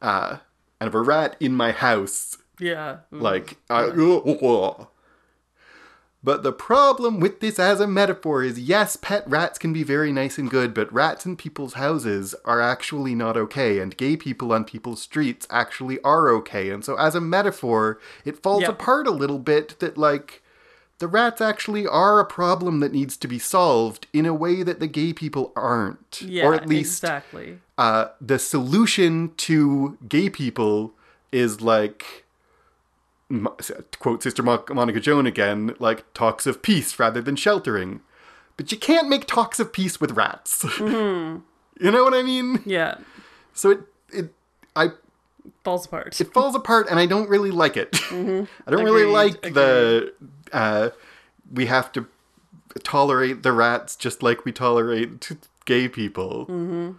Uh, 0.00 0.38
and 0.80 0.88
if 0.88 0.94
a 0.94 1.00
rat 1.02 1.36
in 1.40 1.54
my 1.54 1.72
house, 1.72 2.38
Yeah. 2.58 3.00
like, 3.10 3.58
I, 3.68 3.82
but 6.22 6.42
the 6.42 6.52
problem 6.52 7.18
with 7.20 7.40
this 7.40 7.58
as 7.58 7.80
a 7.80 7.86
metaphor 7.86 8.42
is 8.42 8.58
yes, 8.60 8.96
pet 8.96 9.24
rats 9.26 9.58
can 9.58 9.72
be 9.72 9.82
very 9.82 10.12
nice 10.12 10.36
and 10.38 10.50
good, 10.50 10.74
but 10.74 10.92
rats 10.92 11.24
in 11.24 11.36
people's 11.36 11.74
houses 11.74 12.34
are 12.44 12.60
actually 12.60 13.14
not 13.14 13.36
okay, 13.36 13.78
and 13.78 13.96
gay 13.96 14.16
people 14.16 14.52
on 14.52 14.64
people's 14.64 15.00
streets 15.02 15.46
actually 15.50 15.98
are 16.02 16.28
okay. 16.30 16.70
And 16.70 16.84
so, 16.84 16.96
as 16.96 17.14
a 17.14 17.20
metaphor, 17.20 17.98
it 18.24 18.42
falls 18.42 18.62
Yep. 18.62 18.70
apart 18.70 19.06
a 19.06 19.10
little 19.12 19.38
bit 19.38 19.78
that, 19.78 19.96
like, 19.96 20.42
the 20.98 21.08
rats 21.08 21.40
actually 21.40 21.86
are 21.86 22.20
a 22.20 22.26
problem 22.26 22.80
that 22.80 22.92
needs 22.92 23.16
to 23.16 23.26
be 23.26 23.38
solved 23.38 24.06
in 24.12 24.26
a 24.26 24.34
way 24.34 24.62
that 24.62 24.80
the 24.80 24.86
gay 24.86 25.14
people 25.14 25.50
aren't. 25.56 26.20
yeah. 26.20 26.44
or 26.44 26.54
at 26.54 26.68
least 26.68 27.02
exactly. 27.02 27.58
uh, 27.78 28.08
the 28.20 28.38
solution 28.38 29.32
to 29.38 29.96
gay 30.06 30.28
people 30.28 30.92
is 31.32 31.62
like 31.62 32.24
quote 33.98 34.22
sister 34.22 34.42
monica 34.42 35.00
joan 35.00 35.26
again 35.26 35.74
like 35.78 36.04
talks 36.14 36.46
of 36.46 36.62
peace 36.62 36.98
rather 36.98 37.20
than 37.22 37.36
sheltering 37.36 38.00
but 38.56 38.70
you 38.72 38.78
can't 38.78 39.08
make 39.08 39.26
talks 39.26 39.60
of 39.60 39.72
peace 39.72 40.00
with 40.00 40.12
rats 40.12 40.62
Mm-hmm. 40.64 41.38
you 41.84 41.90
know 41.90 42.02
what 42.04 42.14
i 42.14 42.22
mean 42.22 42.60
Yeah. 42.66 42.96
so 43.54 43.70
it 43.70 43.80
it 44.12 44.34
i 44.74 44.88
Falls 45.64 45.86
apart. 45.86 46.20
it 46.20 46.32
falls 46.34 46.54
apart 46.54 46.88
and 46.90 46.98
i 46.98 47.06
don't 47.06 47.28
really 47.28 47.50
like 47.50 47.76
it 47.76 47.94
i 48.10 48.70
don't 48.70 48.84
really 48.84 49.02
Agreed, 49.02 49.12
like 49.12 49.42
the 49.54 50.12
uh 50.52 50.90
we 51.52 51.66
have 51.66 51.90
to 51.92 52.06
tolerate 52.82 53.42
the 53.42 53.52
rats 53.52 53.96
just 53.96 54.22
like 54.22 54.44
we 54.44 54.52
tolerate 54.52 55.30
gay 55.64 55.88
people 55.88 56.46
Mm-hmm. 56.46 56.92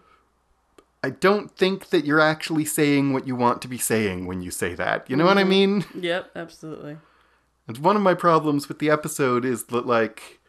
I 1.04 1.10
don't 1.10 1.56
think 1.58 1.90
that 1.90 2.06
you're 2.06 2.20
actually 2.20 2.66
saying 2.66 3.14
what 3.14 3.28
you 3.28 3.36
want 3.36 3.62
to 3.62 3.68
be 3.68 3.78
saying 3.78 4.26
when 4.26 4.42
you 4.42 4.52
say 4.52 4.76
that. 4.76 5.10
You 5.10 5.16
know 5.16 5.26
what 5.26 5.38
i 5.38 5.44
mean? 5.44 5.86
Yep. 5.96 6.32
Absolutely. 6.36 6.98
and 7.68 7.78
one 7.78 7.96
of 7.96 8.02
my 8.02 8.14
problems 8.14 8.68
with 8.68 8.80
the 8.80 8.90
episode 8.90 9.46
is 9.46 9.66
that 9.66 9.86
like 9.86 10.40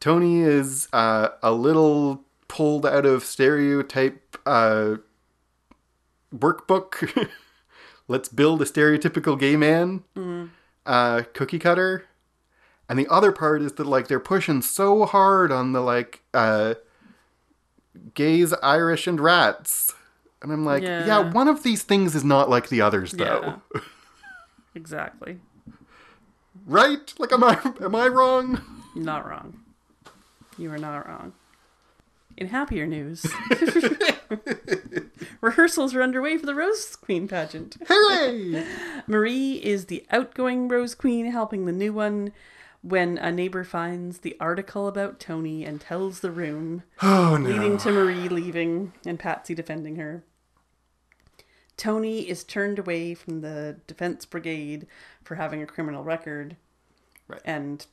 tony 0.00 0.40
is 0.40 0.88
uh, 0.92 1.28
a 1.42 1.52
little 1.52 2.24
pulled 2.48 2.84
out 2.84 3.06
of 3.06 3.24
stereotype 3.24 4.36
uh, 4.44 4.96
workbook. 6.34 7.28
Let's 8.08 8.28
build 8.28 8.60
a 8.60 8.64
stereotypical 8.64 9.38
gay 9.38 9.56
man 9.56 10.02
uh, 10.84 11.22
cookie 11.32 11.60
cutter. 11.60 12.06
And 12.88 12.98
the 12.98 13.06
other 13.06 13.30
part 13.30 13.62
is 13.62 13.74
that 13.74 13.86
like 13.86 14.08
they're 14.08 14.18
pushing 14.18 14.62
so 14.62 15.06
hard 15.06 15.52
on 15.52 15.72
the 15.72 15.80
like 15.80 16.22
uh, 16.34 16.74
gays 18.14 18.52
irish 18.62 19.06
and 19.06 19.20
rats 19.20 19.94
and 20.42 20.52
i'm 20.52 20.64
like 20.64 20.82
yeah. 20.82 21.06
Yeah. 21.06 21.30
one 21.32 21.48
of 21.48 21.62
these 21.62 21.82
things 21.82 22.14
is 22.14 22.24
not 22.24 22.48
like 22.50 22.68
the 22.68 22.80
others 22.80 23.12
though 23.12 23.60
Yeah. 23.74 23.80
exactly. 24.74 25.38
right 26.66 27.12
like 27.18 27.32
am 27.32 27.44
i 27.44 27.58
am 27.80 27.94
i 27.94 28.06
wrong 28.08 28.60
Not 28.94 29.26
wrong. 29.28 29.60
You 30.58 30.70
are 30.72 30.78
not 30.78 31.06
wrong. 31.08 31.32
In 32.36 32.48
happier 32.48 32.86
news, 32.86 33.24
rehearsals 35.40 35.94
are 35.94 36.02
underway 36.02 36.36
for 36.36 36.46
the 36.46 36.54
Rose 36.54 36.96
Queen 36.96 37.28
pageant. 37.28 37.76
hooray 37.86 38.64
Marie 39.06 39.54
is 39.54 39.86
the 39.86 40.04
outgoing 40.10 40.68
Rose 40.68 40.94
Queen, 40.94 41.30
helping 41.30 41.64
the 41.66 41.72
new 41.72 41.92
one 41.92 42.32
when 42.82 43.18
a 43.18 43.30
neighbor 43.30 43.62
finds 43.64 44.18
the 44.18 44.36
article 44.40 44.88
about 44.88 45.20
Tony 45.20 45.64
and 45.64 45.80
tells 45.80 46.20
the 46.20 46.30
room, 46.30 46.82
oh 47.02 47.36
no 47.36 47.48
leading 47.48 47.76
to 47.78 47.90
Marie 47.92 48.28
leaving 48.28 48.92
and 49.06 49.18
Patsy 49.18 49.54
defending 49.54 49.96
her. 49.96 50.24
Tony 51.80 52.28
is 52.28 52.44
turned 52.44 52.78
away 52.78 53.14
from 53.14 53.40
the 53.40 53.74
Defense 53.86 54.26
Brigade 54.26 54.86
for 55.24 55.36
having 55.36 55.62
a 55.62 55.66
criminal 55.66 56.04
record. 56.04 56.58
Right. 57.26 57.40
And 57.42 57.86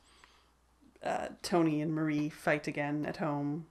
uh, 1.02 1.28
Tony 1.42 1.80
and 1.80 1.94
Marie 1.94 2.28
fight 2.28 2.66
again 2.66 3.06
at 3.06 3.16
home. 3.16 3.64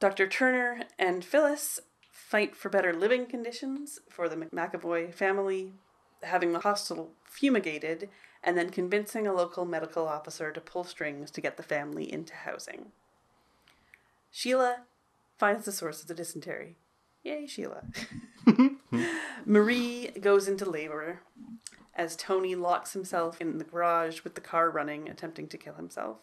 Dr. 0.00 0.28
Turner 0.28 0.82
and 0.98 1.24
Phyllis 1.24 1.80
fight 2.10 2.54
for 2.54 2.68
better 2.68 2.92
living 2.92 3.24
conditions 3.24 4.00
for 4.10 4.28
the 4.28 4.36
McAvoy 4.36 5.14
family, 5.14 5.72
having 6.22 6.52
the 6.52 6.60
hostel 6.60 7.12
fumigated, 7.24 8.10
and 8.44 8.58
then 8.58 8.68
convincing 8.68 9.26
a 9.26 9.32
local 9.32 9.64
medical 9.64 10.06
officer 10.06 10.52
to 10.52 10.60
pull 10.60 10.84
strings 10.84 11.30
to 11.30 11.40
get 11.40 11.56
the 11.56 11.62
family 11.62 12.12
into 12.12 12.34
housing. 12.34 12.92
Sheila 14.30 14.82
finds 15.38 15.64
the 15.64 15.72
source 15.72 16.02
of 16.02 16.08
the 16.08 16.14
dysentery. 16.14 16.76
Yay, 17.26 17.44
Sheila. 17.44 17.82
Marie 19.44 20.12
goes 20.20 20.46
into 20.46 20.64
labor 20.64 21.22
as 21.96 22.14
Tony 22.14 22.54
locks 22.54 22.92
himself 22.92 23.40
in 23.40 23.58
the 23.58 23.64
garage 23.64 24.22
with 24.22 24.36
the 24.36 24.40
car 24.40 24.70
running, 24.70 25.08
attempting 25.08 25.48
to 25.48 25.58
kill 25.58 25.74
himself. 25.74 26.18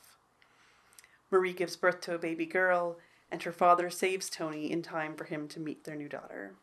Marie 1.30 1.52
gives 1.52 1.76
birth 1.76 2.00
to 2.02 2.16
a 2.16 2.20
baby 2.20 2.46
girl, 2.46 3.00
and 3.30 3.44
her 3.44 3.52
father 3.52 3.90
saves 3.90 4.30
Tony 4.30 4.72
in 4.72 4.82
time 4.82 5.18
for 5.18 5.26
him 5.26 5.50
to 5.50 5.60
meet 5.60 5.84
their 5.84 5.98
new 5.98 6.08
daughter. 6.08 6.56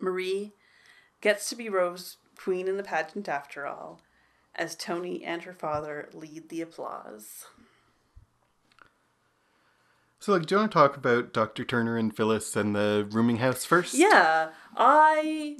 Marie 0.00 0.54
gets 1.20 1.50
to 1.50 1.56
be 1.56 1.68
Rose 1.68 2.16
Queen 2.34 2.66
in 2.66 2.78
the 2.78 2.82
pageant 2.82 3.28
after 3.28 3.66
all, 3.66 4.00
as 4.54 4.74
Tony 4.74 5.22
and 5.22 5.42
her 5.42 5.52
father 5.52 6.08
lead 6.14 6.48
the 6.48 6.62
applause. 6.62 7.44
So, 10.26 10.32
like, 10.32 10.46
do 10.46 10.56
you 10.56 10.58
want 10.58 10.72
to 10.72 10.74
talk 10.76 10.96
about 10.96 11.32
Dr. 11.32 11.64
Turner 11.64 11.96
and 11.96 12.14
Phyllis 12.14 12.56
and 12.56 12.74
the 12.74 13.06
rooming 13.12 13.36
house 13.36 13.64
first? 13.64 13.94
Yeah, 13.94 14.48
I 14.76 15.56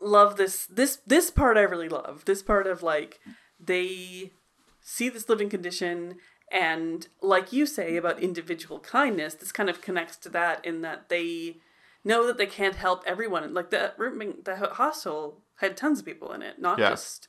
love 0.00 0.36
this 0.36 0.66
this 0.66 0.96
this 1.06 1.30
part 1.30 1.56
I 1.56 1.60
really 1.60 1.88
love. 1.88 2.24
This 2.24 2.42
part 2.42 2.66
of 2.66 2.82
like 2.82 3.20
they 3.60 4.32
see 4.80 5.08
this 5.08 5.28
living 5.28 5.48
condition 5.48 6.16
and 6.50 7.06
like 7.22 7.52
you 7.52 7.64
say 7.64 7.96
about 7.96 8.18
individual 8.18 8.80
kindness, 8.80 9.34
this 9.34 9.52
kind 9.52 9.70
of 9.70 9.80
connects 9.80 10.16
to 10.16 10.30
that 10.30 10.64
in 10.64 10.80
that 10.80 11.08
they 11.08 11.58
know 12.02 12.26
that 12.26 12.38
they 12.38 12.46
can't 12.46 12.74
help 12.74 13.04
everyone. 13.06 13.54
Like 13.54 13.70
the 13.70 13.92
rooming 13.96 14.38
the 14.44 14.56
hostel 14.56 15.42
had 15.58 15.76
tons 15.76 16.00
of 16.00 16.04
people 16.06 16.32
in 16.32 16.42
it, 16.42 16.60
not 16.60 16.80
Yeah. 16.80 16.88
just 16.90 17.28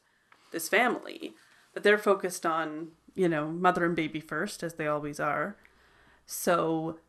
this 0.52 0.70
family. 0.70 1.36
But 1.76 1.84
they're 1.84 2.00
focused 2.00 2.48
on, 2.48 2.94
you 3.14 3.30
know, 3.30 3.48
mother 3.48 3.86
and 3.86 3.96
baby 3.96 4.20
first, 4.20 4.64
as 4.64 4.74
they 4.74 4.88
always 4.88 5.20
are. 5.20 5.56
So 6.28 7.00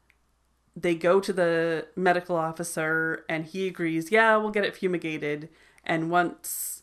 they 0.74 0.94
go 0.94 1.20
to 1.20 1.32
the 1.32 1.88
medical 1.96 2.36
officer 2.36 3.24
and 3.28 3.44
he 3.44 3.66
agrees, 3.66 4.10
yeah, 4.10 4.36
we'll 4.36 4.50
get 4.50 4.64
it 4.64 4.76
fumigated. 4.76 5.48
And 5.84 6.10
once 6.10 6.82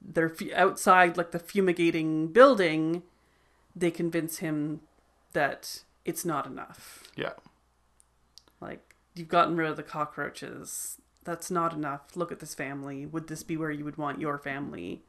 they're 0.00 0.34
outside, 0.54 1.16
like 1.16 1.32
the 1.32 1.38
fumigating 1.38 2.28
building, 2.28 3.02
they 3.74 3.90
convince 3.90 4.38
him 4.38 4.80
that 5.32 5.82
it's 6.04 6.24
not 6.24 6.46
enough. 6.46 7.04
Yeah. 7.16 7.32
Like, 8.60 8.94
you've 9.14 9.28
gotten 9.28 9.56
rid 9.56 9.70
of 9.70 9.76
the 9.76 9.82
cockroaches. 9.82 10.98
That's 11.24 11.50
not 11.50 11.72
enough. 11.72 12.16
Look 12.16 12.30
at 12.30 12.40
this 12.40 12.54
family. 12.54 13.04
Would 13.04 13.28
this 13.28 13.42
be 13.42 13.56
where 13.56 13.70
you 13.70 13.84
would 13.84 13.96
want 13.96 14.20
your 14.20 14.38
family? 14.38 15.02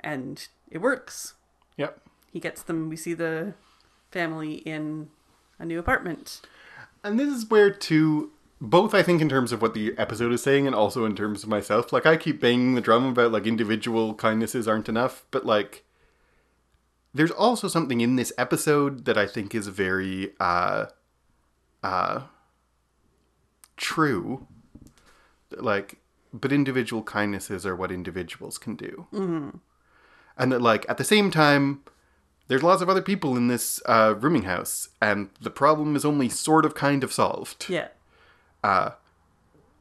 And 0.00 0.46
it 0.70 0.78
works. 0.78 1.34
Yep. 1.76 2.00
He 2.32 2.40
gets 2.40 2.62
them. 2.62 2.88
We 2.88 2.96
see 2.96 3.14
the 3.14 3.54
family 4.10 4.54
in 4.54 5.08
a 5.58 5.64
new 5.64 5.78
apartment. 5.78 6.40
And 7.02 7.18
this 7.18 7.28
is 7.28 7.50
where, 7.50 7.70
too, 7.70 8.32
both 8.60 8.94
I 8.94 9.02
think 9.02 9.20
in 9.20 9.28
terms 9.28 9.52
of 9.52 9.62
what 9.62 9.74
the 9.74 9.94
episode 9.98 10.32
is 10.32 10.42
saying 10.42 10.66
and 10.66 10.74
also 10.74 11.04
in 11.04 11.14
terms 11.14 11.42
of 11.42 11.48
myself, 11.48 11.92
like, 11.92 12.06
I 12.06 12.16
keep 12.16 12.40
banging 12.40 12.74
the 12.74 12.80
drum 12.80 13.06
about, 13.06 13.32
like, 13.32 13.46
individual 13.46 14.14
kindnesses 14.14 14.66
aren't 14.66 14.88
enough, 14.88 15.24
but, 15.30 15.44
like, 15.46 15.84
there's 17.14 17.30
also 17.30 17.68
something 17.68 18.00
in 18.00 18.16
this 18.16 18.32
episode 18.36 19.04
that 19.04 19.16
I 19.16 19.26
think 19.26 19.54
is 19.54 19.68
very, 19.68 20.32
uh, 20.40 20.86
uh, 21.82 22.22
true. 23.76 24.46
Like, 25.50 25.98
but 26.32 26.52
individual 26.52 27.02
kindnesses 27.02 27.64
are 27.64 27.76
what 27.76 27.92
individuals 27.92 28.58
can 28.58 28.74
do. 28.74 29.06
Mm-hmm. 29.12 29.58
And 30.36 30.52
that, 30.52 30.60
like, 30.60 30.84
at 30.88 30.98
the 30.98 31.04
same 31.04 31.30
time, 31.30 31.82
there's 32.48 32.62
lots 32.62 32.82
of 32.82 32.88
other 32.88 33.02
people 33.02 33.36
in 33.36 33.48
this 33.48 33.80
uh, 33.86 34.14
rooming 34.18 34.42
house, 34.42 34.88
and 35.00 35.30
the 35.40 35.50
problem 35.50 35.96
is 35.96 36.04
only 36.04 36.28
sort 36.28 36.64
of 36.64 36.74
kind 36.74 37.02
of 37.02 37.12
solved. 37.12 37.66
Yeah. 37.68 37.88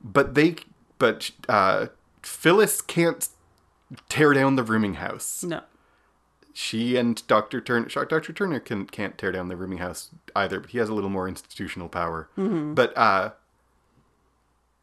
But 0.01 0.35
they, 0.35 0.55
but 0.97 1.31
uh, 1.49 1.87
Phyllis 2.21 2.81
can't 2.81 3.27
tear 4.09 4.33
down 4.33 4.55
the 4.55 4.63
rooming 4.63 4.95
house. 4.95 5.43
No. 5.43 5.61
She 6.53 6.95
and 6.95 7.25
Doctor 7.27 7.59
Turner, 7.59 7.87
Doctor 7.89 8.31
Turner 8.31 8.59
can 8.59 8.85
can't 8.85 9.17
tear 9.17 9.31
down 9.31 9.49
the 9.49 9.57
rooming 9.57 9.79
house 9.79 10.11
either, 10.35 10.59
but 10.59 10.69
he 10.69 10.77
has 10.77 10.89
a 10.89 10.93
little 10.93 11.09
more 11.09 11.27
institutional 11.27 11.89
power. 11.89 12.29
But 12.73 12.97
uh, 12.97 13.31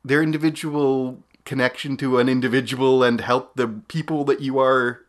their 0.05 0.23
individual 0.23 1.23
connection 1.45 1.97
to 1.97 2.19
an 2.19 2.29
individual 2.29 3.03
and 3.03 3.21
help 3.21 3.55
the 3.57 3.69
people 3.69 4.25
that 4.25 4.41
you 4.41 4.59
are 4.59 5.01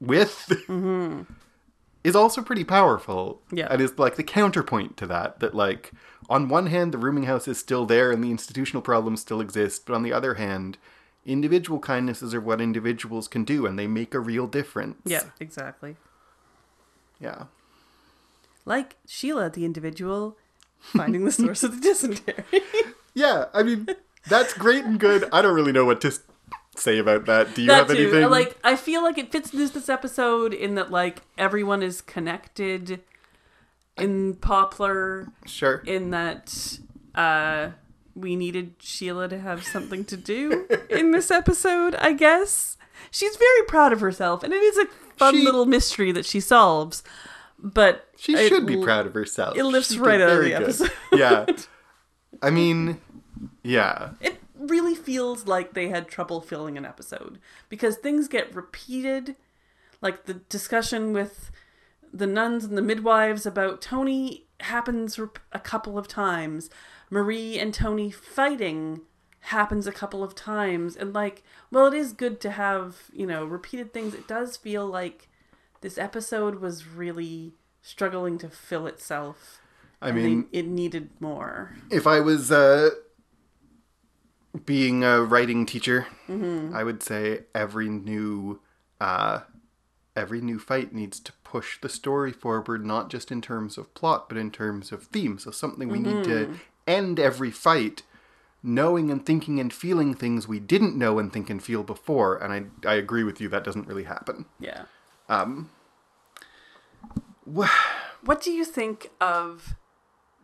with 0.00 0.50
is 2.04 2.16
also 2.16 2.42
pretty 2.42 2.64
powerful. 2.64 3.40
Yeah. 3.52 3.68
And 3.70 3.80
is 3.80 3.98
like 3.98 4.16
the 4.16 4.24
counterpoint 4.24 4.96
to 4.98 5.06
that. 5.06 5.40
That 5.40 5.54
like 5.54 5.92
on 6.28 6.48
one 6.48 6.66
hand 6.66 6.92
the 6.92 6.98
rooming 6.98 7.24
house 7.24 7.46
is 7.48 7.58
still 7.58 7.86
there 7.86 8.10
and 8.10 8.22
the 8.22 8.30
institutional 8.30 8.82
problems 8.82 9.20
still 9.20 9.40
exist, 9.40 9.86
but 9.86 9.94
on 9.94 10.02
the 10.02 10.12
other 10.12 10.34
hand, 10.34 10.78
individual 11.24 11.78
kindnesses 11.78 12.34
are 12.34 12.40
what 12.40 12.60
individuals 12.60 13.28
can 13.28 13.44
do 13.44 13.66
and 13.66 13.78
they 13.78 13.86
make 13.86 14.14
a 14.14 14.20
real 14.20 14.46
difference. 14.46 14.98
Yeah, 15.04 15.24
exactly. 15.38 15.96
Yeah. 17.20 17.44
Like 18.64 18.96
Sheila, 19.06 19.50
the 19.50 19.64
individual, 19.64 20.36
finding 20.80 21.24
the 21.24 21.32
source 21.32 21.62
of 21.62 21.76
the 21.76 21.88
dysentery. 21.88 22.44
Yeah, 23.14 23.46
I 23.52 23.62
mean 23.62 23.88
that's 24.26 24.54
great 24.54 24.84
and 24.84 24.98
good. 24.98 25.28
I 25.32 25.42
don't 25.42 25.54
really 25.54 25.70
know 25.72 25.84
what 25.84 26.00
to 26.00 26.14
say 26.76 26.98
about 26.98 27.26
that. 27.26 27.54
Do 27.54 27.62
you 27.62 27.68
that 27.68 27.88
have 27.88 27.96
too. 27.96 28.02
anything? 28.02 28.30
Like, 28.30 28.56
I 28.64 28.76
feel 28.76 29.02
like 29.02 29.18
it 29.18 29.30
fits 29.32 29.52
into 29.52 29.68
this 29.68 29.88
episode 29.88 30.52
in 30.54 30.74
that 30.76 30.90
like 30.90 31.22
everyone 31.38 31.82
is 31.82 32.00
connected 32.00 33.00
in 33.96 34.34
Poplar. 34.34 35.28
sure. 35.46 35.82
in 35.86 36.10
that 36.10 36.78
uh 37.14 37.68
we 38.14 38.36
needed 38.36 38.74
Sheila 38.78 39.28
to 39.28 39.38
have 39.38 39.64
something 39.64 40.04
to 40.06 40.16
do 40.16 40.66
in 40.90 41.12
this 41.12 41.30
episode, 41.30 41.94
I 41.96 42.12
guess. 42.12 42.76
She's 43.10 43.36
very 43.36 43.62
proud 43.66 43.92
of 43.92 44.00
herself 44.00 44.42
and 44.42 44.52
it 44.52 44.62
is 44.62 44.78
a 44.78 44.86
fun 45.16 45.34
She- 45.34 45.44
little 45.44 45.66
mystery 45.66 46.12
that 46.12 46.26
she 46.26 46.40
solves. 46.40 47.02
But 47.64 48.08
She 48.16 48.34
it 48.34 48.48
should 48.48 48.66
be 48.66 48.76
proud 48.82 49.06
of 49.06 49.14
herself. 49.14 49.56
it 49.56 49.62
lifts 49.64 49.92
She 49.92 49.98
right 50.00 50.20
out 50.20 50.30
of 50.30 50.38
the 50.42 50.50
good. 50.50 50.62
episode. 50.62 50.90
Yeah. 51.12 51.46
I 52.42 52.50
mean, 52.50 53.00
yeah. 53.62 54.10
It 54.20 54.41
really 54.70 54.94
feels 54.94 55.46
like 55.46 55.74
they 55.74 55.88
had 55.88 56.08
trouble 56.08 56.40
filling 56.40 56.76
an 56.76 56.84
episode 56.84 57.38
because 57.68 57.96
things 57.96 58.28
get 58.28 58.54
repeated. 58.54 59.36
Like 60.00 60.26
the 60.26 60.34
discussion 60.34 61.12
with 61.12 61.50
the 62.12 62.26
nuns 62.26 62.64
and 62.64 62.76
the 62.76 62.82
midwives 62.82 63.46
about 63.46 63.80
Tony 63.80 64.46
happens 64.60 65.18
a 65.52 65.58
couple 65.58 65.98
of 65.98 66.08
times. 66.08 66.70
Marie 67.10 67.58
and 67.58 67.72
Tony 67.72 68.10
fighting 68.10 69.02
happens 69.46 69.86
a 69.86 69.92
couple 69.92 70.22
of 70.22 70.34
times. 70.34 70.96
And, 70.96 71.12
like, 71.12 71.42
well, 71.70 71.86
it 71.86 71.94
is 71.94 72.12
good 72.12 72.40
to 72.42 72.50
have, 72.52 73.10
you 73.12 73.26
know, 73.26 73.44
repeated 73.44 73.92
things. 73.92 74.14
It 74.14 74.28
does 74.28 74.56
feel 74.56 74.86
like 74.86 75.28
this 75.80 75.98
episode 75.98 76.60
was 76.60 76.86
really 76.86 77.52
struggling 77.80 78.38
to 78.38 78.48
fill 78.48 78.86
itself. 78.86 79.60
I 80.00 80.10
mean, 80.10 80.46
it 80.52 80.66
needed 80.66 81.10
more. 81.20 81.76
if 81.90 82.08
I 82.08 82.18
was 82.18 82.50
uh, 82.50 82.90
being 84.64 85.02
a 85.04 85.22
writing 85.22 85.66
teacher, 85.66 86.06
Mm-hmm. 86.28 86.74
I 86.74 86.82
would 86.84 87.02
say 87.02 87.40
every 87.54 87.88
new 87.88 88.60
uh, 89.00 89.40
every 90.14 90.40
new 90.40 90.58
fight 90.58 90.92
needs 90.94 91.18
to 91.20 91.32
push 91.44 91.80
the 91.80 91.88
story 91.88 92.32
forward, 92.32 92.84
not 92.86 93.10
just 93.10 93.30
in 93.32 93.40
terms 93.40 93.76
of 93.78 93.92
plot, 93.94 94.28
but 94.28 94.38
in 94.38 94.50
terms 94.50 94.92
of 94.92 95.04
theme. 95.04 95.38
So 95.38 95.50
something 95.50 95.88
we 95.88 95.98
need 95.98 96.24
Mm-hmm. 96.26 96.54
to 96.54 96.60
end 96.86 97.18
every 97.20 97.50
fight 97.50 98.02
knowing 98.64 99.10
and 99.10 99.26
thinking 99.26 99.58
and 99.58 99.72
feeling 99.72 100.14
things 100.14 100.46
we 100.46 100.60
didn't 100.60 100.96
know 100.96 101.18
and 101.18 101.32
think 101.32 101.50
and 101.50 101.62
feel 101.62 101.82
before. 101.82 102.36
And 102.36 102.52
I 102.84 102.88
I 102.88 102.94
agree 102.94 103.24
with 103.24 103.40
you 103.40 103.48
that 103.48 103.64
doesn't 103.64 103.88
really 103.88 104.04
happen. 104.04 104.44
Yeah. 104.60 104.84
Um, 105.28 105.70
What 108.24 108.40
do 108.42 108.52
you 108.52 108.64
think 108.64 109.10
of 109.20 109.74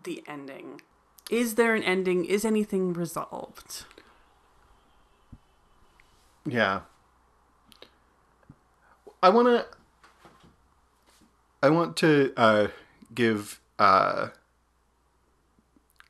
the 0.03 0.23
ending? 0.27 0.81
Is 1.31 1.55
there 1.55 1.75
an 1.75 1.83
ending? 1.85 2.25
Is 2.25 2.45
anything 2.45 2.93
resolved? 2.93 3.85
Yeah. 6.49 6.81
I 9.23 9.29
want 9.31 9.49
to 9.49 9.67
I 11.63 11.71
want 11.71 11.97
to 11.99 12.33
uh 12.37 12.69
give 13.15 13.61
uh 13.79 14.29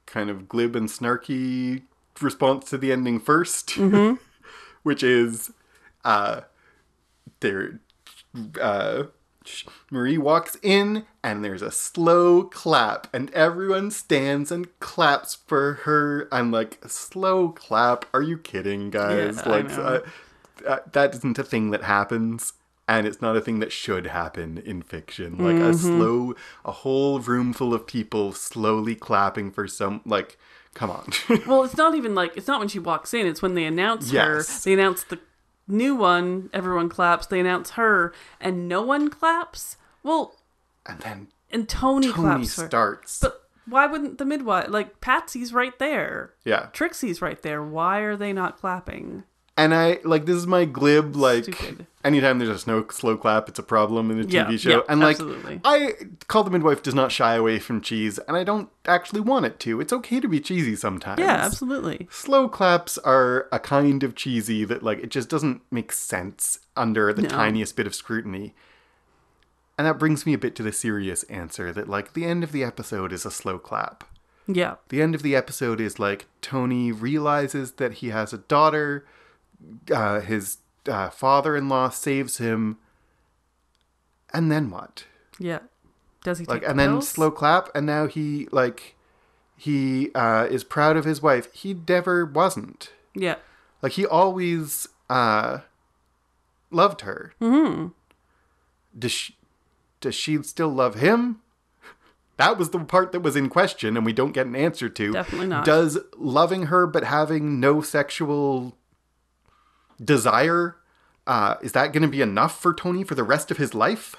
kind 0.07 0.30
of 0.30 0.49
glib 0.49 0.76
and 0.76 0.89
snarky 0.89 1.82
response 2.20 2.68
to 2.70 2.78
the 2.78 2.91
ending 2.93 3.20
1st 3.20 4.18
which 4.82 5.03
is 5.03 5.53
uh 6.05 6.43
there 7.41 7.80
uh 8.61 9.05
Marie 9.91 10.18
walks 10.18 10.57
in 10.62 11.07
and 11.22 11.45
there's 11.45 11.62
a 11.62 11.70
slow 11.70 12.43
clap 12.45 13.07
and 13.14 13.30
everyone 13.30 13.91
stands 13.91 14.53
and 14.53 14.78
claps 14.78 15.36
for 15.47 15.74
her. 15.84 16.28
I'm 16.30 16.51
like, 16.51 16.78
slow 16.86 17.51
clap? 17.51 18.05
Are 18.12 18.20
you 18.20 18.36
kidding, 18.36 18.91
guys? 18.91 19.36
Yeah, 19.39 19.49
like 19.49 19.70
uh, 19.70 20.01
uh, 20.67 20.79
that 20.93 21.15
isn't 21.15 21.39
a 21.39 21.45
thing 21.45 21.71
that 21.71 21.83
happens. 21.85 22.53
And 22.91 23.07
it's 23.07 23.21
not 23.21 23.37
a 23.37 23.41
thing 23.43 23.59
that 23.59 23.71
should 23.71 24.07
happen 24.07 24.57
in 24.65 24.81
fiction. 24.81 25.37
Like 25.37 25.57
a 25.57 25.75
Mm-hmm. 25.75 25.99
slow, 25.99 26.35
a 26.65 26.73
whole 26.73 27.21
room 27.21 27.53
full 27.53 27.75
of 27.75 27.87
people 27.87 28.33
slowly 28.33 28.95
clapping 28.95 29.51
for 29.51 29.69
some, 29.69 30.01
like, 30.07 30.39
come 30.73 30.91
on. 30.91 31.11
Well, 31.47 31.65
it's 31.65 31.77
not 31.77 31.95
even 31.95 32.15
like 32.15 32.35
it's 32.35 32.47
not 32.49 32.61
when 32.61 32.69
she 32.69 32.79
walks 32.79 33.13
in. 33.13 33.27
It's 33.27 33.43
when 33.43 33.53
they 33.55 33.65
announce 33.67 34.11
her. 34.13 34.43
They 34.65 34.73
announce 34.73 35.03
the 35.05 35.19
new 35.67 35.95
one. 35.97 36.49
Everyone 36.55 36.89
claps. 36.89 37.27
They 37.27 37.41
announce 37.41 37.73
her, 37.73 38.15
and 38.41 38.67
no 38.69 38.81
one 38.81 39.11
claps. 39.11 39.77
Well, 40.03 40.37
and 40.87 40.99
then 41.01 41.29
and 41.51 41.69
Tony, 41.69 42.07
Tony 42.11 42.15
claps 42.47 42.53
starts. 42.53 43.21
But 43.21 43.43
why 43.67 43.85
wouldn't 43.85 44.17
the 44.17 44.25
midwife 44.25 44.69
like 44.71 45.03
Patsy's 45.03 45.53
right 45.53 45.79
there? 45.79 46.33
yeah. 46.43 46.69
Trixie's 46.73 47.21
right 47.21 47.43
there. 47.43 47.63
Why 47.63 47.99
are 47.99 48.17
they 48.17 48.33
not 48.33 48.57
clapping? 48.57 49.25
And 49.59 49.75
I 49.75 49.99
like 50.05 50.25
this 50.25 50.37
is 50.37 50.47
my 50.47 50.65
glib 50.65 51.17
like 51.17 51.43
Stupid. 51.45 51.87
anytime 52.05 52.39
there's 52.39 52.49
a 52.49 52.59
snow 52.61 52.87
slow 52.93 53.17
clap, 53.17 53.49
it's 53.49 53.59
a 53.59 53.63
problem 53.65 54.09
in 54.13 54.21
a 54.21 54.25
TV 54.25 54.33
Yeah, 54.53 54.57
show. 54.57 54.71
yeah, 54.71 54.81
and 54.89 55.01
like 55.01 55.17
absolutely. 55.17 55.61
I 55.65 55.95
call 56.29 56.45
the 56.45 56.51
midwife 56.51 56.81
does 56.83 56.95
not 56.95 57.11
shy 57.11 57.35
away 57.35 57.59
from 57.59 57.81
cheese, 57.81 58.19
and 58.29 58.37
I 58.37 58.45
don't 58.45 58.69
actually 58.87 59.21
want 59.21 59.47
it 59.47 59.59
to. 59.61 59.81
It's 59.81 59.93
okay 59.93 60.21
to 60.21 60.29
be 60.29 60.39
cheesy 60.39 60.77
sometimes. 60.77 61.19
Yeah, 61.19 61.33
absolutely. 61.45 62.07
Slow 62.09 62.49
claps 62.49 62.99
are 62.99 63.49
a 63.51 63.59
kind 63.59 64.05
of 64.05 64.15
cheesy 64.15 64.65
that 64.65 64.85
like 64.85 65.01
it 65.01 65.11
just 65.11 65.29
doesn't 65.29 65.61
make 65.73 65.91
sense 65.93 66.61
under 66.77 67.13
the 67.13 67.23
No. 67.23 67.29
tiniest 67.29 67.75
bit 67.75 67.89
of 67.89 67.97
scrutiny. 67.97 68.55
And 69.77 69.87
that 69.87 69.99
brings 69.99 70.25
me 70.25 70.35
a 70.35 70.39
bit 70.39 70.55
to 70.57 70.63
the 70.63 70.73
serious 70.73 71.25
answer 71.25 71.73
that 71.73 71.89
like 71.89 72.13
the 72.15 72.25
end 72.25 72.45
of 72.45 72.53
the 72.53 72.63
episode 72.63 73.13
is 73.13 73.27
a 73.27 73.31
slow 73.31 73.59
clap. 73.59 74.05
Yeah. 74.47 74.77
The 74.89 75.03
end 75.03 75.15
of 75.17 75.23
the 75.23 75.35
episode 75.37 75.81
is 75.81 75.99
like 75.99 76.27
Tony 76.43 76.91
realizes 76.93 77.73
that 77.73 77.95
he 77.95 78.11
has 78.11 78.33
a 78.33 78.39
daughter. 78.39 79.05
Uh, 79.93 80.21
his 80.21 80.59
uh, 80.89 81.11
father-in-law 81.11 81.91
saves 81.91 82.39
him, 82.39 82.79
and 84.33 84.51
then 84.51 84.71
what? 84.71 85.05
Yeah. 85.39 85.61
Does 86.25 86.39
he 86.39 86.45
take 86.47 86.63
Like, 86.63 86.69
and 86.69 86.79
then 86.79 86.91
pills? 86.91 87.09
slow 87.09 87.31
clap, 87.31 87.69
and 87.75 87.87
now 87.87 88.07
he 88.07 88.49
like 88.51 88.95
he 89.57 90.11
uh, 90.15 90.47
is 90.51 90.65
proud 90.65 90.97
of 90.97 91.05
his 91.05 91.21
wife. 91.23 91.53
He 91.53 91.75
never 91.89 92.25
wasn't. 92.25 92.93
Yeah. 93.15 93.37
Like 93.83 93.93
he 93.93 94.07
always 94.07 94.89
uh, 95.09 95.59
loved 96.71 97.03
her. 97.03 97.33
Mm-hmm. 97.41 97.89
Does 98.99 99.13
she, 99.13 99.37
does 100.01 100.15
she 100.15 100.43
still 100.43 100.69
love 100.71 100.97
him? 100.97 101.41
That 102.37 102.57
was 102.57 102.71
the 102.71 102.79
part 102.79 103.11
that 103.13 103.21
was 103.21 103.35
in 103.35 103.49
question, 103.49 103.97
and 103.97 104.07
we 104.07 104.13
don't 104.13 104.31
get 104.33 104.47
an 104.47 104.55
answer 104.55 104.89
to. 104.89 105.13
Definitely 105.13 105.49
not. 105.49 105.65
Does 105.65 105.99
loving 106.17 106.65
her 106.67 106.87
but 106.87 107.03
having 107.05 107.59
no 107.59 107.81
sexual 107.81 108.77
desire 110.03 110.76
uh, 111.28 111.57
is 111.61 111.72
that 111.72 111.92
going 111.92 112.03
to 112.03 112.09
be 112.09 112.22
enough 112.22 112.59
for 112.61 112.72
Tony 112.72 113.05
for 113.05 113.14
the 113.14 113.22
rest 113.22 113.51
of 113.51 113.59
his 113.59 113.74
life? 113.74 114.16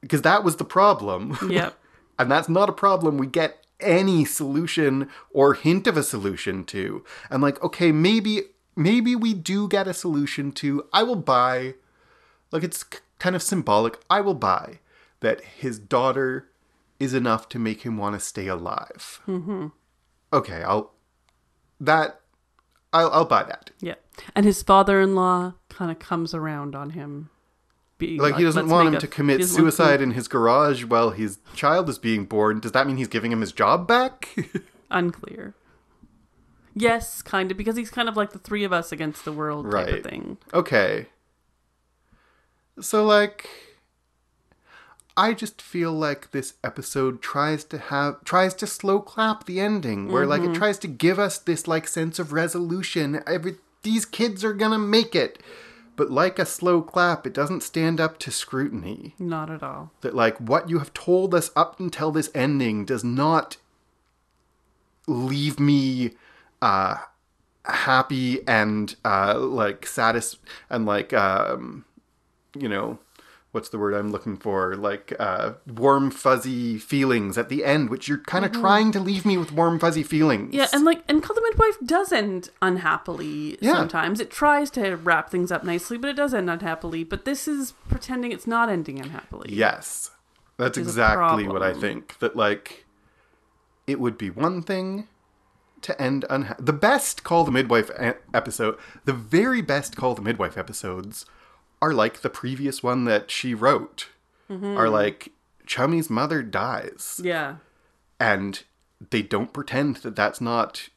Because 0.00 0.22
that 0.22 0.42
was 0.44 0.56
the 0.56 0.64
problem. 0.64 1.38
Yep. 1.48 1.76
And 2.18 2.30
that's 2.30 2.50
not 2.50 2.68
a 2.68 2.72
problem 2.72 3.16
we 3.16 3.26
get 3.26 3.64
any 3.80 4.26
solution 4.26 5.08
or 5.32 5.54
hint 5.54 5.86
of 5.86 5.96
a 5.96 6.02
solution 6.02 6.64
to. 6.64 7.02
I'm 7.30 7.40
like, 7.40 7.62
okay, 7.62 7.92
maybe 7.92 8.42
maybe 8.76 9.16
we 9.16 9.32
do 9.32 9.66
get 9.68 9.88
a 9.88 9.94
solution 9.94 10.52
to. 10.52 10.84
I 10.92 11.02
will 11.02 11.16
buy 11.16 11.76
like 12.52 12.62
it's 12.62 12.84
kind 13.18 13.34
of 13.34 13.42
symbolic. 13.42 13.98
I 14.10 14.20
will 14.20 14.34
buy 14.34 14.80
that 15.20 15.40
his 15.40 15.78
daughter 15.78 16.50
is 16.98 17.14
enough 17.14 17.48
to 17.50 17.58
make 17.58 17.82
him 17.82 17.96
want 17.96 18.16
to 18.16 18.20
stay 18.20 18.48
alive. 18.48 19.22
Mm-hmm. 19.26 19.68
Okay, 20.30 20.62
I'll 20.62 20.92
that 21.80 22.19
I'll 22.92 23.10
I'll 23.10 23.24
buy 23.24 23.44
that. 23.44 23.70
Yeah. 23.80 23.94
And 24.34 24.44
his 24.44 24.62
father 24.62 25.00
in 25.00 25.14
law 25.14 25.54
kind 25.68 25.90
of 25.90 25.98
comes 25.98 26.34
around 26.34 26.74
on 26.74 26.90
him. 26.90 27.30
Being 27.98 28.18
Like 28.20 28.36
he 28.36 28.42
doesn't 28.44 28.68
want 28.68 28.88
him 28.88 28.94
a- 28.94 29.00
to 29.00 29.06
commit 29.06 29.40
doesn't 29.40 29.54
to 29.56 29.60
suicide 29.62 30.00
in 30.00 30.12
his 30.12 30.26
garage 30.26 30.84
while 30.84 31.10
his 31.10 31.38
child 31.54 31.88
is 31.88 31.98
being 31.98 32.24
born. 32.24 32.58
Does 32.60 32.72
that 32.72 32.86
mean 32.86 32.96
he's 32.96 33.08
giving 33.08 33.30
him 33.30 33.40
his 33.42 33.52
job 33.52 33.86
back? 33.86 34.34
Unclear. 34.90 35.54
Yes, 36.74 37.20
kind 37.20 37.50
of, 37.50 37.56
because 37.56 37.76
he's 37.76 37.90
kind 37.90 38.08
of 38.08 38.16
like 38.16 38.30
the 38.32 38.38
three 38.38 38.64
of 38.64 38.72
us 38.72 38.90
against 38.92 39.24
the 39.24 39.32
world 39.32 39.66
type 39.66 39.74
Right. 39.74 39.94
of 39.96 40.02
thing. 40.04 40.38
Okay. 40.54 41.06
So 42.80 43.04
like 43.04 43.48
I 45.20 45.34
just 45.34 45.60
feel 45.60 45.92
like 45.92 46.30
this 46.30 46.54
episode 46.64 47.20
tries 47.20 47.62
to 47.64 47.76
have 47.76 48.24
tries 48.24 48.54
to 48.54 48.66
slow 48.66 49.00
clap 49.00 49.44
the 49.44 49.60
ending, 49.60 50.10
where 50.10 50.24
like 50.24 50.40
it 50.40 50.54
tries 50.54 50.78
to 50.78 50.88
give 50.88 51.18
us 51.18 51.36
this 51.36 51.68
like 51.68 51.86
sense 51.86 52.18
of 52.18 52.32
resolution. 52.32 53.22
Every 53.26 53.56
these 53.82 54.06
kids 54.06 54.42
are 54.44 54.54
gonna 54.54 54.78
make 54.78 55.14
it, 55.14 55.38
but 55.94 56.10
like 56.10 56.38
a 56.38 56.46
slow 56.46 56.80
clap, 56.80 57.26
it 57.26 57.34
doesn't 57.34 57.62
stand 57.62 58.00
up 58.00 58.18
to 58.20 58.30
scrutiny. 58.30 59.14
Not 59.18 59.50
at 59.50 59.62
all. 59.62 59.90
That 60.00 60.14
like 60.14 60.38
what 60.38 60.70
you 60.70 60.78
have 60.78 60.94
told 60.94 61.34
us 61.34 61.50
up 61.54 61.78
until 61.78 62.10
this 62.10 62.30
ending 62.34 62.86
does 62.86 63.04
not 63.04 63.58
leave 65.06 65.60
me 65.60 66.12
uh 66.62 66.96
happy 67.66 68.40
and 68.48 68.96
uh 69.04 69.38
like 69.38 69.84
satis 69.84 70.36
and 70.70 70.86
like 70.86 71.12
um 71.12 71.84
you 72.58 72.68
know 72.70 72.98
what's 73.52 73.68
the 73.70 73.78
word 73.78 73.94
i'm 73.94 74.10
looking 74.12 74.36
for 74.36 74.76
like 74.76 75.12
uh 75.18 75.52
warm 75.66 76.10
fuzzy 76.10 76.78
feelings 76.78 77.36
at 77.36 77.48
the 77.48 77.64
end 77.64 77.90
which 77.90 78.06
you're 78.08 78.18
kind 78.18 78.44
of 78.44 78.52
trying 78.52 78.92
to 78.92 79.00
leave 79.00 79.24
me 79.26 79.36
with 79.36 79.50
warm 79.52 79.78
fuzzy 79.78 80.02
feelings 80.02 80.50
Mm-hmm. 80.50 80.54
Yeah, 80.56 80.66
and 80.72 80.84
like, 80.84 81.02
and 81.08 81.22
Call 81.22 81.34
the 81.34 81.42
Midwife 81.42 81.76
does 81.84 82.12
end 82.12 82.50
unhappily 82.62 83.58
Yeah. 83.60 83.74
sometimes. 83.74 84.20
It 84.20 84.30
tries 84.30 84.70
to 84.72 84.94
wrap 84.96 85.30
things 85.30 85.50
up 85.50 85.64
nicely, 85.64 85.98
but 85.98 86.08
it 86.10 86.16
does 86.16 86.32
end 86.32 86.48
unhappily. 86.48 87.02
But 87.04 87.24
this 87.24 87.48
is 87.48 87.72
pretending 87.88 88.30
it's 88.32 88.46
not 88.46 88.68
ending 88.68 89.00
unhappily. 89.00 89.50
Yes. 89.52 90.10
That's 90.56 90.78
exactly 90.78 91.48
what 91.48 91.62
I 91.62 91.72
think. 91.74 92.18
That, 92.20 92.36
like, 92.36 92.84
it 93.86 93.98
would 93.98 94.16
be 94.18 94.30
one 94.30 94.62
thing 94.62 95.08
to 95.82 96.00
end 96.00 96.24
unha- 96.30 96.64
The 96.64 96.72
best 96.72 97.24
Call 97.24 97.44
the 97.44 97.50
Midwife 97.50 97.90
episode, 98.32 98.76
the 99.04 99.12
very 99.12 99.62
best 99.62 99.96
Call 99.96 100.14
the 100.14 100.22
Midwife 100.22 100.56
episodes 100.58 101.26
are 101.82 101.92
like 101.92 102.20
the 102.20 102.30
previous 102.30 102.82
one 102.82 103.04
that 103.06 103.30
she 103.30 103.54
wrote, 103.54 104.08
Mm-hmm. 104.50 104.76
are 104.76 104.88
like, 104.88 105.30
Chummy's 105.64 106.10
mother 106.10 106.42
dies. 106.42 107.20
Yeah. 107.22 107.56
And 108.18 108.62
they 109.10 109.22
don't 109.22 109.52
pretend 109.52 109.96
that 109.98 110.16
that's 110.16 110.40
not 110.40 110.88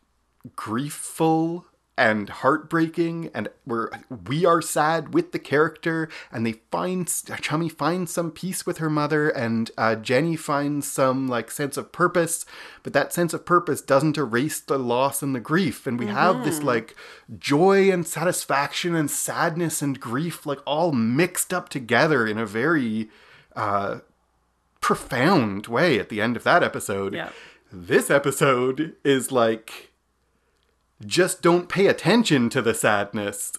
griefful 0.58 1.66
and 1.96 2.28
heartbreaking 2.30 3.30
and 3.36 3.48
we're 3.68 3.88
we 4.28 4.46
are 4.48 4.64
sad 4.64 5.14
with 5.14 5.32
the 5.32 5.38
character 5.38 6.10
and 6.32 6.44
they 6.44 6.54
find 6.72 7.08
chummy 7.39 7.70
finds 7.70 8.12
some 8.12 8.32
peace 8.32 8.66
with 8.66 8.80
her 8.80 8.89
mother 8.89 9.30
and 9.30 9.70
uh, 9.78 9.94
jenny 9.94 10.36
finds 10.36 10.88
some 10.88 11.28
like 11.28 11.52
sense 11.52 11.78
of 11.78 11.91
purpose 11.91 12.48
but 12.82 12.94
that 12.94 13.14
sense 13.14 13.32
of 13.32 13.46
purpose 13.46 13.80
doesn't 13.80 14.18
erase 14.18 14.60
the 14.60 14.80
loss 14.80 15.22
and 15.22 15.36
the 15.36 15.39
grief 15.39 15.86
and 15.86 16.00
we 16.00 16.08
have 16.08 16.44
this 16.44 16.64
like 16.64 16.96
joy 17.38 17.91
and 17.91 18.08
satisfaction 18.08 18.96
and 18.96 19.12
sadness 19.12 19.84
and 19.84 20.00
grief 20.00 20.48
like 20.48 20.60
all 20.66 20.91
mixed 20.91 21.54
up 21.54 21.70
together 21.70 22.26
in 22.26 22.39
a 22.39 22.46
very 22.46 23.08
uh 23.56 24.00
profound 24.82 25.68
way 25.68 26.00
at 26.00 26.10
the 26.10 26.22
end 26.22 26.36
of 26.36 26.44
that 26.44 26.64
episode 26.64 27.14
Yeah. 27.14 27.30
this 27.72 28.10
episode 28.10 28.96
is 29.04 29.32
like 29.32 29.91
just 31.04 31.41
don't 31.41 31.70
pay 31.70 31.88
attention 31.88 32.49
to 32.49 32.62
the 32.62 32.74
sadness. 32.74 33.54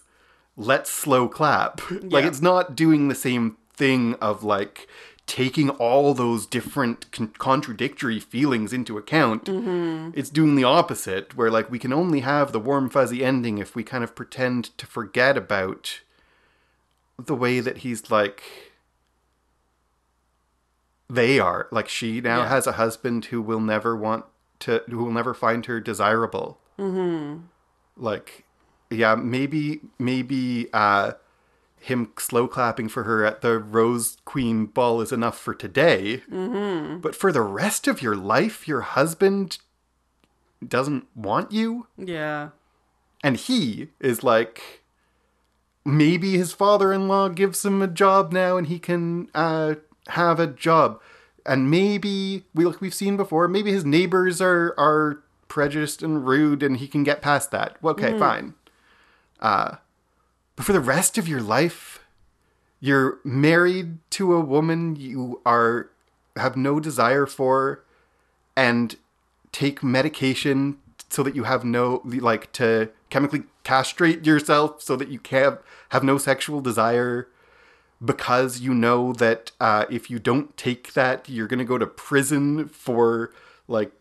Let's 0.56 0.90
slow 0.90 1.28
clap. 1.28 1.80
Like 2.02 2.24
it's 2.24 2.40
not 2.42 2.76
doing 2.76 3.08
the 3.08 3.14
same 3.14 3.56
thing 3.72 4.14
of 4.20 4.44
like 4.44 4.86
taking 5.26 5.70
all 5.70 6.12
those 6.14 6.44
different 6.46 7.10
con- 7.10 7.32
contradictory 7.38 8.20
feelings 8.20 8.72
into 8.72 8.98
account. 8.98 9.44
Mm-hmm. 9.46 10.10
It's 10.18 10.28
doing 10.30 10.54
the 10.54 10.64
opposite 10.64 11.34
where 11.36 11.50
like 11.50 11.70
we 11.70 11.78
can 11.78 11.92
only 11.92 12.20
have 12.20 12.52
the 12.52 12.60
warm 12.60 12.90
fuzzy 12.90 13.24
ending 13.24 13.58
if 13.58 13.74
we 13.74 13.82
kind 13.82 14.04
of 14.04 14.14
pretend 14.14 14.76
to 14.78 14.86
forget 14.86 15.36
about 15.36 16.00
the 17.18 17.34
way 17.34 17.60
that 17.60 17.78
he's 17.78 18.10
like 18.10 18.42
they 21.08 21.38
are. 21.38 21.68
Like 21.70 21.88
she 21.88 22.20
now 22.20 22.42
Yeah. 22.42 22.48
has 22.48 22.66
a 22.66 22.72
husband 22.72 23.26
who 23.26 23.40
will 23.42 23.60
never 23.60 23.96
want 23.96 24.24
to 24.60 24.82
who 24.88 24.98
will 24.98 25.12
never 25.12 25.34
find 25.34 25.66
her 25.66 25.80
desirable 25.80 26.58
mm-hmm. 26.78 27.40
like 27.96 28.44
yeah 28.90 29.14
maybe 29.14 29.80
maybe 29.98 30.68
uh 30.72 31.12
him 31.78 32.10
slow 32.18 32.48
clapping 32.48 32.88
for 32.88 33.02
her 33.02 33.24
at 33.24 33.42
the 33.42 33.58
rose 33.58 34.16
queen 34.24 34.66
ball 34.66 35.00
is 35.00 35.12
enough 35.12 35.38
for 35.38 35.54
today 35.54 36.22
mm-hmm. 36.30 36.98
but 36.98 37.14
for 37.14 37.30
the 37.30 37.42
rest 37.42 37.86
of 37.86 38.00
your 38.00 38.16
life 38.16 38.66
your 38.66 38.80
husband 38.80 39.58
doesn't 40.66 41.06
want 41.14 41.52
you 41.52 41.86
Yeah. 41.98 42.50
and 43.22 43.36
he 43.36 43.88
is 44.00 44.22
like 44.24 44.82
maybe 45.84 46.38
his 46.38 46.52
father-in-law 46.52 47.28
gives 47.30 47.64
him 47.64 47.82
a 47.82 47.86
job 47.86 48.32
now 48.32 48.56
and 48.56 48.68
he 48.68 48.78
can 48.78 49.28
uh, 49.34 49.74
have 50.08 50.40
a 50.40 50.46
job 50.46 51.00
and 51.44 51.70
maybe 51.70 52.44
we 52.54 52.64
like 52.64 52.80
we've 52.80 52.94
seen 52.94 53.16
before 53.18 53.48
maybe 53.48 53.70
his 53.70 53.84
neighbors 53.84 54.40
are 54.40 54.74
are 54.78 55.22
prejudiced 55.48 56.02
and 56.02 56.26
rude 56.26 56.62
and 56.62 56.78
he 56.78 56.88
can 56.88 57.04
get 57.04 57.22
past 57.22 57.50
that. 57.50 57.76
Okay 57.84 58.18
fine. 58.18 58.54
Uh, 59.40 59.76
but 60.56 60.64
for 60.64 60.72
the 60.72 60.80
rest 60.80 61.18
of 61.18 61.28
your 61.28 61.40
life 61.40 62.00
you're 62.80 63.18
married 63.24 63.96
to 64.10 64.34
a 64.34 64.40
woman 64.40 64.94
you 64.96 65.40
are 65.46 65.90
have 66.36 66.54
no 66.56 66.78
desire 66.78 67.24
for 67.24 67.82
and 68.56 68.96
take 69.52 69.82
medication 69.82 70.76
so 71.08 71.22
that 71.22 71.34
you 71.34 71.44
have 71.44 71.64
no 71.64 72.02
like 72.04 72.52
to 72.52 72.90
chemically 73.08 73.44
castrate 73.62 74.26
yourself 74.26 74.82
so 74.82 74.96
that 74.96 75.08
you 75.08 75.18
can't 75.18 75.58
have 75.90 76.02
no 76.02 76.18
sexual 76.18 76.60
desire 76.60 77.28
because 78.04 78.60
you 78.60 78.74
know 78.74 79.12
that 79.14 79.52
uh, 79.60 79.86
if 79.88 80.10
you 80.10 80.18
don't 80.18 80.56
take 80.56 80.92
that 80.92 81.28
you're 81.28 81.46
gonna 81.46 81.64
go 81.64 81.78
to 81.78 81.86
prison 81.86 82.68
for 82.68 83.32
like 83.66 83.92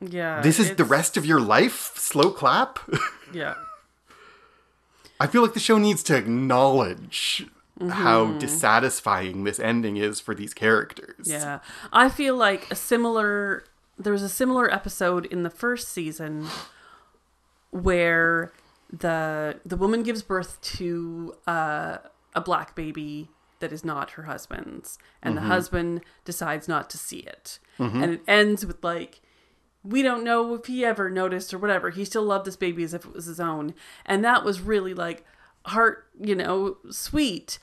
Yeah. 0.00 0.40
this 0.40 0.58
is 0.58 0.76
the 0.76 0.84
rest 0.84 1.16
of 1.16 1.26
your 1.26 1.40
life 1.40 1.92
slow 1.96 2.30
clap 2.30 2.78
Yeah. 3.32 3.54
i 5.18 5.26
feel 5.26 5.42
like 5.42 5.54
the 5.54 5.60
show 5.60 5.78
needs 5.78 6.02
to 6.04 6.16
acknowledge 6.16 7.46
how 7.90 8.26
mm-hmm. 8.26 8.38
dissatisfying 8.38 9.44
this 9.44 9.60
ending 9.60 9.96
is 9.96 10.20
for 10.20 10.34
these 10.34 10.52
characters 10.52 11.26
Yeah. 11.28 11.60
I 11.92 12.08
feel 12.08 12.36
like 12.36 12.70
a 12.70 12.74
similar 12.74 13.64
there 13.98 14.12
was 14.12 14.22
a 14.22 14.28
similar 14.28 14.72
episode 14.72 15.26
in 15.26 15.42
the 15.42 15.50
first 15.50 15.88
season 15.88 16.46
where 17.70 18.52
the 18.92 19.60
the 19.64 19.76
woman 19.76 20.02
gives 20.02 20.22
birth 20.22 20.60
to 20.62 21.34
uh, 21.46 21.98
a 22.34 22.40
black 22.40 22.74
baby 22.74 23.28
that 23.60 23.72
is 23.72 23.84
not 23.84 24.12
her 24.12 24.24
husband's 24.24 24.98
and 25.22 25.36
the 25.36 25.40
mm-hmm. 25.40 25.50
husband 25.50 26.00
decides 26.24 26.68
not 26.68 26.88
to 26.90 26.98
see 26.98 27.18
it. 27.18 27.58
Mm-hmm. 27.78 28.02
And 28.02 28.12
it 28.14 28.22
ends 28.26 28.64
with 28.64 28.82
like 28.82 29.20
we 29.88 30.02
don't 30.02 30.22
know 30.22 30.54
if 30.54 30.66
he 30.66 30.84
ever 30.84 31.08
noticed 31.08 31.54
or 31.54 31.58
whatever. 31.58 31.90
He 31.90 32.04
still 32.04 32.22
loved 32.22 32.44
this 32.44 32.56
baby 32.56 32.84
as 32.84 32.92
if 32.92 33.06
it 33.06 33.14
was 33.14 33.24
his 33.24 33.40
own. 33.40 33.74
And 34.04 34.22
that 34.24 34.44
was 34.44 34.60
really 34.60 34.92
like 34.92 35.24
heart, 35.64 36.08
you 36.20 36.34
know, 36.34 36.76
sweet. 36.90 37.58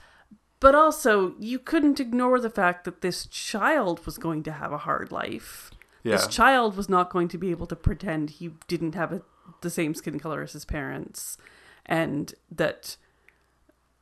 But 0.60 0.74
also, 0.74 1.36
you 1.40 1.60
couldn't 1.60 2.00
ignore 2.00 2.40
the 2.40 2.50
fact 2.50 2.84
that 2.86 3.02
this 3.02 3.28
child 3.28 4.04
was 4.06 4.18
going 4.18 4.42
to 4.44 4.54
have 4.54 4.72
a 4.72 4.80
hard 4.80 5.12
life. 5.12 5.70
This 6.04 6.28
child 6.28 6.78
was 6.78 6.90
not 6.90 7.10
going 7.10 7.28
to 7.30 7.38
be 7.38 7.52
able 7.52 7.68
to 7.68 7.76
pretend 7.76 8.30
he 8.30 8.52
didn't 8.68 8.96
have 8.96 9.12
a, 9.12 9.22
the 9.62 9.70
same 9.70 9.94
skin 9.94 10.20
color 10.20 10.42
as 10.42 10.54
his 10.54 10.66
parents. 10.66 11.38
And 11.86 12.34
that 12.52 12.98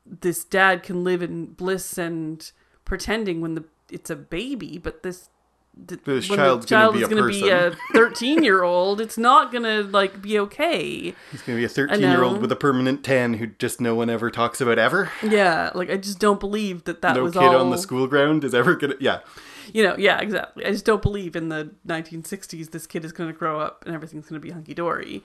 this 0.05 0.45
dad 0.45 0.84
can 0.84 1.03
live 1.03 1.21
in 1.21 1.47
bliss 1.47 1.97
and 1.97 2.49
pretending 2.86 3.41
when 3.41 3.55
the 3.55 3.65
it's 3.89 4.09
a 4.09 4.15
baby, 4.15 4.78
but 4.78 5.03
this 5.03 5.30
This 5.76 6.30
when 6.30 6.38
child's 6.38 6.65
the 6.65 6.69
gonna 6.69 6.84
child 6.84 6.93
be 6.93 7.01
is 7.01 7.07
going 7.07 7.24
to 7.24 7.41
be 7.41 7.49
a 7.49 7.76
13 7.93 8.43
year 8.43 8.63
old, 8.63 9.01
it's 9.01 9.17
not 9.17 9.51
going 9.51 9.63
to 9.63 9.84
like 9.84 10.21
be 10.21 10.38
okay. 10.39 11.13
he's 11.32 11.41
gonna 11.41 11.57
be 11.57 11.63
a 11.63 11.69
13 11.69 11.99
year 11.99 12.24
old 12.24 12.41
with 12.41 12.51
a 12.51 12.55
permanent 12.55 13.03
tan 13.03 13.36
who 13.36 13.47
just 13.47 13.82
no 13.82 13.95
one 13.95 14.09
ever 14.09 14.30
talks 14.30 14.61
about 14.61 14.78
ever 14.78 15.11
Yeah, 15.24 15.71
like 15.74 15.89
I 15.89 15.97
just 15.97 16.19
don't 16.19 16.39
believe 16.39 16.84
that 16.84 17.01
that 17.01 17.15
no 17.15 17.24
was 17.24 17.34
kid 17.34 17.43
all 17.43 17.57
on 17.57 17.71
the 17.71 17.78
school 17.78 18.07
ground 18.07 18.43
is 18.43 18.53
ever 18.53 18.76
gonna 18.76 18.95
yeah 18.99 19.19
you 19.71 19.84
know, 19.84 19.95
yeah, 19.97 20.19
exactly. 20.19 20.65
I 20.65 20.71
just 20.71 20.86
don't 20.86 21.01
believe 21.01 21.36
in 21.36 21.49
the 21.49 21.71
1960s 21.88 22.71
this 22.71 22.88
kid 22.88 23.05
is 23.05 23.11
going 23.11 23.32
to 23.32 23.38
grow 23.38 23.59
up 23.59 23.84
and 23.86 23.95
everything's 23.95 24.28
going 24.28 24.41
to 24.41 24.45
be 24.45 24.51
hunky 24.51 24.74
dory. 24.74 25.24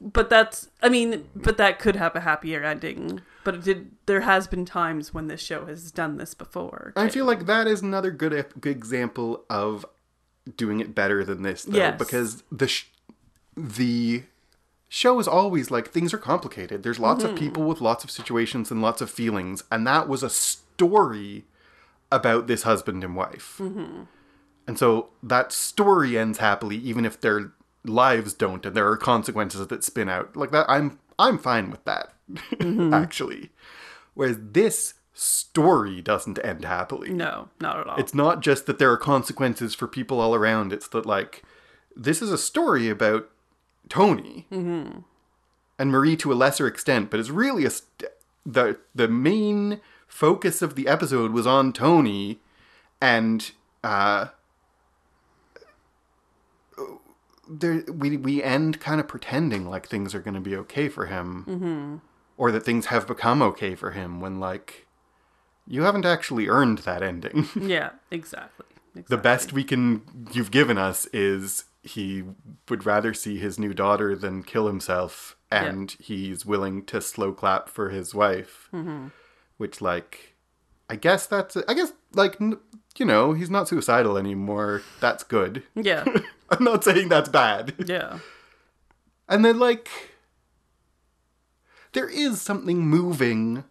But 0.00 0.30
that's, 0.30 0.68
I 0.82 0.88
mean, 0.88 1.28
but 1.34 1.56
that 1.56 1.78
could 1.80 1.96
have 1.96 2.14
a 2.14 2.20
happier 2.20 2.62
ending. 2.62 3.20
But 3.42 3.56
it 3.56 3.64
did. 3.64 3.90
There 4.06 4.20
has 4.20 4.46
been 4.46 4.64
times 4.64 5.12
when 5.12 5.26
this 5.26 5.40
show 5.40 5.66
has 5.66 5.90
done 5.90 6.18
this 6.18 6.34
before. 6.34 6.92
I 6.96 7.08
feel 7.08 7.24
like 7.24 7.46
that 7.46 7.66
is 7.66 7.82
another 7.82 8.10
good 8.10 8.32
good 8.60 8.76
example 8.76 9.44
of 9.50 9.84
doing 10.56 10.80
it 10.80 10.94
better 10.94 11.24
than 11.24 11.42
this, 11.42 11.64
though, 11.64 11.76
Yes. 11.78 11.98
because 11.98 12.42
the 12.52 12.68
sh- 12.68 12.86
the 13.56 14.22
show 14.88 15.18
is 15.18 15.26
always 15.28 15.70
like 15.70 15.88
things 15.90 16.14
are 16.14 16.18
complicated. 16.18 16.82
There's 16.82 16.98
lots 17.00 17.24
Mm-hmm. 17.24 17.32
of 17.34 17.38
people 17.38 17.64
with 17.64 17.80
lots 17.80 18.04
of 18.04 18.10
situations 18.10 18.70
and 18.70 18.80
lots 18.80 19.00
of 19.00 19.10
feelings, 19.10 19.64
and 19.72 19.86
that 19.86 20.08
was 20.08 20.22
a 20.22 20.30
story 20.30 21.44
about 22.12 22.46
this 22.46 22.62
husband 22.62 23.02
and 23.02 23.16
wife, 23.16 23.56
Mm-hmm. 23.58 24.02
and 24.66 24.78
so 24.78 25.08
that 25.22 25.52
story 25.52 26.16
ends 26.16 26.38
happily, 26.38 26.76
even 26.76 27.04
if 27.04 27.20
their 27.20 27.52
lives 27.88 28.34
don't, 28.34 28.64
and 28.64 28.76
there 28.76 28.88
are 28.88 28.96
consequences 28.96 29.66
that 29.66 29.84
spin 29.84 30.08
out 30.08 30.36
like 30.36 30.50
that. 30.52 30.66
I'm 30.68 30.98
I'm 31.18 31.38
fine 31.38 31.70
with 31.70 31.84
that, 31.84 32.12
Mm-hmm. 32.30 32.92
actually. 32.94 33.50
Whereas 34.14 34.36
this 34.40 34.94
story 35.14 36.00
doesn't 36.00 36.38
end 36.44 36.64
happily. 36.64 37.10
No, 37.10 37.48
not 37.60 37.78
at 37.80 37.86
all. 37.86 37.96
It's 37.98 38.14
not 38.14 38.40
just 38.40 38.66
that 38.66 38.78
there 38.78 38.90
are 38.92 38.96
consequences 38.96 39.74
for 39.74 39.86
people 39.88 40.20
all 40.20 40.34
around. 40.34 40.72
It's 40.72 40.88
that 40.88 41.06
like 41.06 41.42
this 41.96 42.20
is 42.22 42.30
a 42.30 42.38
story 42.38 42.88
about 42.88 43.28
Tony 43.88 44.46
and 44.50 45.04
Marie 45.90 46.16
to 46.16 46.32
a 46.32 46.34
lesser 46.34 46.66
extent, 46.66 47.10
but 47.10 47.18
it's 47.20 47.30
really 47.30 47.64
a 47.64 47.70
st- 47.70 48.10
the 48.44 48.78
the 48.94 49.08
main 49.08 49.80
focus 50.06 50.62
of 50.62 50.74
the 50.74 50.88
episode 50.88 51.32
was 51.32 51.46
on 51.46 51.72
Tony, 51.72 52.40
and 53.00 53.50
uh, 53.84 54.26
there 57.48 57.84
we 57.92 58.16
we 58.16 58.42
end 58.42 58.80
kind 58.80 59.00
of 59.00 59.08
pretending 59.08 59.68
like 59.68 59.88
things 59.88 60.14
are 60.14 60.20
going 60.20 60.34
to 60.34 60.40
be 60.40 60.56
okay 60.56 60.88
for 60.88 61.06
him, 61.06 61.44
mm-hmm. 61.48 61.96
or 62.36 62.50
that 62.52 62.64
things 62.64 62.86
have 62.86 63.06
become 63.06 63.42
okay 63.42 63.74
for 63.74 63.92
him 63.92 64.20
when 64.20 64.38
like 64.40 64.86
you 65.66 65.82
haven't 65.82 66.06
actually 66.06 66.48
earned 66.48 66.78
that 66.78 67.02
ending. 67.02 67.48
yeah, 67.60 67.90
exactly. 68.10 68.66
the 69.08 69.16
best 69.16 69.52
we 69.52 69.64
can 69.64 70.02
you've 70.32 70.50
given 70.50 70.78
us 70.78 71.06
is 71.06 71.64
he 71.82 72.24
would 72.68 72.84
rather 72.84 73.14
see 73.14 73.38
his 73.38 73.58
new 73.58 73.72
daughter 73.72 74.16
than 74.16 74.42
kill 74.42 74.66
himself 74.66 75.36
and 75.50 75.96
he's 76.00 76.44
willing 76.44 76.84
to 76.84 77.00
slow 77.00 77.32
clap 77.32 77.68
for 77.68 77.90
his 77.90 78.14
wife. 78.14 78.68
Mm-hmm. 78.72 79.08
Which 79.56 79.80
like 79.80 80.34
i 80.90 80.96
guess 80.96 81.26
that's 81.26 81.54
i 81.68 81.74
guess 81.74 81.92
like 82.14 82.40
n- 82.40 82.56
you 82.98 83.04
know 83.04 83.32
he's 83.32 83.50
not 83.50 83.68
suicidal 83.68 84.18
anymore. 84.18 84.82
That's 85.00 85.22
good. 85.24 85.62
Yeah, 85.74 86.04
i'm 86.58 86.64
not 86.64 86.84
saying 86.84 87.08
that's 87.08 87.28
bad. 87.28 87.74
Yeah, 87.86 88.18
and 89.28 89.44
then 89.44 89.58
like 89.58 89.88
there 91.92 92.08
is 92.08 92.40
something 92.40 92.80
moving 92.86 93.64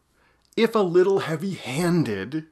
if 0.55 0.73
a 0.75 0.79
little 0.79 1.19
heavy-handed 1.19 2.45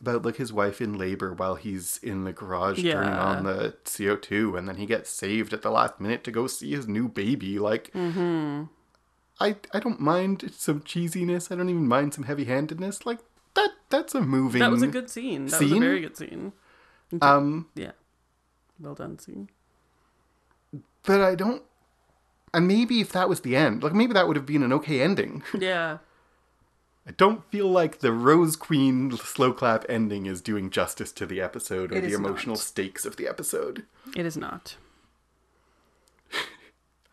about 0.00 0.24
like 0.24 0.36
his 0.36 0.52
wife 0.52 0.80
in 0.82 0.98
labor 0.98 1.32
while 1.32 1.54
he's 1.54 1.96
in 2.02 2.24
the 2.24 2.32
garage 2.32 2.82
turning 2.82 3.14
on 3.14 3.44
the 3.44 3.74
CO2 3.84 4.58
and 4.58 4.68
then 4.68 4.76
he 4.76 4.84
gets 4.84 5.08
saved 5.08 5.54
at 5.54 5.62
the 5.62 5.70
last 5.70 5.98
minute 5.98 6.22
to 6.24 6.30
go 6.30 6.46
see 6.46 6.72
his 6.72 6.86
new 6.86 7.08
baby 7.08 7.58
like 7.58 7.90
Mm-hmm. 7.94 8.64
I 9.40 9.56
I 9.72 9.80
don't 9.80 9.98
mind 10.00 10.52
some 10.56 10.80
cheesiness. 10.82 11.50
I 11.50 11.56
don't 11.56 11.68
even 11.70 11.88
mind 11.88 12.14
some 12.14 12.24
heavy-handedness. 12.24 13.04
Like 13.06 13.18
that 13.54 13.70
that's 13.88 14.14
a 14.14 14.20
moving 14.20 14.60
that 14.60 14.70
was 14.70 14.82
a 14.82 14.86
good 14.86 15.08
scene. 15.10 15.46
That 15.46 15.60
was 15.60 15.72
a 15.72 15.78
very 15.80 16.00
good 16.02 16.16
scene. 16.16 16.52
um 17.22 17.68
Yeah, 17.74 17.92
well 18.80 18.94
done 18.94 19.18
scene. 19.18 19.48
but 21.04 21.20
I 21.20 21.34
don't 21.34 21.62
and 22.52 22.68
maybe 22.68 23.00
if 23.00 23.12
that 23.12 23.28
was 23.28 23.40
the 23.40 23.56
end 23.56 23.82
like 23.82 23.92
maybe 23.94 24.12
that 24.14 24.26
would 24.26 24.36
have 24.36 24.46
been 24.46 24.62
an 24.62 24.72
okay 24.72 25.00
ending 25.00 25.42
Yeah, 25.58 25.98
I 27.06 27.10
don't 27.12 27.44
feel 27.50 27.68
like 27.68 27.98
the 28.00 28.12
Rose 28.12 28.56
Queen 28.56 29.10
slow 29.16 29.52
clap 29.52 29.84
ending 29.88 30.26
is 30.26 30.40
doing 30.40 30.70
justice 30.70 31.12
to 31.12 31.26
the 31.26 31.40
episode 31.40 31.92
or 31.92 31.96
It 31.96 32.02
the 32.02 32.12
emotional 32.14 32.54
not. 32.54 32.62
stakes 32.62 33.04
of 33.04 33.16
the 33.16 33.26
episode. 33.28 33.84
it 34.16 34.24
is 34.26 34.36
not. 34.36 34.76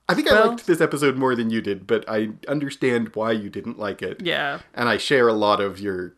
I 0.09 0.13
think 0.13 0.29
I 0.29 0.43
liked 0.45 0.67
this 0.67 0.81
episode 0.81 1.15
more 1.15 1.35
than 1.37 1.49
you 1.49 1.61
did, 1.61 1.87
but 1.87 2.03
I 2.07 2.31
understand 2.47 3.15
why 3.15 3.31
you 3.31 3.49
didn't 3.49 3.79
like 3.79 4.01
it. 4.01 4.19
Yeah, 4.21 4.59
And 4.73 4.89
I 4.89 4.97
share 4.97 5.29
a 5.29 5.33
lot 5.33 5.61
of 5.61 5.79
your 5.79 6.15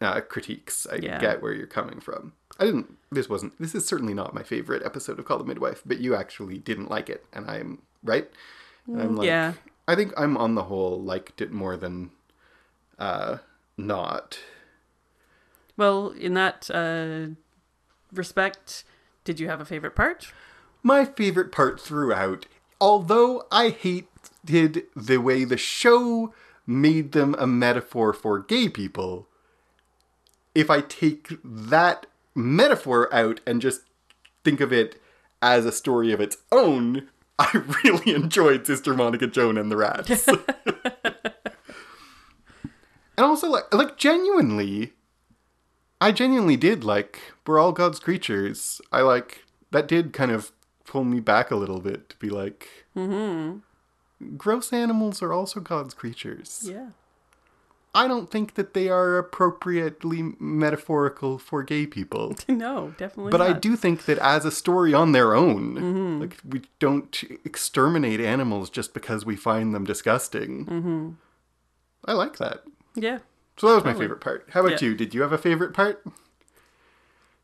uh, 0.00 0.20
critiques. 0.20 0.86
I 0.86 0.96
Yeah. 0.96 1.18
get 1.20 1.42
where 1.42 1.52
you're 1.52 1.66
coming 1.66 1.98
from. 1.98 2.34
I 2.60 2.66
didn't, 2.66 2.96
this 3.14 3.28
wasn't, 3.28 3.58
this 3.60 3.74
is 3.74 3.86
certainly 3.86 4.14
not 4.14 4.34
my 4.34 4.42
favorite 4.42 4.82
episode 4.84 5.18
of 5.18 5.24
Call 5.24 5.38
the 5.38 5.44
Midwife, 5.44 5.82
but 5.84 6.00
you 6.00 6.14
actually 6.14 6.58
didn't 6.58 6.90
like 6.90 7.10
it. 7.10 7.24
And 7.32 7.50
I'm, 7.50 7.82
right? 8.02 8.28
And 8.86 9.00
I'm 9.00 9.16
like, 9.16 9.26
yeah. 9.26 9.54
I 9.86 9.94
think 9.94 10.12
I'm 10.16 10.36
on 10.36 10.54
the 10.54 10.64
whole 10.64 11.00
liked 11.00 11.40
it 11.40 11.52
more 11.52 11.76
than 11.76 12.10
uh, 12.98 13.38
not. 13.76 14.38
Well, 15.76 16.10
in 16.10 16.34
that 16.34 16.70
uh, 16.72 17.34
respect, 18.12 18.84
did 19.24 19.40
you 19.40 19.48
have 19.48 19.60
a 19.60 19.64
favorite 19.64 19.96
part? 19.96 20.32
My 20.82 21.04
favorite 21.04 21.52
part 21.52 21.80
throughout, 21.80 22.46
although 22.80 23.46
I 23.50 23.70
hated 23.70 24.84
the 24.96 25.18
way 25.18 25.44
the 25.44 25.56
show 25.56 26.34
made 26.66 27.12
them 27.12 27.34
a 27.38 27.46
metaphor 27.46 28.12
for 28.12 28.38
gay 28.38 28.68
people, 28.68 29.28
if 30.54 30.70
I 30.70 30.80
take 30.80 31.38
that 31.42 32.06
metaphor 32.34 33.12
out 33.14 33.40
and 33.46 33.60
just 33.60 33.82
think 34.44 34.60
of 34.60 34.72
it 34.72 35.00
as 35.40 35.66
a 35.66 35.72
story 35.72 36.12
of 36.12 36.20
its 36.20 36.36
own, 36.50 37.08
I 37.38 37.50
really 37.84 38.14
enjoyed 38.14 38.66
Sister 38.66 38.94
Monica 38.94 39.26
Joan 39.26 39.58
and 39.58 39.70
the 39.70 39.76
Rats. 39.76 40.28
and 40.28 40.36
also, 43.18 43.48
like, 43.48 43.72
like 43.74 43.96
genuinely, 43.98 44.92
I 46.00 46.12
genuinely 46.12 46.56
did 46.56 46.84
like 46.84 47.20
we're 47.46 47.58
all 47.58 47.72
God's 47.72 47.98
creatures. 47.98 48.80
I 48.92 49.02
like 49.02 49.44
that 49.70 49.88
did 49.88 50.12
kind 50.12 50.30
of 50.30 50.52
pull 50.84 51.04
me 51.04 51.20
back 51.20 51.50
a 51.50 51.56
little 51.56 51.80
bit 51.80 52.08
to 52.10 52.16
be 52.16 52.28
like, 52.28 52.68
mm-hmm. 52.96 54.36
gross 54.36 54.72
animals 54.72 55.22
are 55.22 55.32
also 55.32 55.60
God's 55.60 55.94
creatures. 55.94 56.68
Yeah. 56.70 56.90
I 57.94 58.08
don't 58.08 58.30
think 58.30 58.54
that 58.54 58.72
they 58.72 58.88
are 58.88 59.18
appropriately 59.18 60.32
metaphorical 60.40 61.38
for 61.38 61.62
gay 61.62 61.86
people. 61.86 62.34
No, 62.48 62.94
definitely. 62.96 63.30
But 63.32 63.42
I 63.42 63.52
do 63.52 63.76
think 63.76 64.06
that 64.06 64.18
as 64.18 64.44
a 64.46 64.50
story 64.50 64.94
on 64.94 65.12
their 65.12 65.34
own, 65.34 66.18
like 66.20 66.38
we 66.48 66.62
don't 66.78 67.22
exterminate 67.44 68.18
animals 68.20 68.70
just 68.70 68.94
because 68.94 69.26
we 69.26 69.36
find 69.36 69.74
them 69.74 69.84
disgusting. 69.84 70.64
Mm-hmm. 70.66 71.10
I 72.06 72.12
like 72.14 72.38
that. 72.38 72.62
Yeah. 72.94 73.18
So 73.58 73.68
that 73.68 73.74
was 73.74 73.84
my 73.84 73.92
favorite 73.94 74.20
part. 74.22 74.48
How 74.52 74.60
about 74.60 74.80
Yeah. 74.80 74.88
you? 74.88 74.94
Did 74.94 75.12
you 75.14 75.20
have 75.22 75.32
a 75.32 75.38
favorite 75.38 75.74
part? 75.74 76.02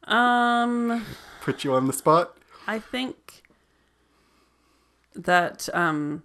Um, 0.05 1.05
Put 1.43 1.65
you 1.65 1.75
on 1.75 1.87
the 1.87 1.93
spot? 1.93 2.37
I 2.67 2.79
think 2.79 3.43
that 5.15 5.69
um, 5.75 6.23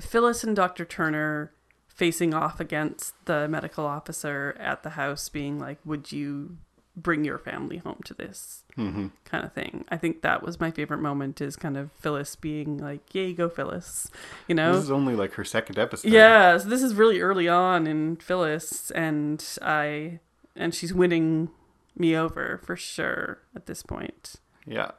Phyllis 0.00 0.42
and 0.44 0.56
Dr. 0.56 0.84
Turner 0.84 1.52
facing 2.00 2.32
off 2.32 2.60
against 2.60 3.12
the 3.26 3.46
medical 3.46 3.84
officer 3.84 4.56
at 4.58 4.82
the 4.82 4.90
house, 4.90 5.28
being 5.28 5.58
like, 5.58 5.78
"Would 5.84 6.12
you 6.12 6.56
bring 6.96 7.26
your 7.26 7.36
family 7.38 7.76
home 7.76 8.00
to 8.06 8.14
this?" 8.14 8.64
Mm-hmm. 8.78 9.08
kind 9.26 9.44
of 9.44 9.52
thing. 9.52 9.84
I 9.90 9.98
think 9.98 10.22
that 10.22 10.42
was 10.42 10.58
my 10.58 10.70
favorite 10.70 11.02
moment. 11.02 11.42
Is 11.42 11.56
kind 11.56 11.76
of 11.76 11.92
Phyllis 11.92 12.36
being 12.36 12.78
like, 12.78 13.14
"Yay, 13.14 13.34
go 13.34 13.50
Phyllis," 13.50 14.10
you 14.48 14.54
know. 14.54 14.72
This 14.72 14.84
is 14.84 14.90
only 14.90 15.14
like 15.14 15.34
her 15.34 15.44
second 15.44 15.78
episode. 15.78 16.10
Yeah, 16.10 16.56
so 16.56 16.70
this 16.70 16.82
is 16.82 16.94
really 16.94 17.20
early 17.20 17.48
on 17.48 17.86
in 17.86 18.16
Phyllis, 18.16 18.90
and 18.92 19.44
I 19.60 20.20
and 20.56 20.74
she's 20.74 20.94
winning 20.94 21.50
me 21.94 22.16
over 22.16 22.62
for 22.64 22.76
sure 22.76 23.40
at 23.54 23.66
this 23.66 23.82
point. 23.82 24.36
Yeah. 24.66 24.92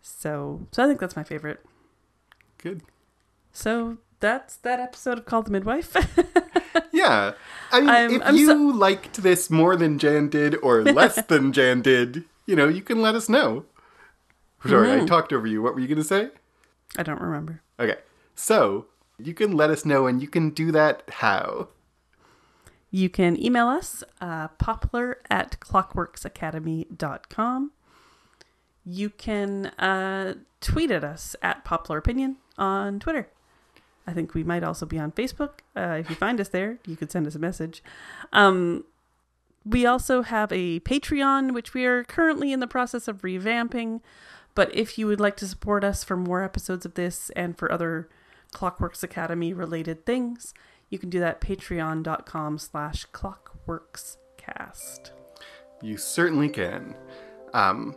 So, 0.00 0.68
so 0.70 0.84
I 0.84 0.86
think 0.86 1.00
that's 1.00 1.16
my 1.16 1.24
favorite. 1.24 1.60
Good. 2.58 2.82
So 3.52 3.98
that's 4.22 4.56
that 4.56 4.80
episode 4.80 5.18
of 5.18 5.26
Call 5.26 5.42
the 5.42 5.50
Midwife. 5.50 5.94
Yeah. 6.94 7.32
I 7.70 7.80
mean, 7.80 7.88
I'm- 7.90 8.10
if 8.14 8.22
I'm 8.24 8.36
you 8.36 8.46
so- 8.46 8.54
liked 8.56 9.22
this 9.22 9.50
more 9.50 9.76
than 9.76 9.98
Jan 9.98 10.28
did 10.28 10.56
or 10.62 10.82
less 11.00 11.20
than 11.26 11.52
Jan 11.52 11.80
did, 11.82 12.24
you 12.46 12.54
know, 12.56 12.68
you 12.68 12.80
can 12.82 13.00
let 13.02 13.14
us 13.14 13.28
know. 13.28 13.64
Sorry, 14.66 14.88
Mm-hmm. 14.88 15.04
I 15.04 15.06
talked 15.06 15.32
over 15.32 15.46
you. 15.46 15.60
What 15.62 15.74
were 15.74 15.80
you 15.80 15.88
going 15.88 15.98
to 15.98 16.04
say? 16.04 16.30
I 16.96 17.02
don't 17.02 17.20
remember. 17.20 17.60
Okay. 17.80 17.96
So, 18.34 18.86
you 19.18 19.34
can 19.34 19.52
let 19.56 19.68
us 19.70 19.84
know, 19.84 20.06
and 20.06 20.22
you 20.22 20.28
can 20.28 20.50
do 20.50 20.70
that 20.72 21.02
how? 21.10 21.68
You 22.90 23.08
can 23.10 23.42
email 23.42 23.68
us, 23.68 24.02
uh, 24.20 24.48
poplar 24.48 25.18
at 25.30 25.58
clockworksacademy.com. 25.60 27.72
You 28.84 29.10
can 29.10 29.66
uh, 29.66 30.34
tweet 30.60 30.90
at 30.90 31.04
us 31.04 31.36
at 31.42 31.64
Poplar 31.64 31.98
Opinion 31.98 32.36
on 32.58 32.98
Twitter. 33.00 33.28
I 34.06 34.12
think 34.12 34.34
we 34.34 34.42
might 34.42 34.64
also 34.64 34.86
be 34.86 34.98
on 34.98 35.12
Facebook. 35.12 35.60
Uh, 35.76 35.96
if 36.00 36.10
you 36.10 36.16
find 36.16 36.40
us 36.40 36.48
there, 36.48 36.78
you 36.86 36.96
could 36.96 37.12
send 37.12 37.26
us 37.26 37.34
a 37.34 37.38
message. 37.38 37.82
Um, 38.32 38.84
we 39.64 39.86
also 39.86 40.22
have 40.22 40.50
a 40.52 40.80
Patreon, 40.80 41.52
which 41.54 41.72
we 41.72 41.84
are 41.84 42.02
currently 42.04 42.52
in 42.52 42.60
the 42.60 42.66
process 42.66 43.06
of 43.06 43.22
revamping. 43.22 44.00
But 44.54 44.74
if 44.74 44.98
you 44.98 45.06
would 45.06 45.20
like 45.20 45.36
to 45.36 45.46
support 45.46 45.84
us 45.84 46.04
for 46.04 46.16
more 46.16 46.42
episodes 46.42 46.84
of 46.84 46.94
this 46.94 47.30
and 47.30 47.56
for 47.56 47.70
other 47.70 48.08
Clockworks 48.52 49.02
Academy 49.02 49.52
related 49.52 50.04
things, 50.04 50.52
you 50.90 50.98
can 50.98 51.08
do 51.08 51.20
that 51.20 51.40
patreon.com 51.40 52.58
slash 52.58 53.06
clockworkscast. 53.12 55.10
You 55.80 55.96
certainly 55.96 56.48
can. 56.50 56.94
Um, 57.54 57.96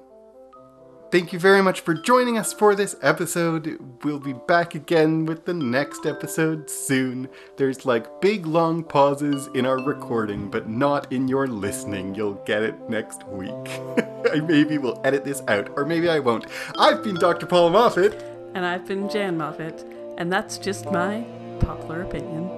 thank 1.11 1.33
you 1.33 1.39
very 1.39 1.61
much 1.61 1.81
for 1.81 1.93
joining 1.93 2.37
us 2.37 2.53
for 2.53 2.75
this 2.75 2.95
episode. 3.01 3.79
We'll 4.03 4.19
be 4.19 4.33
back 4.33 4.75
again 4.75 5.25
with 5.25 5.45
the 5.45 5.53
next 5.53 6.05
episode 6.05 6.69
soon. 6.69 7.29
There's 7.57 7.85
like 7.85 8.21
big 8.21 8.45
long 8.45 8.83
pauses 8.83 9.47
in 9.53 9.65
our 9.65 9.77
recording, 9.77 10.49
but 10.49 10.69
not 10.69 11.11
in 11.11 11.27
your 11.27 11.47
listening. 11.47 12.15
You'll 12.15 12.41
get 12.45 12.63
it 12.63 12.89
next 12.89 13.25
week. 13.27 13.51
I 14.31 14.39
maybe 14.39 14.77
will 14.77 14.99
edit 15.03 15.23
this 15.23 15.41
out, 15.47 15.69
or 15.75 15.85
maybe 15.85 16.09
I 16.09 16.19
won't. 16.19 16.47
I've 16.77 17.03
been 17.03 17.15
Dr. 17.15 17.45
Paul 17.45 17.69
Moffat. 17.69 18.13
And 18.53 18.65
I've 18.65 18.85
been 18.85 19.09
Jan 19.09 19.37
Moffat, 19.37 19.85
and 20.17 20.31
that's 20.31 20.57
just 20.57 20.85
my 20.85 21.25
popular 21.59 22.01
opinion. 22.03 22.49